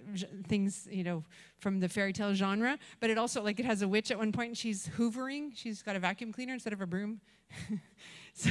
things, 0.46 0.88
you 0.90 1.04
know, 1.04 1.24
from 1.58 1.80
the 1.80 1.88
fairy 1.88 2.12
tale 2.12 2.34
genre. 2.34 2.78
But 3.00 3.10
it 3.10 3.18
also, 3.18 3.42
like, 3.42 3.58
it 3.58 3.66
has 3.66 3.82
a 3.82 3.88
witch 3.88 4.10
at 4.10 4.18
one 4.18 4.32
point, 4.32 4.48
and 4.48 4.58
she's 4.58 4.88
hoovering. 4.96 5.50
She's 5.54 5.82
got 5.82 5.96
a 5.96 5.98
vacuum 5.98 6.32
cleaner 6.32 6.54
instead 6.54 6.72
of 6.72 6.80
a 6.80 6.86
broom. 6.86 7.20
so, 8.34 8.50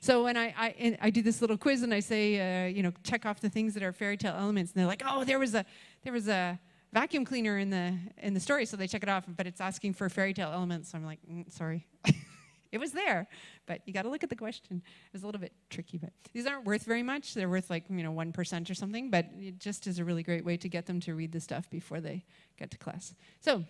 so, 0.00 0.24
when 0.24 0.36
I, 0.36 0.54
I, 0.56 0.98
I 1.02 1.10
do 1.10 1.22
this 1.22 1.40
little 1.40 1.58
quiz 1.58 1.82
and 1.82 1.92
I 1.92 2.00
say, 2.00 2.66
uh, 2.66 2.68
you 2.68 2.82
know, 2.82 2.92
check 3.02 3.26
off 3.26 3.40
the 3.40 3.50
things 3.50 3.74
that 3.74 3.82
are 3.82 3.92
fairy 3.92 4.16
tale 4.16 4.34
elements, 4.38 4.72
and 4.72 4.80
they're 4.80 4.86
like, 4.86 5.02
oh, 5.04 5.24
there 5.24 5.38
was 5.38 5.54
a, 5.54 5.64
there 6.04 6.12
was 6.12 6.28
a 6.28 6.58
vacuum 6.92 7.24
cleaner 7.24 7.58
in 7.58 7.70
the 7.70 7.94
in 8.18 8.34
the 8.34 8.40
story, 8.40 8.64
so 8.64 8.76
they 8.76 8.86
check 8.86 9.02
it 9.02 9.08
off, 9.08 9.24
but 9.36 9.46
it's 9.46 9.60
asking 9.60 9.94
for 9.94 10.08
fairy 10.08 10.32
tale 10.32 10.50
elements. 10.52 10.92
So 10.92 10.98
I'm 10.98 11.04
like, 11.04 11.18
mm, 11.30 11.50
sorry. 11.52 11.86
it 12.70 12.78
was 12.78 12.92
there, 12.92 13.26
but 13.66 13.80
you 13.86 13.92
got 13.92 14.02
to 14.02 14.10
look 14.10 14.22
at 14.22 14.30
the 14.30 14.36
question. 14.36 14.82
It 14.84 15.12
was 15.12 15.22
a 15.22 15.26
little 15.26 15.40
bit 15.40 15.52
tricky, 15.70 15.98
but 15.98 16.10
these 16.32 16.46
aren't 16.46 16.64
worth 16.64 16.84
very 16.84 17.02
much. 17.02 17.34
They're 17.34 17.48
worth 17.48 17.70
like, 17.70 17.84
you 17.88 18.02
know, 18.02 18.12
1% 18.12 18.70
or 18.70 18.74
something, 18.74 19.10
but 19.10 19.26
it 19.38 19.58
just 19.58 19.86
is 19.86 19.98
a 19.98 20.04
really 20.04 20.22
great 20.22 20.44
way 20.44 20.56
to 20.58 20.68
get 20.68 20.86
them 20.86 21.00
to 21.00 21.14
read 21.14 21.32
the 21.32 21.40
stuff 21.40 21.70
before 21.70 22.00
they 22.00 22.24
get 22.58 22.70
to 22.72 22.78
class. 22.78 23.14
So, 23.40 23.64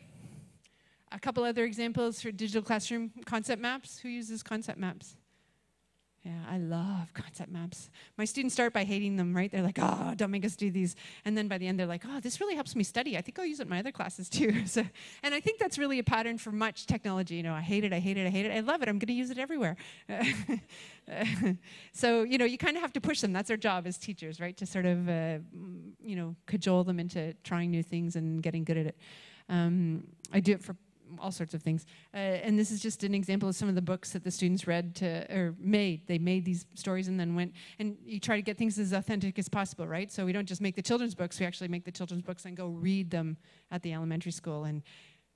a 1.10 1.18
couple 1.18 1.44
other 1.44 1.64
examples 1.64 2.20
for 2.20 2.30
digital 2.30 2.62
classroom 2.62 3.10
concept 3.24 3.62
maps. 3.62 3.98
Who 3.98 4.08
uses 4.08 4.42
concept 4.42 4.78
maps? 4.78 5.16
Yeah, 6.28 6.34
I 6.46 6.58
love 6.58 7.14
concept 7.14 7.50
maps. 7.50 7.88
My 8.18 8.26
students 8.26 8.52
start 8.52 8.74
by 8.74 8.84
hating 8.84 9.16
them, 9.16 9.34
right? 9.34 9.50
They're 9.50 9.62
like, 9.62 9.78
oh, 9.80 10.12
don't 10.14 10.30
make 10.30 10.44
us 10.44 10.56
do 10.56 10.70
these. 10.70 10.94
And 11.24 11.38
then 11.38 11.48
by 11.48 11.56
the 11.56 11.66
end, 11.66 11.80
they're 11.80 11.86
like, 11.86 12.04
oh, 12.06 12.20
this 12.20 12.38
really 12.38 12.54
helps 12.54 12.76
me 12.76 12.84
study. 12.84 13.16
I 13.16 13.22
think 13.22 13.38
I'll 13.38 13.46
use 13.46 13.60
it 13.60 13.62
in 13.62 13.70
my 13.70 13.78
other 13.78 13.92
classes 13.92 14.28
too. 14.28 14.52
so, 14.66 14.84
and 15.22 15.34
I 15.34 15.40
think 15.40 15.58
that's 15.58 15.78
really 15.78 15.98
a 15.98 16.04
pattern 16.04 16.36
for 16.36 16.52
much 16.52 16.84
technology. 16.84 17.36
You 17.36 17.44
know, 17.44 17.54
I 17.54 17.62
hate 17.62 17.82
it, 17.82 17.94
I 17.94 17.98
hate 17.98 18.18
it, 18.18 18.26
I 18.26 18.28
hate 18.28 18.44
it. 18.44 18.52
I 18.52 18.60
love 18.60 18.82
it. 18.82 18.90
I'm 18.90 18.98
going 18.98 19.06
to 19.06 19.14
use 19.14 19.30
it 19.30 19.38
everywhere. 19.38 19.78
so, 21.94 22.24
you 22.24 22.36
know, 22.36 22.44
you 22.44 22.58
kind 22.58 22.76
of 22.76 22.82
have 22.82 22.92
to 22.92 23.00
push 23.00 23.22
them. 23.22 23.32
That's 23.32 23.50
our 23.50 23.56
job 23.56 23.86
as 23.86 23.96
teachers, 23.96 24.38
right? 24.38 24.56
To 24.58 24.66
sort 24.66 24.84
of, 24.84 25.08
uh, 25.08 25.38
you 26.04 26.14
know, 26.14 26.36
cajole 26.44 26.84
them 26.84 27.00
into 27.00 27.32
trying 27.42 27.70
new 27.70 27.82
things 27.82 28.16
and 28.16 28.42
getting 28.42 28.64
good 28.64 28.76
at 28.76 28.84
it. 28.84 28.98
Um, 29.48 30.08
I 30.30 30.40
do 30.40 30.52
it 30.52 30.62
for 30.62 30.76
all 31.18 31.32
sorts 31.32 31.54
of 31.54 31.62
things. 31.62 31.86
Uh, 32.12 32.16
and 32.16 32.58
this 32.58 32.70
is 32.70 32.80
just 32.80 33.04
an 33.04 33.14
example 33.14 33.48
of 33.48 33.56
some 33.56 33.68
of 33.68 33.74
the 33.74 33.82
books 33.82 34.12
that 34.12 34.24
the 34.24 34.30
students 34.30 34.66
read 34.66 34.94
to, 34.96 35.32
or 35.32 35.54
made. 35.58 36.06
They 36.06 36.18
made 36.18 36.44
these 36.44 36.66
stories 36.74 37.08
and 37.08 37.18
then 37.18 37.34
went, 37.34 37.52
and 37.78 37.96
you 38.04 38.20
try 38.20 38.36
to 38.36 38.42
get 38.42 38.56
things 38.56 38.78
as 38.78 38.92
authentic 38.92 39.38
as 39.38 39.48
possible, 39.48 39.86
right? 39.86 40.10
So 40.10 40.24
we 40.24 40.32
don't 40.32 40.46
just 40.46 40.60
make 40.60 40.76
the 40.76 40.82
children's 40.82 41.14
books, 41.14 41.38
we 41.40 41.46
actually 41.46 41.68
make 41.68 41.84
the 41.84 41.92
children's 41.92 42.22
books 42.22 42.44
and 42.44 42.56
go 42.56 42.68
read 42.68 43.10
them 43.10 43.36
at 43.70 43.82
the 43.82 43.92
elementary 43.92 44.32
school. 44.32 44.64
And 44.64 44.82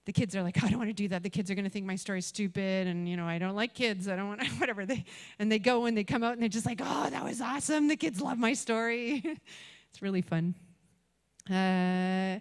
the 0.04 0.12
kids 0.12 0.35
are 0.35 0.42
like, 0.42 0.62
I 0.62 0.68
don't 0.68 0.78
want 0.78 0.90
to 0.90 0.94
do 0.94 1.08
that. 1.08 1.22
The 1.22 1.30
kids 1.30 1.50
are 1.50 1.54
going 1.54 1.64
to 1.64 1.70
think 1.70 1.87
my 1.87 1.96
story's 1.96 2.26
stupid, 2.26 2.87
and 2.88 3.08
you 3.08 3.16
know, 3.16 3.26
I 3.26 3.38
don't 3.38 3.54
like 3.54 3.74
kids. 3.74 4.08
I 4.08 4.16
don't 4.16 4.28
want 4.28 4.46
whatever. 4.58 4.85
They 4.85 5.04
and 5.38 5.50
they 5.50 5.58
go 5.58 5.87
and 5.87 5.96
they 5.96 6.04
come 6.04 6.22
out 6.22 6.32
and 6.32 6.42
they're 6.42 6.48
just 6.48 6.66
like, 6.66 6.80
oh, 6.82 7.11
that 7.11 7.24
was 7.24 7.40
awesome. 7.40 7.88
The 7.88 7.96
kids 7.96 8.20
love 8.20 8.38
my 8.38 8.52
story. 8.52 9.22
it's 9.90 10.02
really 10.02 10.22
fun. 10.22 10.54
Uh, 11.50 12.38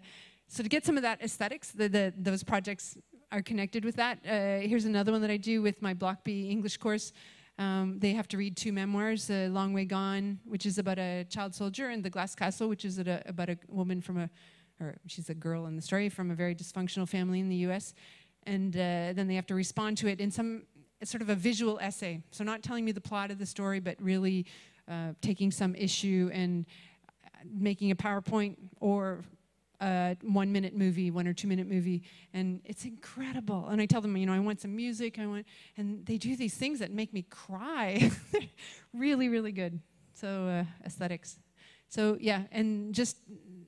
so 0.47 0.63
to 0.63 0.69
get 0.69 0.85
some 0.85 0.97
of 0.97 1.03
that 1.03 1.21
aesthetics, 1.21 1.71
the, 1.71 1.87
the, 1.87 2.13
those 2.17 2.43
projects 2.43 2.97
are 3.31 3.41
connected 3.41 3.85
with 3.85 3.95
that. 3.95 4.19
Uh, 4.25 4.67
here's 4.67 4.85
another 4.85 5.11
one 5.11 5.21
that 5.21 5.31
I 5.31 5.37
do 5.37 5.61
with 5.61 5.81
my 5.81 5.93
Block 5.93 6.23
B 6.23 6.49
English 6.49 6.77
course. 6.77 7.13
Um, 7.57 7.99
they 7.99 8.13
have 8.13 8.27
to 8.29 8.37
read 8.37 8.57
two 8.57 8.73
memoirs, 8.73 9.29
A 9.29 9.47
Long 9.47 9.73
Way 9.73 9.85
Gone, 9.85 10.39
which 10.45 10.65
is 10.65 10.77
about 10.77 10.97
a 10.97 11.25
child 11.25 11.53
soldier, 11.53 11.89
and 11.89 12.03
The 12.03 12.09
Glass 12.09 12.35
Castle, 12.35 12.67
which 12.67 12.85
is 12.85 12.99
a, 12.99 13.21
about 13.25 13.49
a 13.49 13.57
woman 13.67 14.01
from 14.01 14.17
a, 14.17 14.29
or 14.79 14.95
she's 15.07 15.29
a 15.29 15.33
girl 15.33 15.67
in 15.67 15.75
the 15.75 15.81
story, 15.81 16.09
from 16.09 16.31
a 16.31 16.35
very 16.35 16.55
dysfunctional 16.55 17.07
family 17.07 17.39
in 17.39 17.49
the 17.49 17.57
US. 17.67 17.93
And 18.43 18.75
uh, 18.75 19.13
then 19.13 19.27
they 19.27 19.35
have 19.35 19.45
to 19.47 19.55
respond 19.55 19.97
to 19.99 20.07
it 20.07 20.19
in 20.19 20.31
some 20.31 20.63
sort 21.03 21.21
of 21.21 21.29
a 21.29 21.35
visual 21.35 21.79
essay. 21.79 22.21
So 22.31 22.43
not 22.43 22.63
telling 22.63 22.83
me 22.83 22.91
the 22.91 23.01
plot 23.01 23.31
of 23.31 23.37
the 23.37 23.45
story, 23.45 23.79
but 23.79 23.95
really 24.01 24.45
uh, 24.89 25.13
taking 25.21 25.51
some 25.51 25.75
issue 25.75 26.29
and 26.33 26.65
making 27.53 27.91
a 27.91 27.95
PowerPoint 27.95 28.55
or 28.79 29.23
a 29.81 30.15
one 30.21 30.51
minute 30.51 30.75
movie, 30.75 31.11
one 31.11 31.27
or 31.27 31.33
two 31.33 31.47
minute 31.47 31.67
movie, 31.67 32.03
and 32.33 32.61
it's 32.63 32.85
incredible. 32.85 33.67
And 33.67 33.81
I 33.81 33.85
tell 33.85 34.01
them, 34.01 34.15
you 34.15 34.25
know, 34.25 34.33
I 34.33 34.39
want 34.39 34.61
some 34.61 34.75
music, 34.75 35.19
I 35.19 35.25
want, 35.25 35.45
and 35.77 36.05
they 36.05 36.17
do 36.17 36.35
these 36.35 36.53
things 36.53 36.79
that 36.79 36.91
make 36.91 37.13
me 37.13 37.23
cry. 37.23 38.11
really, 38.93 39.29
really 39.29 39.51
good. 39.51 39.79
So 40.13 40.47
uh, 40.47 40.85
aesthetics. 40.85 41.39
So 41.89 42.17
yeah, 42.21 42.43
and 42.51 42.93
just 42.93 43.17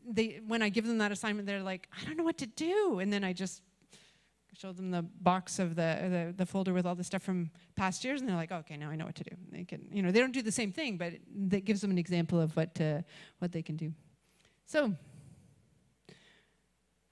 they 0.07 0.39
when 0.47 0.61
I 0.61 0.69
give 0.69 0.87
them 0.87 0.99
that 0.99 1.11
assignment, 1.11 1.47
they're 1.47 1.63
like, 1.63 1.89
I 1.99 2.05
don't 2.05 2.17
know 2.17 2.23
what 2.23 2.37
to 2.37 2.47
do, 2.47 2.99
and 2.99 3.11
then 3.11 3.23
I 3.23 3.33
just 3.33 3.61
show 4.55 4.71
them 4.71 4.91
the 4.91 5.01
box 5.01 5.57
of 5.57 5.75
the, 5.75 5.97
the, 6.03 6.33
the 6.37 6.45
folder 6.45 6.73
with 6.73 6.85
all 6.85 6.93
the 6.93 7.03
stuff 7.03 7.23
from 7.23 7.49
past 7.75 8.03
years, 8.03 8.21
and 8.21 8.29
they're 8.29 8.35
like, 8.35 8.51
okay, 8.51 8.77
now 8.77 8.89
I 8.89 8.95
know 8.95 9.05
what 9.05 9.15
to 9.15 9.23
do. 9.23 9.35
They 9.51 9.63
can, 9.63 9.87
you 9.91 10.03
know, 10.03 10.11
they 10.11 10.19
don't 10.19 10.31
do 10.31 10.43
the 10.43 10.51
same 10.51 10.71
thing, 10.71 10.97
but 10.97 11.13
that 11.49 11.65
gives 11.65 11.81
them 11.81 11.89
an 11.89 11.97
example 11.97 12.39
of 12.39 12.55
what 12.55 12.79
uh, 12.79 13.01
what 13.39 13.51
they 13.51 13.63
can 13.63 13.75
do. 13.75 13.91
So 14.65 14.93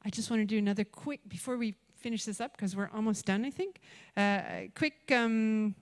I 0.04 0.10
just 0.10 0.30
want 0.30 0.42
to 0.42 0.46
do 0.46 0.58
another 0.58 0.84
quick, 0.84 1.20
before 1.28 1.58
we 1.58 1.76
finish 1.96 2.26
this 2.26 2.42
up, 2.42 2.54
because 2.54 2.76
we're 2.76 2.90
almost 2.94 3.26
done, 3.26 3.46
I 3.46 3.52
think, 3.52 3.80
uh, 4.18 4.42
quick 4.76 5.12
um, 5.12 5.76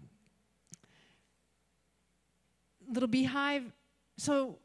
little 2.92 3.08
beehive. 3.08 3.72
So, 4.18 4.58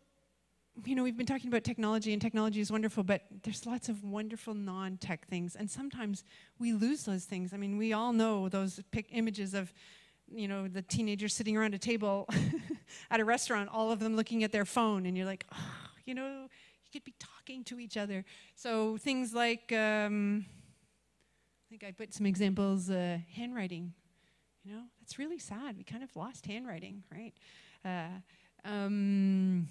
you 0.85 0.97
know, 0.97 1.05
we've 1.05 1.17
been 1.17 1.27
talking 1.27 1.49
about 1.49 1.63
technology, 1.63 2.13
and 2.13 2.21
technology 2.21 2.61
is 2.61 2.73
wonderful, 2.73 3.05
but 3.05 3.23
there's 3.45 3.65
lots 3.65 3.89
of 3.89 4.03
wonderful 4.03 4.55
non 4.55 4.97
tech 4.97 5.29
things, 5.29 5.55
and 5.55 5.71
sometimes 5.71 6.25
we 6.59 6.73
lose 6.73 7.05
those 7.05 7.25
things. 7.25 7.55
I 7.55 7.57
mean, 7.57 7.79
we 7.79 7.93
all 7.93 8.13
know 8.13 8.49
those 8.49 8.81
pic- 8.91 9.11
images 9.13 9.55
of, 9.55 9.73
you 10.35 10.49
know, 10.49 10.67
the 10.67 10.83
teenagers 10.83 11.33
sitting 11.33 11.57
around 11.57 11.75
a 11.75 11.79
table 11.79 12.29
at 13.11 13.21
a 13.21 13.25
restaurant, 13.25 13.69
all 13.73 13.93
of 13.93 14.01
them 14.01 14.17
looking 14.17 14.43
at 14.43 14.51
their 14.51 14.65
phone, 14.65 15.07
and 15.07 15.17
you're 15.17 15.27
like, 15.27 15.47
oh, 15.55 15.89
you 16.07 16.15
know, 16.15 16.49
could 16.95 17.05
be 17.05 17.15
talking 17.19 17.65
to 17.65 17.81
each 17.81 17.97
other. 17.97 18.25
So 18.55 18.97
things 18.97 19.35
like, 19.35 19.73
um, 19.73 20.47
I 20.47 21.67
think 21.69 21.83
I 21.83 21.91
put 21.91 22.15
some 22.15 22.25
examples, 22.25 22.89
uh, 22.89 23.19
handwriting. 23.35 23.93
You 24.63 24.75
know, 24.75 24.83
that's 25.01 25.19
really 25.19 25.41
sad. 25.41 25.77
We 25.77 25.83
kind 25.83 26.05
of 26.05 26.15
lost 26.15 26.47
handwriting, 26.47 27.03
right? 27.13 27.35
Uh, 27.85 28.21
um, 28.65 29.69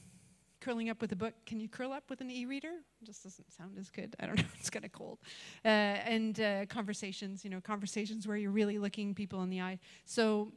curling 0.60 0.90
up 0.90 1.00
with 1.00 1.14
a 1.14 1.16
book. 1.16 1.34
Can 1.46 1.62
you 1.62 1.70
curl 1.70 1.94
up 1.94 2.10
with 2.10 2.20
an 2.20 2.30
e-reader? 2.30 2.74
Just 3.04 3.24
doesn't 3.24 3.54
sound 3.54 3.78
as 3.80 3.90
good. 3.90 4.18
I 4.20 4.26
don't 4.26 4.38
know. 4.38 4.44
It's 4.60 4.70
kind 4.70 4.84
of 4.84 4.92
cold. 4.92 5.20
Uh, 5.64 5.70
and 5.70 6.38
uh, 6.42 6.66
conversations. 6.66 7.46
You 7.46 7.52
know, 7.52 7.62
conversations 7.62 8.28
where 8.28 8.36
you're 8.36 8.52
really 8.52 8.80
looking 8.80 9.16
people 9.16 9.42
in 9.44 9.50
the 9.50 9.62
eye. 9.62 9.80
So 10.04 10.52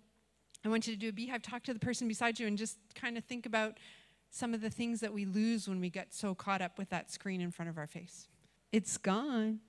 I 0.64 0.68
want 0.68 0.88
you 0.88 0.94
to 0.94 0.98
do 0.98 1.10
a 1.10 1.12
beehive. 1.12 1.42
Talk 1.42 1.62
to 1.62 1.72
the 1.72 1.78
person 1.78 2.08
beside 2.08 2.40
you 2.40 2.48
and 2.48 2.58
just 2.58 2.76
kind 2.96 3.16
of 3.16 3.24
think 3.24 3.46
about 3.46 3.78
some 4.30 4.54
of 4.54 4.60
the 4.60 4.70
things 4.70 5.00
that 5.00 5.12
we 5.12 5.24
lose 5.24 5.68
when 5.68 5.80
we 5.80 5.90
get 5.90 6.12
so 6.14 6.34
caught 6.34 6.60
up 6.60 6.78
with 6.78 6.90
that 6.90 7.10
screen 7.10 7.40
in 7.40 7.50
front 7.50 7.68
of 7.68 7.78
our 7.78 7.86
face. 7.86 8.28
It's 8.72 8.98
gone. 8.98 9.60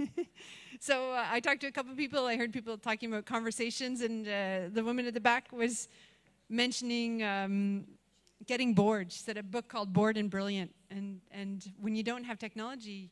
so 0.80 1.12
uh, 1.12 1.24
I 1.30 1.40
talked 1.40 1.60
to 1.62 1.66
a 1.66 1.72
couple 1.72 1.92
of 1.92 1.98
people. 1.98 2.26
I 2.26 2.36
heard 2.36 2.52
people 2.52 2.76
talking 2.76 3.10
about 3.10 3.24
conversations, 3.26 4.02
and 4.02 4.26
uh, 4.26 4.68
the 4.72 4.82
woman 4.84 5.06
at 5.06 5.14
the 5.14 5.20
back 5.20 5.52
was 5.52 5.88
mentioning 6.48 7.22
um, 7.22 7.84
getting 8.46 8.74
bored. 8.74 9.12
She 9.12 9.20
said 9.20 9.36
a 9.36 9.42
book 9.42 9.68
called 9.68 9.92
Bored 9.92 10.16
and 10.16 10.30
Brilliant. 10.30 10.72
And, 10.90 11.20
and 11.30 11.64
when 11.80 11.96
you 11.96 12.02
don't 12.02 12.24
have 12.24 12.38
technology, 12.38 13.10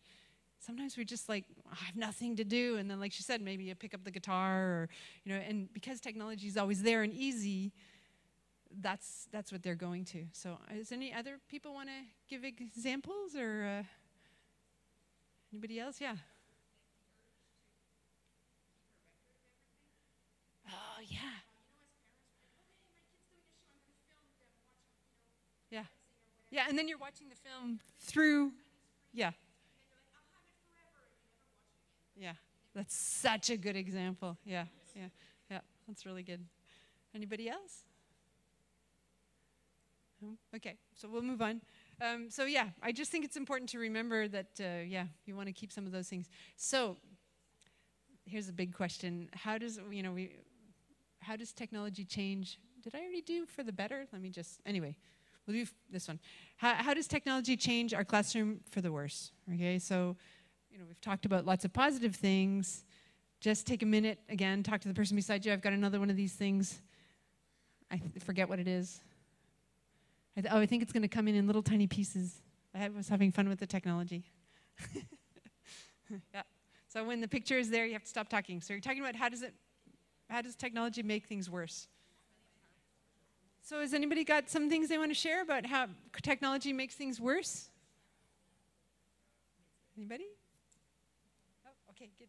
sometimes 0.64 0.96
we're 0.96 1.04
just 1.04 1.28
like, 1.28 1.44
I 1.70 1.76
have 1.84 1.96
nothing 1.96 2.36
to 2.36 2.44
do. 2.44 2.76
And 2.76 2.90
then, 2.90 3.00
like 3.00 3.12
she 3.12 3.22
said, 3.22 3.40
maybe 3.40 3.64
you 3.64 3.74
pick 3.74 3.94
up 3.94 4.04
the 4.04 4.10
guitar 4.10 4.60
or, 4.60 4.88
you 5.24 5.32
know, 5.32 5.40
and 5.46 5.72
because 5.72 6.00
technology 6.00 6.46
is 6.46 6.56
always 6.56 6.82
there 6.82 7.02
and 7.02 7.12
easy, 7.12 7.72
that's, 8.80 9.28
that's 9.32 9.52
what 9.52 9.62
they're 9.62 9.74
going 9.74 10.04
to. 10.06 10.24
So, 10.32 10.58
is 10.74 10.92
any 10.92 11.12
other 11.12 11.38
people 11.48 11.74
want 11.74 11.88
to 11.88 11.94
give 12.28 12.44
examples 12.44 13.34
or 13.36 13.64
uh, 13.64 13.82
anybody 15.52 15.80
else? 15.80 16.00
Yeah. 16.00 16.16
Oh, 20.68 21.00
yeah. 21.08 21.18
Yeah. 25.70 25.84
Yeah, 26.50 26.66
and 26.68 26.78
then 26.78 26.88
you're 26.88 26.98
watching 26.98 27.28
the 27.28 27.36
film 27.36 27.80
through, 28.00 28.52
yeah. 29.12 29.32
Yeah, 32.16 32.34
that's 32.74 32.94
such 32.94 33.50
a 33.50 33.56
good 33.56 33.74
example. 33.74 34.36
Yeah, 34.44 34.66
yeah, 34.94 35.08
yeah, 35.50 35.60
that's 35.88 36.06
really 36.06 36.22
good. 36.22 36.44
Anybody 37.12 37.48
else? 37.48 37.84
No? 40.24 40.56
Okay, 40.56 40.76
so 40.94 41.08
we'll 41.08 41.22
move 41.22 41.42
on. 41.42 41.60
Um, 42.00 42.30
so 42.30 42.44
yeah, 42.44 42.68
I 42.82 42.92
just 42.92 43.10
think 43.10 43.24
it's 43.24 43.36
important 43.36 43.70
to 43.70 43.78
remember 43.78 44.28
that, 44.28 44.46
uh, 44.60 44.82
yeah, 44.86 45.06
you 45.26 45.36
want 45.36 45.48
to 45.48 45.52
keep 45.52 45.72
some 45.72 45.86
of 45.86 45.92
those 45.92 46.08
things. 46.08 46.28
So 46.56 46.96
here's 48.24 48.48
a 48.48 48.52
big 48.52 48.74
question: 48.74 49.28
How 49.34 49.58
does 49.58 49.78
you 49.90 50.02
know 50.02 50.12
we? 50.12 50.36
How 51.20 51.36
does 51.36 51.52
technology 51.52 52.04
change? 52.04 52.58
Did 52.82 52.94
I 52.94 52.98
already 52.98 53.22
do 53.22 53.46
for 53.46 53.62
the 53.62 53.72
better? 53.72 54.06
Let 54.12 54.20
me 54.20 54.30
just 54.30 54.60
anyway. 54.66 54.96
We'll 55.46 55.56
do 55.56 55.70
this 55.90 56.08
one. 56.08 56.18
How, 56.56 56.72
how 56.74 56.94
does 56.94 57.06
technology 57.06 57.54
change 57.54 57.92
our 57.92 58.04
classroom 58.04 58.60
for 58.70 58.80
the 58.80 58.90
worse? 58.90 59.30
Okay, 59.52 59.78
so 59.78 60.16
you 60.70 60.78
know 60.78 60.84
we've 60.86 61.00
talked 61.00 61.26
about 61.26 61.44
lots 61.44 61.64
of 61.64 61.72
positive 61.72 62.16
things. 62.16 62.84
Just 63.40 63.66
take 63.66 63.82
a 63.82 63.86
minute 63.86 64.20
again, 64.30 64.62
talk 64.62 64.80
to 64.80 64.88
the 64.88 64.94
person 64.94 65.16
beside 65.16 65.44
you. 65.44 65.52
I've 65.52 65.60
got 65.60 65.74
another 65.74 66.00
one 66.00 66.08
of 66.08 66.16
these 66.16 66.32
things. 66.32 66.80
I 67.90 68.00
forget 68.20 68.48
what 68.48 68.58
it 68.58 68.66
is. 68.66 69.00
I 70.36 70.40
th- 70.40 70.52
oh, 70.52 70.58
I 70.58 70.66
think 70.66 70.82
it's 70.82 70.92
going 70.92 71.02
to 71.02 71.08
come 71.08 71.28
in 71.28 71.34
in 71.34 71.46
little 71.46 71.62
tiny 71.62 71.86
pieces. 71.86 72.42
I 72.74 72.88
was 72.88 73.08
having 73.08 73.30
fun 73.30 73.48
with 73.48 73.60
the 73.60 73.66
technology. 73.66 74.24
yeah. 76.34 76.42
So 76.88 77.04
when 77.04 77.20
the 77.20 77.28
picture 77.28 77.58
is 77.58 77.70
there, 77.70 77.86
you 77.86 77.92
have 77.92 78.02
to 78.02 78.08
stop 78.08 78.28
talking. 78.28 78.60
So 78.60 78.72
you're 78.72 78.80
talking 78.80 79.00
about 79.00 79.14
how 79.16 79.28
does 79.28 79.42
it, 79.42 79.54
how 80.28 80.42
does 80.42 80.56
technology 80.56 81.02
make 81.02 81.26
things 81.26 81.48
worse? 81.48 81.88
So 83.62 83.80
has 83.80 83.94
anybody 83.94 84.24
got 84.24 84.50
some 84.50 84.68
things 84.68 84.88
they 84.88 84.98
want 84.98 85.10
to 85.10 85.14
share 85.14 85.40
about 85.40 85.64
how 85.66 85.86
technology 86.22 86.72
makes 86.72 86.94
things 86.94 87.20
worse? 87.20 87.70
Anybody? 89.96 90.26
Oh, 91.64 91.70
okay, 91.90 92.10
good. 92.18 92.28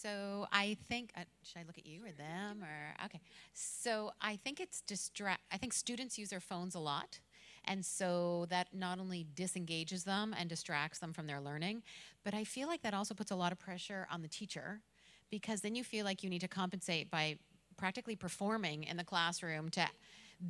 So 0.00 0.46
I 0.52 0.76
think, 0.88 1.10
uh, 1.16 1.24
should 1.42 1.58
I 1.58 1.64
look 1.66 1.76
at 1.76 1.86
you 1.86 2.00
or 2.04 2.12
them 2.12 2.62
or, 2.62 3.04
okay. 3.04 3.20
So 3.52 4.12
I 4.20 4.36
think 4.36 4.60
it's 4.60 4.80
distract, 4.82 5.42
I 5.52 5.56
think 5.58 5.72
students 5.72 6.18
use 6.18 6.30
their 6.30 6.40
phones 6.40 6.74
a 6.74 6.78
lot. 6.78 7.18
And 7.66 7.84
so 7.84 8.46
that 8.48 8.68
not 8.72 8.98
only 8.98 9.26
disengages 9.34 10.04
them 10.04 10.34
and 10.38 10.48
distracts 10.48 10.98
them 10.98 11.12
from 11.12 11.26
their 11.26 11.40
learning, 11.40 11.82
but 12.24 12.32
I 12.32 12.44
feel 12.44 12.68
like 12.68 12.82
that 12.82 12.94
also 12.94 13.14
puts 13.14 13.30
a 13.30 13.36
lot 13.36 13.52
of 13.52 13.58
pressure 13.58 14.06
on 14.10 14.22
the 14.22 14.28
teacher 14.28 14.80
because 15.30 15.60
then 15.60 15.74
you 15.74 15.84
feel 15.84 16.04
like 16.04 16.22
you 16.22 16.30
need 16.30 16.40
to 16.40 16.48
compensate 16.48 17.10
by 17.10 17.36
practically 17.76 18.16
performing 18.16 18.84
in 18.84 18.96
the 18.96 19.04
classroom 19.04 19.68
to 19.70 19.86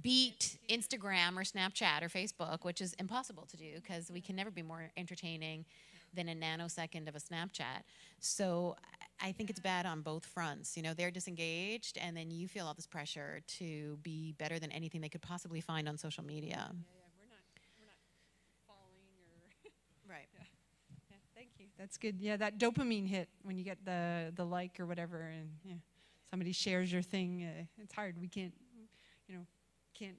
beat 0.01 0.59
Instagram 0.69 1.37
or 1.37 1.43
Snapchat 1.43 2.03
or 2.03 2.09
Facebook, 2.09 2.65
which 2.65 2.81
is 2.81 2.95
impossible 2.95 3.47
to 3.47 3.57
do 3.57 3.75
because 3.75 4.11
we 4.13 4.21
can 4.21 4.37
never 4.37 4.51
be 4.51 4.63
more 4.63 4.91
entertaining 4.97 5.65
than 6.15 6.29
a 6.29 6.35
nanosecond 6.35 7.09
of 7.09 7.15
a 7.15 7.21
Snapchat. 7.21 7.83
So 8.19 8.77
I 9.21 9.33
think 9.33 9.51
it's 9.51 9.61
bad 9.61 9.87
on 9.87 10.01
both 10.01 10.25
fronts. 10.25 10.77
You 10.77 10.83
know, 10.83 10.95
they're 10.95 11.11
disengaged, 11.11 11.99
and 11.99 12.17
then 12.17 12.31
you 12.31 12.49
feel 12.49 12.67
all 12.67 12.75
this 12.75 12.87
pressure 12.87 13.41
to 13.59 13.99
be 14.03 14.33
better 14.33 14.59
than 14.59 14.73
anything 14.73 15.01
they 15.01 15.09
could 15.09 15.23
possibly 15.23 15.61
find 15.61 15.89
on 15.89 15.99
social 15.99 16.25
media. 16.25 16.49
Yeah, 16.51 16.67
yeah, 16.67 17.09
we're 17.19 17.29
not, 17.29 17.43
we're 17.79 17.87
not 17.87 17.97
following 18.67 19.07
or. 19.29 19.71
Right. 20.11 20.27
Yeah. 20.35 20.45
yeah, 21.11 21.17
thank 21.35 21.51
you. 21.59 21.67
That's 21.79 21.97
good. 21.97 22.17
Yeah, 22.21 22.37
that 22.39 22.59
dopamine 22.59 23.07
hit 23.07 23.29
when 23.43 23.57
you 23.57 23.65
get 23.65 23.85
the 23.85 24.33
the 24.35 24.45
like 24.45 24.81
or 24.81 24.87
whatever, 24.87 25.21
and 25.21 25.51
yeah, 25.65 25.75
somebody 26.29 26.53
shares 26.53 26.93
your 26.93 27.03
thing. 27.03 27.45
Uh, 27.45 27.65
it's 27.83 27.95
hard. 27.95 28.17
We 28.21 28.29
can't, 28.29 28.55
you 29.29 29.37
know, 29.37 29.43
can't 29.95 30.17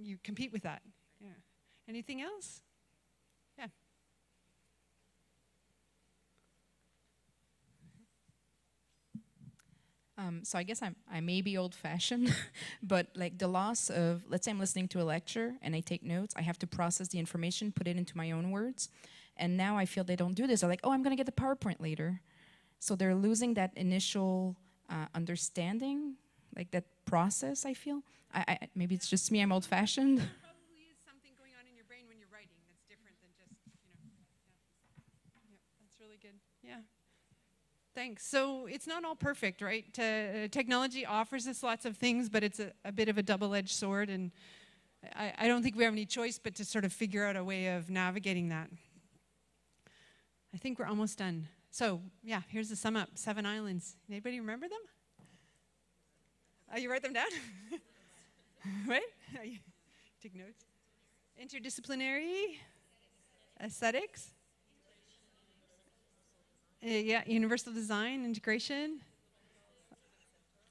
you 0.00 0.18
compete 0.22 0.52
with 0.52 0.62
that. 0.62 0.82
Yeah. 1.20 1.28
Anything 1.88 2.22
else? 2.22 2.62
Um, 10.18 10.44
so 10.44 10.58
I 10.58 10.62
guess 10.62 10.82
I'm, 10.82 10.96
I 11.12 11.20
may 11.20 11.42
be 11.42 11.58
old-fashioned, 11.58 12.34
but 12.82 13.08
like 13.14 13.38
the 13.38 13.48
loss 13.48 13.90
of, 13.90 14.22
let's 14.28 14.46
say 14.46 14.50
I'm 14.50 14.58
listening 14.58 14.88
to 14.88 15.02
a 15.02 15.04
lecture 15.04 15.54
and 15.60 15.74
I 15.76 15.80
take 15.80 16.02
notes, 16.02 16.34
I 16.36 16.42
have 16.42 16.58
to 16.60 16.66
process 16.66 17.08
the 17.08 17.18
information, 17.18 17.70
put 17.70 17.86
it 17.86 17.98
into 17.98 18.16
my 18.16 18.30
own 18.30 18.50
words, 18.50 18.88
and 19.36 19.56
now 19.58 19.76
I 19.76 19.84
feel 19.84 20.04
they 20.04 20.16
don't 20.16 20.34
do 20.34 20.46
this. 20.46 20.60
They're 20.60 20.70
like, 20.70 20.80
oh, 20.84 20.92
I'm 20.92 21.02
going 21.02 21.14
to 21.14 21.22
get 21.22 21.26
the 21.26 21.32
PowerPoint 21.32 21.80
later. 21.80 22.22
So 22.78 22.96
they're 22.96 23.14
losing 23.14 23.54
that 23.54 23.72
initial 23.76 24.56
uh, 24.88 25.06
understanding, 25.14 26.14
like 26.56 26.70
that 26.70 26.84
process. 27.04 27.66
I 27.66 27.74
feel. 27.74 28.02
I, 28.32 28.44
I, 28.48 28.58
maybe 28.74 28.94
it's 28.94 29.08
just 29.08 29.30
me. 29.30 29.40
I'm 29.40 29.52
old-fashioned. 29.52 30.16
Probably 30.40 30.88
is 30.88 31.00
something 31.04 31.32
going 31.36 31.52
on 31.60 31.68
in 31.68 31.76
your 31.76 31.84
brain 31.84 32.04
when 32.08 32.18
you're 32.18 32.32
writing 32.32 32.56
that's 32.64 32.84
different 32.88 33.16
than 33.20 33.30
just 33.36 33.52
you 33.84 33.92
know. 33.92 34.16
Yeah, 35.36 35.52
yeah 35.52 35.60
that's 35.80 35.96
really 36.00 36.18
good. 36.20 36.36
Yeah. 36.64 36.80
Thanks. 37.96 38.26
So 38.26 38.66
it's 38.66 38.86
not 38.86 39.06
all 39.06 39.16
perfect, 39.16 39.62
right? 39.62 39.86
uh, 39.98 40.48
technology 40.48 41.06
offers 41.06 41.46
us 41.46 41.62
lots 41.62 41.86
of 41.86 41.96
things, 41.96 42.28
but 42.28 42.44
it's 42.44 42.60
a, 42.60 42.70
a 42.84 42.92
bit 42.92 43.08
of 43.08 43.16
a 43.16 43.22
double-edged 43.22 43.70
sword, 43.70 44.10
and 44.10 44.32
I, 45.14 45.32
I, 45.38 45.48
don't 45.48 45.62
think 45.62 45.76
we 45.76 45.84
have 45.84 45.94
any 45.94 46.04
choice 46.04 46.38
but 46.38 46.54
to 46.56 46.64
sort 46.66 46.84
of 46.84 46.92
figure 46.92 47.24
out 47.24 47.36
a 47.36 47.42
way 47.42 47.74
of 47.74 47.88
navigating 47.88 48.50
that. 48.50 48.68
I 50.52 50.58
think 50.58 50.78
we're 50.78 50.84
almost 50.84 51.16
done. 51.16 51.48
So 51.70 52.02
yeah, 52.22 52.42
here's 52.48 52.68
the 52.68 52.76
sum 52.76 52.96
up: 52.96 53.08
seven 53.14 53.46
islands. 53.46 53.96
Anybody 54.10 54.40
remember 54.40 54.68
them? 54.68 55.26
Oh, 56.74 56.76
you 56.76 56.90
write 56.90 57.02
them 57.02 57.14
down? 57.14 57.28
right? 58.86 59.08
Take 60.22 60.34
notes. 60.34 60.66
Interdisciplinary, 61.42 62.56
aesthetics 63.58 64.32
uh, 66.86 66.88
yeah, 66.88 67.22
universal 67.26 67.72
design, 67.72 68.24
integration, 68.24 69.00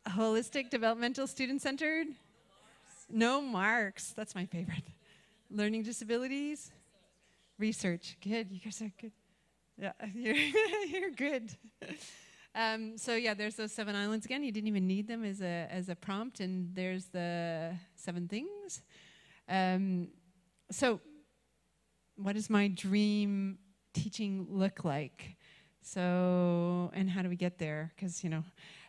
holistic, 0.07 0.70
developmental, 0.70 1.28
student 1.28 1.61
centered. 1.61 2.07
No 3.09 3.41
marks. 3.41 4.13
That's 4.13 4.34
my 4.34 4.45
favorite. 4.45 4.88
Learning 5.51 5.84
disabilities, 5.84 6.72
research. 7.59 8.16
Good. 8.22 8.49
You 8.49 8.59
guys 8.61 8.82
are 8.82 8.91
good. 8.99 9.11
Yeah, 9.78 9.91
you're, 10.16 10.36
you're 10.88 11.11
good. 11.11 11.51
Um, 12.55 12.97
so 12.97 13.16
yeah, 13.16 13.34
there's 13.34 13.55
those 13.55 13.74
seven 13.74 13.93
islands 13.93 14.26
again. 14.26 14.41
You 14.41 14.53
didn't 14.53 14.70
even 14.70 14.88
need 14.88 15.07
them 15.07 15.26
as 15.26 15.41
a 15.41 15.68
as 15.70 15.89
a 15.89 15.95
prompt, 15.95 16.39
and 16.39 16.74
there's 16.74 17.07
the 17.07 17.76
seven 17.95 18.30
things. 18.30 18.84
Um, 19.49 20.07
so, 20.72 21.01
what 22.16 22.36
does 22.36 22.49
my 22.49 22.70
dream 22.70 23.57
teaching 23.93 24.47
look 24.49 24.86
like? 24.86 25.36
So, 25.86 26.89
and 26.95 27.07
how 27.07 27.21
do 27.21 27.29
we 27.29 27.36
get 27.36 27.59
there? 27.59 27.93
Because, 27.95 28.23
you 28.23 28.29
know, 28.31 28.43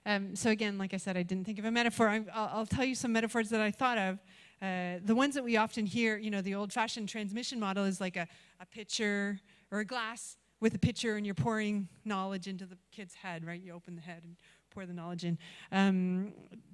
um, 0.06 0.34
so 0.34 0.50
again, 0.50 0.78
like 0.78 0.94
I 0.94 0.96
said, 0.96 1.14
I 1.16 1.22
didn't 1.22 1.44
think 1.44 1.58
of 1.58 1.66
a 1.66 1.70
metaphor. 1.70 2.08
I, 2.08 2.56
will 2.56 2.64
tell 2.64 2.84
you 2.84 2.94
some 2.94 3.12
metaphors 3.12 3.50
that 3.50 3.60
I 3.60 3.70
thought 3.70 3.98
of. 3.98 4.18
Uh, 4.62 5.00
the 5.04 5.14
ones 5.14 5.34
that 5.34 5.44
we 5.44 5.58
often 5.58 5.84
hear, 5.84 6.16
you 6.16 6.30
know, 6.30 6.40
the 6.40 6.54
old 6.54 6.72
fashioned 6.72 7.10
transmission 7.10 7.60
model 7.60 7.84
is 7.84 8.00
like 8.00 8.16
a, 8.16 8.26
a 8.60 8.66
pitcher 8.66 9.38
or 9.70 9.80
a 9.80 9.84
glass 9.84 10.38
with 10.60 10.74
a 10.74 10.78
pitcher 10.78 11.16
and 11.16 11.26
you're 11.26 11.34
pouring 11.34 11.86
knowledge 12.06 12.46
into 12.46 12.64
the 12.64 12.78
kid's 12.90 13.12
head, 13.14 13.44
right? 13.44 13.60
You 13.60 13.74
open 13.74 13.94
the 13.94 14.00
head 14.00 14.22
and 14.24 14.36
pour 14.70 14.86
the 14.86 14.94
knowledge 14.94 15.24
in. 15.24 15.36
Um, 15.72 16.32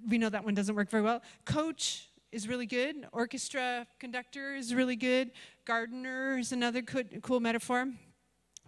we 0.08 0.18
know 0.18 0.28
that 0.28 0.44
one 0.44 0.54
doesn't 0.54 0.76
work 0.76 0.88
very 0.88 1.02
well. 1.02 1.20
Coach 1.44 2.10
is 2.30 2.46
really 2.46 2.66
good. 2.66 3.08
Orchestra 3.12 3.88
conductor 3.98 4.54
is 4.54 4.72
really 4.72 4.96
good. 4.96 5.32
Gardener 5.64 6.38
is 6.38 6.52
another 6.52 6.80
good, 6.80 7.20
cool 7.22 7.40
metaphor. 7.40 7.88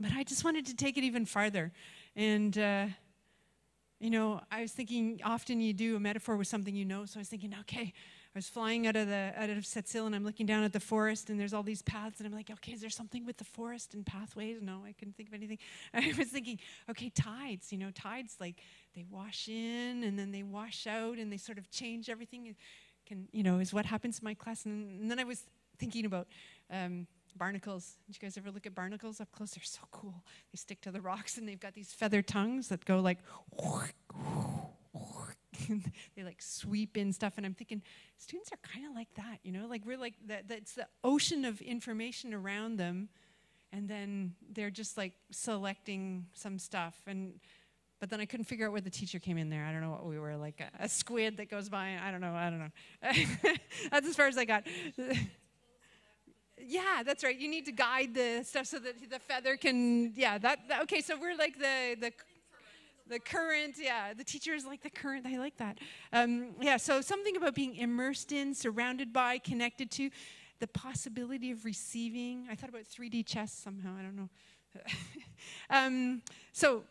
But 0.00 0.12
I 0.12 0.24
just 0.24 0.44
wanted 0.44 0.66
to 0.66 0.76
take 0.76 0.98
it 0.98 1.04
even 1.04 1.24
farther. 1.24 1.72
And, 2.16 2.56
uh, 2.58 2.86
you 4.00 4.10
know, 4.10 4.40
I 4.50 4.62
was 4.62 4.72
thinking 4.72 5.20
often 5.24 5.60
you 5.60 5.72
do 5.72 5.96
a 5.96 6.00
metaphor 6.00 6.36
with 6.36 6.48
something 6.48 6.74
you 6.74 6.84
know. 6.84 7.06
So 7.06 7.18
I 7.18 7.20
was 7.20 7.28
thinking, 7.28 7.54
okay, 7.60 7.92
I 8.34 8.38
was 8.38 8.48
flying 8.48 8.88
out 8.88 8.96
of 8.96 9.06
the 9.06 9.32
out 9.36 9.48
of 9.48 9.58
Sept-Îles 9.58 10.06
and 10.06 10.14
I'm 10.14 10.24
looking 10.24 10.44
down 10.44 10.64
at 10.64 10.72
the 10.72 10.80
forest 10.80 11.30
and 11.30 11.38
there's 11.38 11.54
all 11.54 11.62
these 11.62 11.82
paths 11.82 12.18
and 12.18 12.26
I'm 12.26 12.34
like, 12.34 12.50
okay, 12.50 12.72
is 12.72 12.80
there 12.80 12.90
something 12.90 13.24
with 13.24 13.36
the 13.36 13.44
forest 13.44 13.94
and 13.94 14.04
pathways? 14.04 14.60
No, 14.60 14.82
I 14.84 14.92
couldn't 14.92 15.16
think 15.16 15.28
of 15.28 15.34
anything. 15.34 15.58
I 15.94 16.12
was 16.18 16.28
thinking, 16.28 16.58
okay, 16.90 17.10
tides. 17.10 17.70
You 17.70 17.78
know, 17.78 17.92
tides 17.92 18.36
like 18.40 18.56
they 18.96 19.04
wash 19.08 19.48
in 19.48 20.02
and 20.02 20.18
then 20.18 20.32
they 20.32 20.42
wash 20.42 20.88
out 20.88 21.18
and 21.18 21.32
they 21.32 21.36
sort 21.36 21.58
of 21.58 21.70
change 21.70 22.10
everything. 22.10 22.56
Can 23.06 23.28
you 23.30 23.44
know 23.44 23.60
is 23.60 23.72
what 23.72 23.86
happens 23.86 24.18
in 24.18 24.24
my 24.24 24.34
class. 24.34 24.64
And, 24.64 25.02
and 25.02 25.10
then 25.10 25.20
I 25.20 25.24
was 25.24 25.44
thinking 25.78 26.04
about. 26.04 26.26
Um, 26.70 27.06
barnacles. 27.36 27.96
Did 28.06 28.16
you 28.16 28.20
guys 28.20 28.36
ever 28.36 28.50
look 28.50 28.66
at 28.66 28.74
barnacles 28.74 29.20
up 29.20 29.30
close? 29.32 29.52
They're 29.52 29.64
so 29.64 29.82
cool. 29.90 30.22
They 30.52 30.56
stick 30.56 30.80
to 30.82 30.90
the 30.90 31.00
rocks 31.00 31.38
and 31.38 31.48
they've 31.48 31.60
got 31.60 31.74
these 31.74 31.92
feather 31.92 32.22
tongues 32.22 32.68
that 32.68 32.84
go 32.84 33.00
like 33.00 33.18
they 36.16 36.24
like 36.24 36.42
sweep 36.42 36.96
in 36.96 37.12
stuff. 37.12 37.34
And 37.36 37.46
i'm 37.46 37.54
thinking 37.54 37.82
students 38.18 38.50
are 38.52 38.58
kind 38.62 38.86
of 38.86 38.94
like 38.94 39.08
that 39.16 39.38
you 39.42 39.52
know? 39.52 39.66
Like 39.66 39.82
we're 39.84 39.98
like 39.98 40.14
that 40.26 40.44
it's 40.48 40.74
the 40.74 40.86
ocean 41.02 41.44
of 41.44 41.60
information 41.60 42.34
around 42.34 42.78
them. 42.78 43.08
And 43.72 43.88
then 43.88 44.34
they're 44.52 44.70
just 44.70 44.96
like 44.96 45.14
selecting 45.30 46.26
some 46.34 46.58
stuff. 46.58 46.96
And 47.06 47.40
but 48.00 48.10
then 48.10 48.20
i 48.20 48.26
couldn't 48.26 48.44
figure 48.44 48.66
out 48.66 48.72
where 48.72 48.80
the 48.80 48.90
teacher 48.90 49.18
came 49.18 49.38
in 49.38 49.50
there. 49.50 49.64
I 49.64 49.72
don't 49.72 49.80
know 49.80 49.90
what 49.90 50.06
we 50.06 50.18
were 50.18 50.36
like 50.36 50.60
a, 50.60 50.84
a 50.84 50.88
squid 50.88 51.38
that 51.38 51.50
goes 51.50 51.68
by. 51.68 51.96
I 52.02 52.10
don't 52.10 52.20
know. 52.20 52.34
I 52.34 52.50
don't 52.50 52.58
know. 52.58 53.52
That's 53.90 54.06
as 54.08 54.16
far 54.16 54.26
as 54.26 54.36
i 54.38 54.44
got 54.44 54.64
yeah 56.58 57.02
that's 57.04 57.24
right. 57.24 57.38
You 57.38 57.48
need 57.48 57.66
to 57.66 57.72
guide 57.72 58.14
the 58.14 58.42
stuff 58.44 58.66
so 58.66 58.78
that 58.78 59.10
the 59.10 59.18
feather 59.18 59.56
can 59.56 60.12
yeah 60.14 60.38
that, 60.38 60.60
that 60.68 60.82
okay 60.82 61.00
so 61.00 61.18
we're 61.20 61.36
like 61.36 61.58
the 61.58 61.96
the 62.00 62.12
the 63.08 63.18
current 63.18 63.74
yeah 63.78 64.14
the 64.14 64.24
teacher 64.24 64.54
is 64.54 64.64
like 64.64 64.82
the 64.82 64.90
current 64.90 65.26
i 65.26 65.36
like 65.36 65.56
that. 65.58 65.78
Um, 66.12 66.54
yeah 66.60 66.76
so 66.76 67.00
something 67.00 67.36
about 67.36 67.54
being 67.54 67.76
immersed 67.76 68.32
in 68.32 68.54
surrounded 68.54 69.12
by 69.12 69.38
connected 69.38 69.90
to 69.92 70.10
the 70.60 70.68
possibility 70.68 71.50
of 71.50 71.64
receiving. 71.64 72.46
I 72.50 72.54
thought 72.54 72.70
about 72.70 72.84
3d 72.84 73.26
chess 73.26 73.52
somehow 73.52 73.96
i 73.98 74.02
don't 74.02 74.16
know. 74.16 74.28
Um, 75.70 76.22
so 76.52 76.84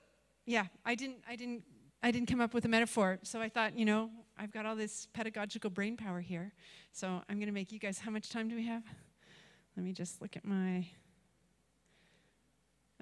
yeah 0.46 0.66
i 0.86 0.94
didn't 0.94 1.18
i 1.28 1.36
didn't 1.36 1.64
i 2.04 2.12
didn't 2.12 2.28
come 2.28 2.42
up 2.42 2.54
with 2.54 2.66
a 2.66 2.68
metaphor. 2.70 3.20
So 3.24 3.42
i 3.42 3.50
thought 3.50 3.78
you 3.78 3.86
know 3.86 4.10
i've 4.38 4.52
got 4.52 4.66
all 4.66 4.76
this 4.76 5.08
pedagogical 5.14 5.70
brain 5.70 5.98
power 5.98 6.20
here. 6.20 6.54
So 6.92 7.08
i'm 7.30 7.38
going 7.38 7.48
to 7.48 7.54
make 7.54 7.72
you 7.72 7.80
guys 7.80 7.98
how 7.98 8.12
much 8.12 8.30
time 8.30 8.50
do 8.50 8.56
we 8.56 8.66
have 8.68 8.84
let 9.76 9.84
me 9.86 9.94
just 9.94 10.22
look 10.22 10.36
at 10.36 10.46
my 10.46 10.88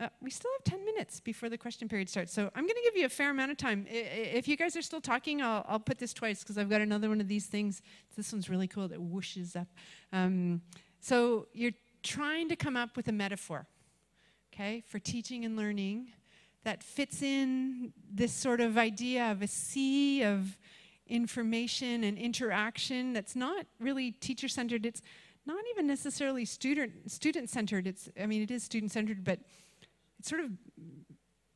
uh, 0.01 0.07
we 0.19 0.31
still 0.31 0.49
have 0.57 0.63
10 0.63 0.83
minutes 0.83 1.19
before 1.19 1.47
the 1.47 1.57
question 1.57 1.87
period 1.87 2.09
starts, 2.09 2.33
so 2.33 2.49
I'm 2.55 2.63
going 2.63 2.75
to 2.75 2.81
give 2.83 2.97
you 2.97 3.05
a 3.05 3.09
fair 3.09 3.29
amount 3.29 3.51
of 3.51 3.57
time. 3.57 3.85
I, 3.87 3.93
if 3.93 4.47
you 4.47 4.57
guys 4.57 4.75
are 4.75 4.81
still 4.81 5.01
talking, 5.01 5.43
I'll, 5.43 5.63
I'll 5.67 5.79
put 5.79 5.99
this 5.99 6.11
twice 6.11 6.39
because 6.39 6.57
I've 6.57 6.71
got 6.71 6.81
another 6.81 7.07
one 7.07 7.21
of 7.21 7.27
these 7.27 7.45
things. 7.45 7.83
This 8.17 8.33
one's 8.33 8.49
really 8.49 8.67
cool 8.67 8.87
that 8.87 8.97
whooshes 8.97 9.55
up. 9.55 9.67
Um, 10.11 10.61
so 11.01 11.47
you're 11.53 11.73
trying 12.01 12.49
to 12.49 12.55
come 12.55 12.75
up 12.75 12.97
with 12.97 13.09
a 13.09 13.11
metaphor, 13.11 13.67
okay, 14.51 14.81
for 14.87 14.97
teaching 14.97 15.45
and 15.45 15.55
learning 15.55 16.07
that 16.63 16.81
fits 16.81 17.21
in 17.21 17.93
this 18.11 18.33
sort 18.33 18.59
of 18.59 18.79
idea 18.79 19.31
of 19.31 19.43
a 19.43 19.47
sea 19.47 20.23
of 20.23 20.57
information 21.05 22.03
and 22.03 22.17
interaction 22.17 23.13
that's 23.13 23.35
not 23.35 23.65
really 23.79 24.11
teacher 24.11 24.47
centered. 24.47 24.85
It's 24.85 25.01
not 25.45 25.63
even 25.71 25.87
necessarily 25.87 26.45
student 26.45 27.11
student 27.11 27.49
centered. 27.49 27.87
It's 27.87 28.09
I 28.19 28.25
mean 28.25 28.41
it 28.41 28.51
is 28.51 28.63
student 28.63 28.91
centered, 28.91 29.23
but 29.23 29.39
it's 30.19 30.29
sort 30.29 30.41
of 30.41 30.51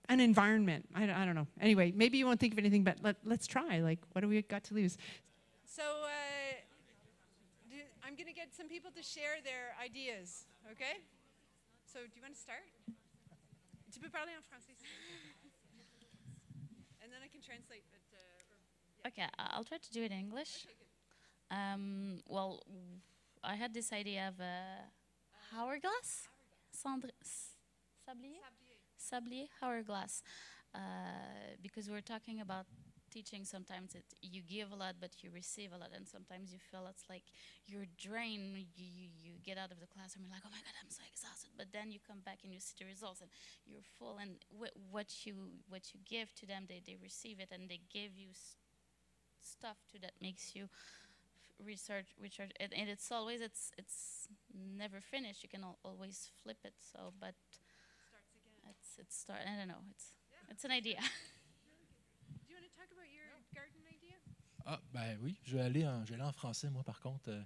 an 0.09 0.19
environment. 0.19 0.85
I, 0.93 1.03
I 1.03 1.25
don't 1.25 1.35
know. 1.35 1.47
Anyway, 1.59 1.91
maybe 1.95 2.17
you 2.17 2.25
won't 2.25 2.39
think 2.39 2.53
of 2.53 2.59
anything, 2.59 2.83
but 2.83 2.97
let, 3.01 3.17
let's 3.25 3.47
try. 3.47 3.79
Like, 3.79 3.99
what 4.11 4.21
do 4.21 4.27
we 4.27 4.41
got 4.41 4.63
to 4.65 4.73
lose? 4.73 4.97
So, 5.65 5.83
uh, 5.83 6.07
do, 7.69 7.77
I'm 8.05 8.15
going 8.15 8.27
to 8.27 8.33
get 8.33 8.53
some 8.55 8.67
people 8.67 8.91
to 8.91 9.03
share 9.03 9.41
their 9.43 9.75
ideas, 9.83 10.45
okay? 10.71 11.01
So, 11.91 11.99
do 11.99 12.13
you 12.15 12.21
want 12.21 12.35
to 12.35 12.41
start? 12.41 12.65
Tu 13.91 13.99
peux 13.99 14.09
parler 14.09 14.31
en 14.35 14.43
français. 14.43 14.75
and 17.01 17.11
then 17.11 17.19
I 17.23 17.27
can 17.27 17.41
translate. 17.41 17.83
But, 17.91 18.03
uh, 18.13 18.19
yeah. 18.99 19.07
Okay, 19.07 19.29
I'll 19.39 19.63
try 19.63 19.77
to 19.77 19.91
do 19.91 20.03
it 20.03 20.11
in 20.11 20.19
English. 20.19 20.65
Okay, 20.65 20.75
um, 21.51 22.19
well, 22.27 22.61
I 23.45 23.55
had 23.55 23.73
this 23.73 23.93
idea 23.93 24.27
of 24.27 24.39
a 24.39 24.89
hourglass. 25.55 26.27
Cendre 26.73 27.11
Sablier? 27.23 28.41
Sablier, 28.97 29.47
hourglass. 29.61 30.23
Uh, 30.73 30.79
because 31.61 31.89
we're 31.89 32.01
talking 32.01 32.41
about 32.41 32.65
teaching, 33.11 33.45
sometimes 33.45 33.93
it, 33.93 34.03
you 34.21 34.41
give 34.41 34.71
a 34.71 34.75
lot, 34.75 34.95
but 34.99 35.11
you 35.21 35.29
receive 35.31 35.71
a 35.73 35.77
lot, 35.77 35.91
and 35.95 36.07
sometimes 36.07 36.51
you 36.51 36.59
feel 36.59 36.87
it's 36.89 37.05
like 37.07 37.23
you're 37.67 37.85
drained. 37.97 38.57
You, 38.57 38.65
you, 38.75 39.09
you 39.15 39.31
get 39.45 39.57
out 39.57 39.71
of 39.71 39.79
the 39.79 39.87
classroom, 39.87 40.25
you're 40.25 40.33
like, 40.33 40.43
oh 40.45 40.51
my 40.51 40.57
God, 40.65 40.75
I'm 40.81 40.89
so 40.89 41.03
exhausted. 41.07 41.51
But 41.55 41.67
then 41.71 41.91
you 41.91 41.99
come 42.05 42.21
back 42.25 42.39
and 42.43 42.51
you 42.51 42.59
see 42.59 42.75
the 42.79 42.85
results, 42.85 43.21
and 43.21 43.29
you're 43.65 43.85
full. 43.97 44.17
And 44.19 44.41
wh- 44.49 44.73
what 44.91 45.25
you 45.25 45.35
what 45.69 45.93
you 45.93 45.99
give 46.03 46.33
to 46.41 46.45
them, 46.47 46.65
they, 46.67 46.81
they 46.85 46.97
receive 47.01 47.39
it, 47.39 47.49
and 47.53 47.69
they 47.69 47.79
give 47.93 48.17
you 48.17 48.33
stuff 49.39 49.77
too 49.91 49.99
that 50.01 50.13
makes 50.19 50.55
you 50.55 50.67
research 51.63 52.07
research 52.21 52.51
and, 52.59 52.73
and, 52.73 52.89
it's 52.89 53.11
always 53.11 53.41
it's 53.41 53.71
it's 53.77 54.27
never 54.53 54.99
finished 54.99 55.41
you 55.41 55.49
can 55.49 55.63
al 55.63 55.77
always 55.83 56.29
flip 56.43 56.57
it 56.65 56.73
so 56.79 57.13
but 57.19 57.35
it's 58.69 58.97
it's 58.99 59.17
start. 59.17 59.41
I 59.45 59.57
don't 59.57 59.67
know. 59.67 59.83
It's 59.91 60.13
yeah. 60.31 60.51
it's 60.53 60.63
an 60.65 60.71
idea. 60.71 60.97
Do 62.45 62.49
you 62.49 62.55
want 62.55 62.65
to 62.65 62.73
talk 62.77 62.89
about 62.91 63.09
your 63.13 63.29
garden 63.53 63.81
idea? 63.87 64.17
Ah 64.65 64.81
ben 64.93 65.17
oui, 65.21 65.37
je 65.43 65.57
vais 65.57 65.61
aller 65.61 65.85
en, 65.85 66.03
je 66.05 66.09
vais 66.09 66.15
aller 66.15 66.23
en 66.23 66.31
français 66.31 66.69
moi 66.69 66.83
par 66.83 66.99
contre. 66.99 67.29
Euh, 67.29 67.43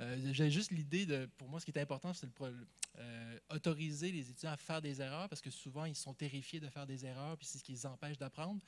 euh, 0.00 0.32
J'ai 0.32 0.50
juste 0.50 0.72
l'idée 0.72 1.06
de, 1.06 1.26
pour 1.36 1.48
moi, 1.48 1.60
ce 1.60 1.64
qui 1.64 1.70
est 1.70 1.80
important, 1.80 2.12
c'est 2.12 2.28
euh, 2.40 3.38
autoriser 3.50 4.10
les 4.10 4.30
étudiants 4.30 4.50
à 4.50 4.56
faire 4.56 4.82
des 4.82 5.00
erreurs 5.00 5.28
parce 5.28 5.40
que 5.40 5.50
souvent 5.50 5.84
ils 5.84 5.94
sont 5.94 6.12
terrifiés 6.12 6.58
de 6.58 6.68
faire 6.68 6.86
des 6.86 7.06
erreurs 7.06 7.36
puis 7.38 7.46
c'est 7.46 7.58
ce 7.58 7.64
qui 7.64 7.72
les 7.72 7.86
empêche 7.86 8.18
d'apprendre. 8.18 8.60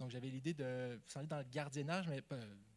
Donc 0.00 0.10
j'avais 0.10 0.28
l'idée 0.28 0.54
de 0.54 0.98
aller 1.14 1.26
dans 1.26 1.38
le 1.38 1.44
gardiennage, 1.44 2.08
mais 2.08 2.20
pas, 2.20 2.36
pardon, 2.36 2.75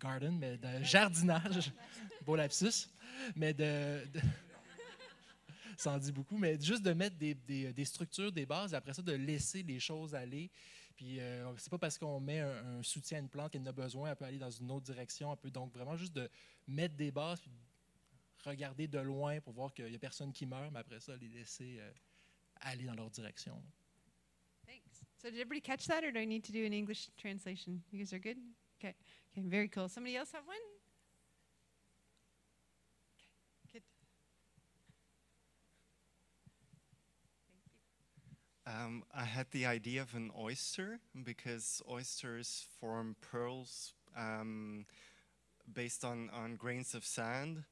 garden, 0.00 0.38
mais 0.38 0.56
de 0.56 0.84
jardinage, 0.84 1.72
beau 2.26 2.36
lapsus, 2.36 2.88
mais 3.36 3.54
de, 3.54 4.02
ça 5.76 5.92
en 5.92 5.98
dit 5.98 6.12
beaucoup, 6.12 6.38
mais 6.38 6.60
juste 6.60 6.82
de 6.82 6.92
mettre 6.92 7.16
des, 7.16 7.34
des, 7.34 7.84
structures, 7.84 8.32
des 8.32 8.46
bases, 8.46 8.72
et 8.72 8.76
après 8.76 8.94
ça, 8.94 9.02
de 9.02 9.12
laisser 9.12 9.62
les 9.62 9.78
choses 9.78 10.14
aller. 10.14 10.50
Puis, 10.96 11.20
euh, 11.20 11.50
c'est 11.56 11.70
pas 11.70 11.78
parce 11.78 11.96
qu'on 11.96 12.20
met 12.20 12.40
un, 12.40 12.78
un, 12.78 12.82
soutien 12.82 13.18
à 13.18 13.20
une 13.20 13.28
plante 13.28 13.52
qu'elle 13.52 13.62
en 13.62 13.66
a 13.66 13.72
besoin, 13.72 14.10
elle 14.10 14.16
peut 14.16 14.26
aller 14.26 14.38
dans 14.38 14.50
une 14.50 14.70
autre 14.70 14.84
direction. 14.84 15.32
Elle 15.32 15.38
peut 15.38 15.50
donc 15.50 15.72
vraiment 15.72 15.96
juste 15.96 16.12
de 16.12 16.28
mettre 16.66 16.94
des 16.96 17.10
bases, 17.10 17.40
puis 17.40 17.50
regarder 18.44 18.86
de 18.86 18.98
loin 18.98 19.40
pour 19.40 19.52
voir 19.52 19.72
qu'il 19.72 19.86
n'y 19.86 19.96
a 19.96 19.98
personne 19.98 20.32
qui 20.32 20.46
meurt, 20.46 20.70
mais 20.72 20.80
après 20.80 21.00
ça, 21.00 21.16
les 21.16 21.28
laisser 21.28 21.78
euh, 21.78 21.90
aller 22.60 22.84
dans 22.84 22.94
leur 22.94 23.10
direction. 23.10 23.62
Thanks. 24.66 25.04
So, 25.16 25.30
did 25.30 25.40
everybody 25.40 25.60
catch 25.60 25.86
that, 25.86 26.04
or 26.04 26.12
do 26.12 26.18
I 26.18 26.26
need 26.26 26.44
to 26.44 26.52
do 26.52 26.64
an 26.64 26.72
English 26.72 27.10
translation? 27.16 27.82
You 27.90 27.98
guys 27.98 28.12
are 28.12 28.18
good? 28.18 28.38
Okay. 28.80 28.94
Okay, 29.36 29.46
very 29.46 29.68
cool. 29.68 29.88
Somebody 29.88 30.16
else 30.16 30.32
have 30.32 30.46
one? 30.46 30.56
Okay. 33.68 33.72
Good. 33.74 33.82
Thank 38.66 38.82
Um, 38.82 39.04
I 39.14 39.24
had 39.24 39.46
the 39.50 39.66
idea 39.66 40.00
of 40.00 40.14
an 40.14 40.30
oyster 40.38 41.00
because 41.24 41.82
oysters 41.88 42.66
form 42.80 43.16
pearls 43.20 43.92
um, 44.16 44.86
based 45.70 46.02
on, 46.02 46.30
on 46.32 46.56
grains 46.56 46.94
of 46.94 47.04
sand. 47.04 47.64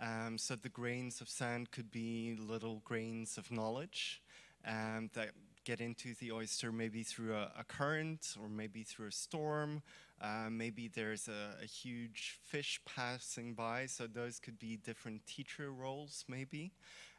Um, 0.00 0.38
so 0.38 0.56
the 0.56 0.70
grains 0.70 1.20
of 1.20 1.28
sand 1.28 1.70
could 1.72 1.90
be 1.92 2.36
little 2.40 2.80
grains 2.84 3.36
of 3.36 3.52
knowledge 3.52 4.22
um, 4.66 5.10
that 5.12 5.30
get 5.64 5.80
into 5.80 6.14
the 6.20 6.32
oyster 6.32 6.72
maybe 6.72 7.02
through 7.02 7.34
a, 7.34 7.52
a 7.58 7.64
current 7.64 8.34
or 8.40 8.48
maybe 8.48 8.82
through 8.82 9.08
a 9.08 9.12
storm. 9.12 9.82
Uh, 10.20 10.48
maybe 10.50 10.88
there's 10.88 11.28
a, 11.28 11.62
a, 11.62 11.66
huge 11.66 12.38
fish 12.44 12.80
passing 12.86 13.52
by, 13.52 13.84
so 13.86 14.06
those 14.06 14.38
could 14.38 14.58
be 14.58 14.76
different 14.76 15.26
teacher 15.26 15.72
roles 15.72 16.24
maybe. 16.28 16.72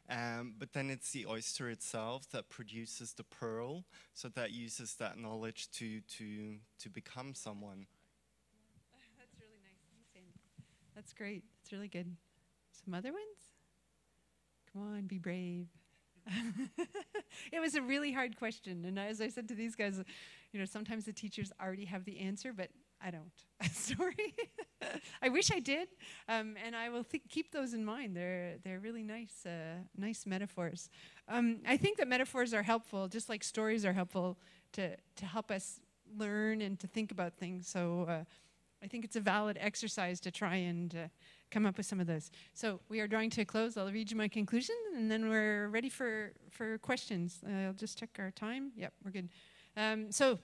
Um, 0.08 0.54
but 0.58 0.72
then 0.72 0.88
it's 0.88 1.10
the 1.10 1.26
oyster 1.26 1.68
itself 1.68 2.28
that 2.30 2.48
produces 2.48 3.12
the 3.12 3.24
pearl, 3.24 3.84
so 4.14 4.28
that 4.30 4.52
uses 4.52 4.94
that 4.94 5.18
knowledge 5.18 5.70
to 5.72 6.00
to 6.00 6.56
to 6.78 6.88
become 6.88 7.34
someone. 7.34 7.86
That's 9.18 9.34
really 9.40 9.58
nice. 9.62 10.22
That's 10.94 11.12
great. 11.12 11.42
That's 11.60 11.72
really 11.72 11.88
good. 11.88 12.16
Some 12.84 12.94
other 12.94 13.12
ones? 13.12 13.56
Come 14.72 14.82
on, 14.82 15.06
be 15.06 15.18
brave. 15.18 15.66
it 17.52 17.60
was 17.60 17.74
a 17.74 17.82
really 17.82 18.12
hard 18.12 18.36
question, 18.36 18.84
and 18.84 18.98
as 18.98 19.20
I 19.20 19.28
said 19.28 19.48
to 19.48 19.54
these 19.54 19.74
guys, 19.74 20.00
you 20.52 20.58
know, 20.58 20.66
sometimes 20.66 21.04
the 21.04 21.12
teachers 21.12 21.52
already 21.60 21.84
have 21.84 22.04
the 22.04 22.18
answer, 22.20 22.52
but 22.52 22.70
I 23.00 23.10
don't. 23.10 23.30
Sorry. 23.72 24.34
I 25.22 25.28
wish 25.28 25.50
I 25.50 25.58
did, 25.58 25.88
um, 26.28 26.56
and 26.64 26.74
I 26.74 26.88
will 26.88 27.04
keep 27.28 27.52
those 27.52 27.74
in 27.74 27.84
mind. 27.84 28.16
They're 28.16 28.56
they're 28.62 28.80
really 28.80 29.02
nice, 29.02 29.46
uh, 29.46 29.80
nice 29.96 30.26
metaphors. 30.26 30.90
Um, 31.28 31.58
I 31.66 31.76
think 31.76 31.98
that 31.98 32.08
metaphors 32.08 32.52
are 32.54 32.62
helpful, 32.62 33.08
just 33.08 33.28
like 33.28 33.44
stories 33.44 33.84
are 33.84 33.92
helpful 33.92 34.38
to 34.72 34.96
to 34.96 35.26
help 35.26 35.50
us 35.50 35.80
learn 36.16 36.60
and 36.62 36.78
to 36.80 36.86
think 36.86 37.10
about 37.10 37.34
things. 37.36 37.68
So, 37.68 38.06
uh, 38.08 38.24
I 38.82 38.88
think 38.88 39.04
it's 39.04 39.16
a 39.16 39.20
valid 39.20 39.56
exercise 39.60 40.20
to 40.20 40.30
try 40.30 40.56
and 40.56 40.94
uh, 40.94 41.08
come 41.50 41.66
up 41.66 41.76
with 41.76 41.86
some 41.86 42.00
of 42.00 42.06
those. 42.06 42.30
So 42.54 42.80
we 42.88 43.00
are 43.00 43.08
drawing 43.08 43.30
to 43.30 43.42
a 43.42 43.44
close. 43.44 43.76
I'll 43.76 43.90
read 43.90 44.10
you 44.10 44.16
my 44.16 44.28
conclusion, 44.28 44.76
and 44.94 45.10
then 45.10 45.28
we're 45.28 45.68
ready 45.68 45.88
for 45.88 46.32
for 46.50 46.78
questions. 46.78 47.40
I'll 47.46 47.72
just 47.72 47.98
check 47.98 48.10
our 48.18 48.30
time. 48.30 48.72
Yep, 48.76 48.92
we're 49.04 49.10
good. 49.10 49.28
Um, 49.76 50.10
so, 50.10 50.38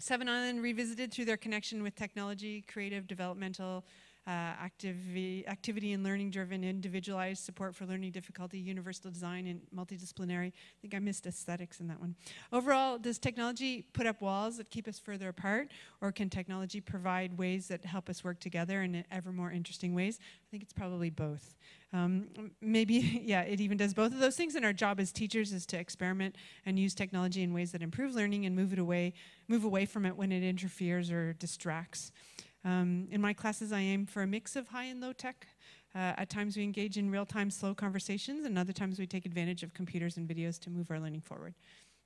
Seven 0.00 0.30
Island 0.30 0.62
revisited 0.62 1.12
through 1.12 1.26
their 1.26 1.36
connection 1.36 1.82
with 1.82 1.94
technology, 1.94 2.62
creative, 2.62 3.06
developmental, 3.06 3.84
uh, 4.26 4.30
activi- 4.30 5.46
activity 5.48 5.92
and 5.92 6.04
learning 6.04 6.30
driven, 6.30 6.62
individualized 6.62 7.42
support 7.44 7.74
for 7.74 7.86
learning 7.86 8.12
difficulty, 8.12 8.58
universal 8.58 9.10
design, 9.10 9.46
and 9.46 9.60
multidisciplinary. 9.74 10.48
I 10.48 10.80
think 10.80 10.94
I 10.94 10.98
missed 10.98 11.26
aesthetics 11.26 11.80
in 11.80 11.88
that 11.88 12.00
one. 12.00 12.14
Overall, 12.52 12.98
does 12.98 13.18
technology 13.18 13.82
put 13.92 14.06
up 14.06 14.20
walls 14.20 14.58
that 14.58 14.70
keep 14.70 14.86
us 14.86 14.98
further 14.98 15.28
apart, 15.28 15.68
or 16.00 16.12
can 16.12 16.28
technology 16.28 16.80
provide 16.80 17.38
ways 17.38 17.68
that 17.68 17.84
help 17.84 18.08
us 18.08 18.22
work 18.22 18.40
together 18.40 18.82
in 18.82 19.04
ever 19.10 19.32
more 19.32 19.50
interesting 19.50 19.94
ways? 19.94 20.18
I 20.20 20.46
think 20.50 20.62
it's 20.62 20.72
probably 20.72 21.10
both. 21.10 21.56
Um, 21.92 22.28
maybe, 22.60 22.94
yeah, 23.24 23.42
it 23.42 23.60
even 23.60 23.76
does 23.76 23.94
both 23.94 24.12
of 24.12 24.20
those 24.20 24.36
things. 24.36 24.54
And 24.54 24.64
our 24.64 24.72
job 24.72 25.00
as 25.00 25.12
teachers 25.12 25.52
is 25.52 25.66
to 25.66 25.78
experiment 25.78 26.36
and 26.66 26.78
use 26.78 26.94
technology 26.94 27.42
in 27.42 27.52
ways 27.52 27.72
that 27.72 27.82
improve 27.82 28.14
learning 28.14 28.46
and 28.46 28.54
move 28.54 28.72
it 28.72 28.78
away, 28.78 29.14
move 29.48 29.64
away 29.64 29.86
from 29.86 30.06
it 30.06 30.16
when 30.16 30.30
it 30.30 30.42
interferes 30.42 31.10
or 31.10 31.32
distracts. 31.32 32.12
Um, 32.64 33.08
in 33.10 33.20
my 33.20 33.32
classes, 33.32 33.72
I 33.72 33.80
aim 33.80 34.06
for 34.06 34.22
a 34.22 34.26
mix 34.26 34.56
of 34.56 34.68
high 34.68 34.84
and 34.84 35.00
low 35.00 35.12
tech. 35.12 35.46
Uh, 35.94 36.14
at 36.16 36.28
times, 36.30 36.56
we 36.56 36.62
engage 36.62 36.98
in 36.98 37.10
real 37.10 37.26
time, 37.26 37.50
slow 37.50 37.74
conversations, 37.74 38.44
and 38.44 38.58
other 38.58 38.72
times, 38.72 38.98
we 38.98 39.06
take 39.06 39.26
advantage 39.26 39.62
of 39.62 39.74
computers 39.74 40.16
and 40.16 40.28
videos 40.28 40.58
to 40.60 40.70
move 40.70 40.90
our 40.90 41.00
learning 41.00 41.20
forward. 41.22 41.54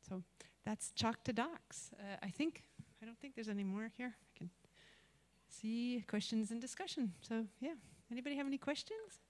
So 0.09 0.23
that's 0.65 0.93
chalk 0.93 1.23
to 1.25 1.33
docs. 1.33 1.91
Uh, 1.99 2.17
I 2.23 2.29
think, 2.29 2.65
I 3.03 3.07
don't 3.07 3.19
think 3.19 3.35
there's 3.35 3.49
any 3.49 3.65
more 3.65 3.91
here. 3.97 4.15
I 4.17 4.39
can 4.39 4.51
see 5.49 6.05
questions 6.09 6.51
and 6.51 6.61
discussion. 6.61 7.13
So, 7.21 7.47
yeah. 7.61 7.75
Anybody 8.11 8.37
have 8.37 8.47
any 8.47 8.59
questions? 8.59 9.21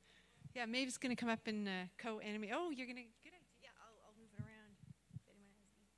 Yeah, 0.55 0.67
Maeve's 0.67 0.99
going 0.99 1.15
to 1.15 1.19
come 1.19 1.31
up 1.31 1.47
and 1.47 1.67
uh, 1.67 1.71
co 1.99 2.19
animate. 2.21 2.51
Oh, 2.55 2.71
you're 2.71 2.87
going 2.87 3.03
to. 3.03 3.09
Good 3.23 3.35
idea. 3.35 3.59
Yeah, 3.63 3.75
I'll, 3.83 3.99
I'll 4.07 4.15
move 4.15 4.31
it 4.31 4.39
around. 4.39 4.71
if 5.15 5.27
anyone 5.27 5.51
has 5.59 5.67
any. 5.75 5.91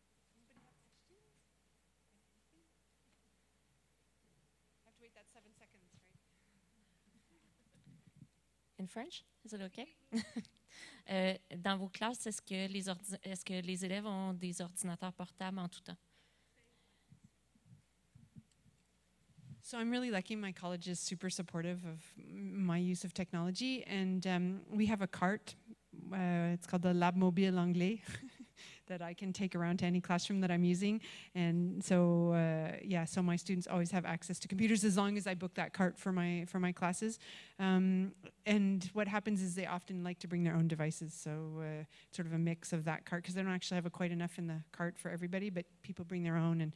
have 4.85 4.97
to 4.97 5.03
wait 5.05 5.13
that 5.13 5.29
seven 5.29 5.53
seconds, 5.57 5.85
right? 5.93 6.17
In 8.87 8.89
French? 8.89 9.25
Is 9.45 9.53
it 9.53 9.61
okay? 9.63 9.89
Euh, 11.09 11.35
dans 11.59 11.79
vos 11.79 11.89
classes, 11.89 12.27
est-ce 12.27 12.43
que, 12.43 12.67
les 12.67 12.91
est-ce 13.23 13.45
que 13.45 13.65
les 13.65 13.85
élèves 13.85 14.07
ont 14.07 14.35
des 14.35 14.61
ordinateurs 14.61 15.13
portables 15.13 15.59
en 15.61 15.69
tout 15.69 15.81
temps? 15.81 15.97
So 19.63 19.79
I'm 19.79 19.89
really 19.91 20.11
lucky. 20.11 20.35
My 20.35 20.53
college 20.53 20.89
is 20.89 20.99
super 20.99 21.31
supportive 21.31 21.87
of 21.87 22.01
my 22.19 22.79
use 22.79 23.05
of 23.05 23.15
technology, 23.15 23.85
and 23.87 24.27
um, 24.27 24.61
we 24.69 24.87
have 24.91 25.01
a 25.01 25.07
cart. 25.07 25.55
Uh, 26.13 26.53
it's 26.53 26.67
called 26.67 26.83
the 26.83 26.93
Lab 26.93 27.15
Mobile 27.15 27.57
Anglais 27.59 28.03
that 28.87 29.03
I 29.03 29.15
can 29.15 29.33
take 29.33 29.55
around 29.55 29.79
to 29.79 29.87
any 29.87 30.01
classroom 30.01 30.41
that 30.41 30.51
I'm 30.51 30.65
using. 30.65 31.01
And 31.35 31.83
so, 31.85 32.33
uh, 32.33 32.77
yeah, 32.83 33.05
so 33.05 33.23
my 33.23 33.37
students 33.37 33.67
always 33.67 33.91
have 33.91 34.05
access 34.05 34.39
to 34.41 34.49
computers 34.49 34.85
as 34.85 34.97
long 34.97 35.17
as 35.17 35.27
I 35.27 35.35
book 35.35 35.55
that 35.55 35.73
cart 35.73 35.99
for 35.99 36.13
my 36.13 36.45
for 36.49 36.61
my 36.61 36.73
classes. 36.73 37.19
Um, 37.59 38.13
and 38.45 38.89
what 38.93 39.09
happens 39.09 39.43
is 39.43 39.55
they 39.55 39.67
often 39.67 40.05
like 40.05 40.19
to 40.21 40.29
bring 40.29 40.45
their 40.45 40.55
own 40.55 40.69
devices, 40.69 41.15
so 41.15 41.61
uh, 41.61 41.85
sort 42.13 42.27
of 42.27 42.33
a 42.33 42.39
mix 42.39 42.73
of 42.73 42.85
that 42.85 43.05
cart 43.05 43.23
because 43.23 43.35
they 43.35 43.43
don't 43.43 43.53
actually 43.53 43.77
have 43.77 43.91
quite 43.93 44.13
enough 44.13 44.39
in 44.39 44.47
the 44.47 44.63
cart 44.73 44.99
for 44.99 45.11
everybody, 45.11 45.51
but 45.51 45.65
people 45.83 46.05
bring 46.05 46.23
their 46.23 46.37
own 46.37 46.61
and. 46.61 46.73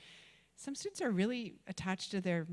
Some 0.57 0.75
students 0.75 1.01
are 1.01 1.11
really 1.11 1.55
attached 1.69 2.11
to 2.11 2.21
their 2.21 2.47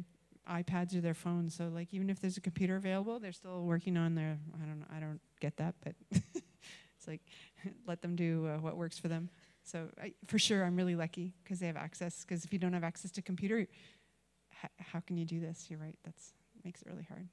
iPads 0.49 0.95
or 0.95 1.01
their 1.01 1.14
phones. 1.14 1.55
So 1.55 1.70
like 1.74 1.93
even 1.93 2.10
if 2.10 2.20
there's 2.20 2.38
a 2.38 2.41
computer 2.41 2.76
available, 2.76 3.20
they're 3.20 3.32
still 3.32 3.64
working 3.64 3.97
on 3.97 4.16
their. 4.16 4.38
I 4.55 4.66
don't 4.66 4.80
know. 4.80 4.86
I 4.95 4.99
don't 4.99 5.20
get 5.39 5.58
that, 5.58 5.76
but 5.84 5.95
it's 6.12 7.08
like 7.08 7.22
let 7.88 8.01
them 8.01 8.16
do 8.16 8.47
uh, 8.47 8.58
what 8.60 8.78
works 8.78 8.97
for 8.97 9.08
them. 9.08 9.30
So 9.68 9.89
I, 10.01 10.13
for 10.28 10.39
sure, 10.39 10.63
I'm 10.63 10.78
really 10.78 10.95
lucky 10.95 11.34
because 11.43 11.59
they 11.59 11.68
have 11.68 11.76
access. 11.76 12.24
Because 12.24 12.45
if 12.45 12.53
you 12.53 12.59
don't 12.59 12.72
have 12.72 12.86
access 12.86 13.11
to 13.11 13.22
computer, 13.22 13.59
h- 13.59 14.72
how 14.80 15.01
can 15.01 15.18
you 15.18 15.26
do 15.26 15.41
this? 15.41 15.65
You're 15.70 15.80
right. 15.80 15.97
That's 16.05 16.32
makes 16.63 16.82
it 16.82 16.88
really 16.89 17.03
hard. 17.09 17.28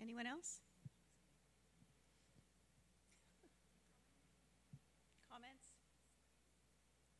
Anyone 0.00 0.28
else? 0.28 0.60
Comments? 5.28 5.64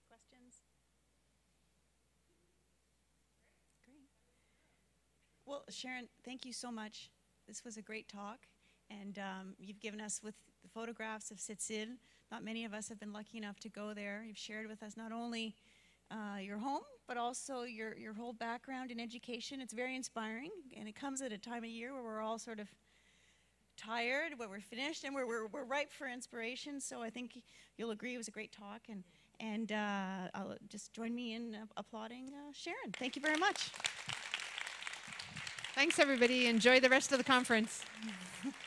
Questions? 0.08 0.62
Great. 3.84 4.06
Well, 5.44 5.64
Sharon, 5.70 6.06
thank 6.24 6.46
you 6.46 6.52
so 6.52 6.70
much. 6.70 7.10
This 7.48 7.64
was 7.64 7.76
a 7.76 7.82
great 7.82 8.08
talk, 8.08 8.46
and 8.90 9.18
um, 9.18 9.54
you've 9.58 9.80
given 9.80 10.00
us 10.00 10.20
with 10.22 10.34
the 10.62 10.68
photographs 10.68 11.32
of 11.32 11.38
Sept-Îles. 11.38 11.96
Not 12.30 12.44
many 12.44 12.64
of 12.64 12.74
us 12.74 12.88
have 12.88 12.98
been 12.98 13.12
lucky 13.12 13.38
enough 13.38 13.60
to 13.60 13.68
go 13.68 13.94
there. 13.94 14.24
You've 14.26 14.38
shared 14.38 14.66
with 14.68 14.82
us 14.82 14.96
not 14.96 15.12
only 15.12 15.54
uh, 16.10 16.38
your 16.40 16.58
home, 16.58 16.82
but 17.06 17.16
also 17.16 17.62
your, 17.62 17.96
your 17.96 18.14
whole 18.14 18.32
background 18.32 18.90
in 18.90 18.98
education. 18.98 19.60
It's 19.60 19.72
very 19.72 19.94
inspiring, 19.94 20.50
and 20.76 20.88
it 20.88 20.94
comes 20.94 21.22
at 21.22 21.32
a 21.32 21.38
time 21.38 21.62
of 21.62 21.70
year 21.70 21.94
where 21.94 22.02
we're 22.02 22.20
all 22.20 22.38
sort 22.38 22.58
of 22.58 22.68
tired, 23.76 24.32
where 24.36 24.48
we're 24.48 24.60
finished, 24.60 25.04
and 25.04 25.14
we're, 25.14 25.26
we're, 25.26 25.46
we're 25.46 25.64
ripe 25.64 25.92
for 25.92 26.08
inspiration. 26.08 26.80
So 26.80 27.02
I 27.02 27.10
think 27.10 27.42
you'll 27.76 27.90
agree 27.90 28.14
it 28.14 28.18
was 28.18 28.28
a 28.28 28.32
great 28.32 28.52
talk, 28.52 28.82
and, 28.88 29.04
and 29.38 29.70
uh, 29.70 30.28
I'll 30.34 30.56
just 30.68 30.92
join 30.92 31.14
me 31.14 31.34
in 31.34 31.54
uh, 31.54 31.66
applauding 31.76 32.28
uh, 32.28 32.52
Sharon. 32.52 32.92
Thank 32.98 33.14
you 33.14 33.22
very 33.22 33.38
much. 33.38 33.70
Thanks 35.74 35.98
everybody. 35.98 36.46
Enjoy 36.46 36.80
the 36.80 36.88
rest 36.88 37.12
of 37.12 37.18
the 37.18 37.24
conference. 37.24 37.84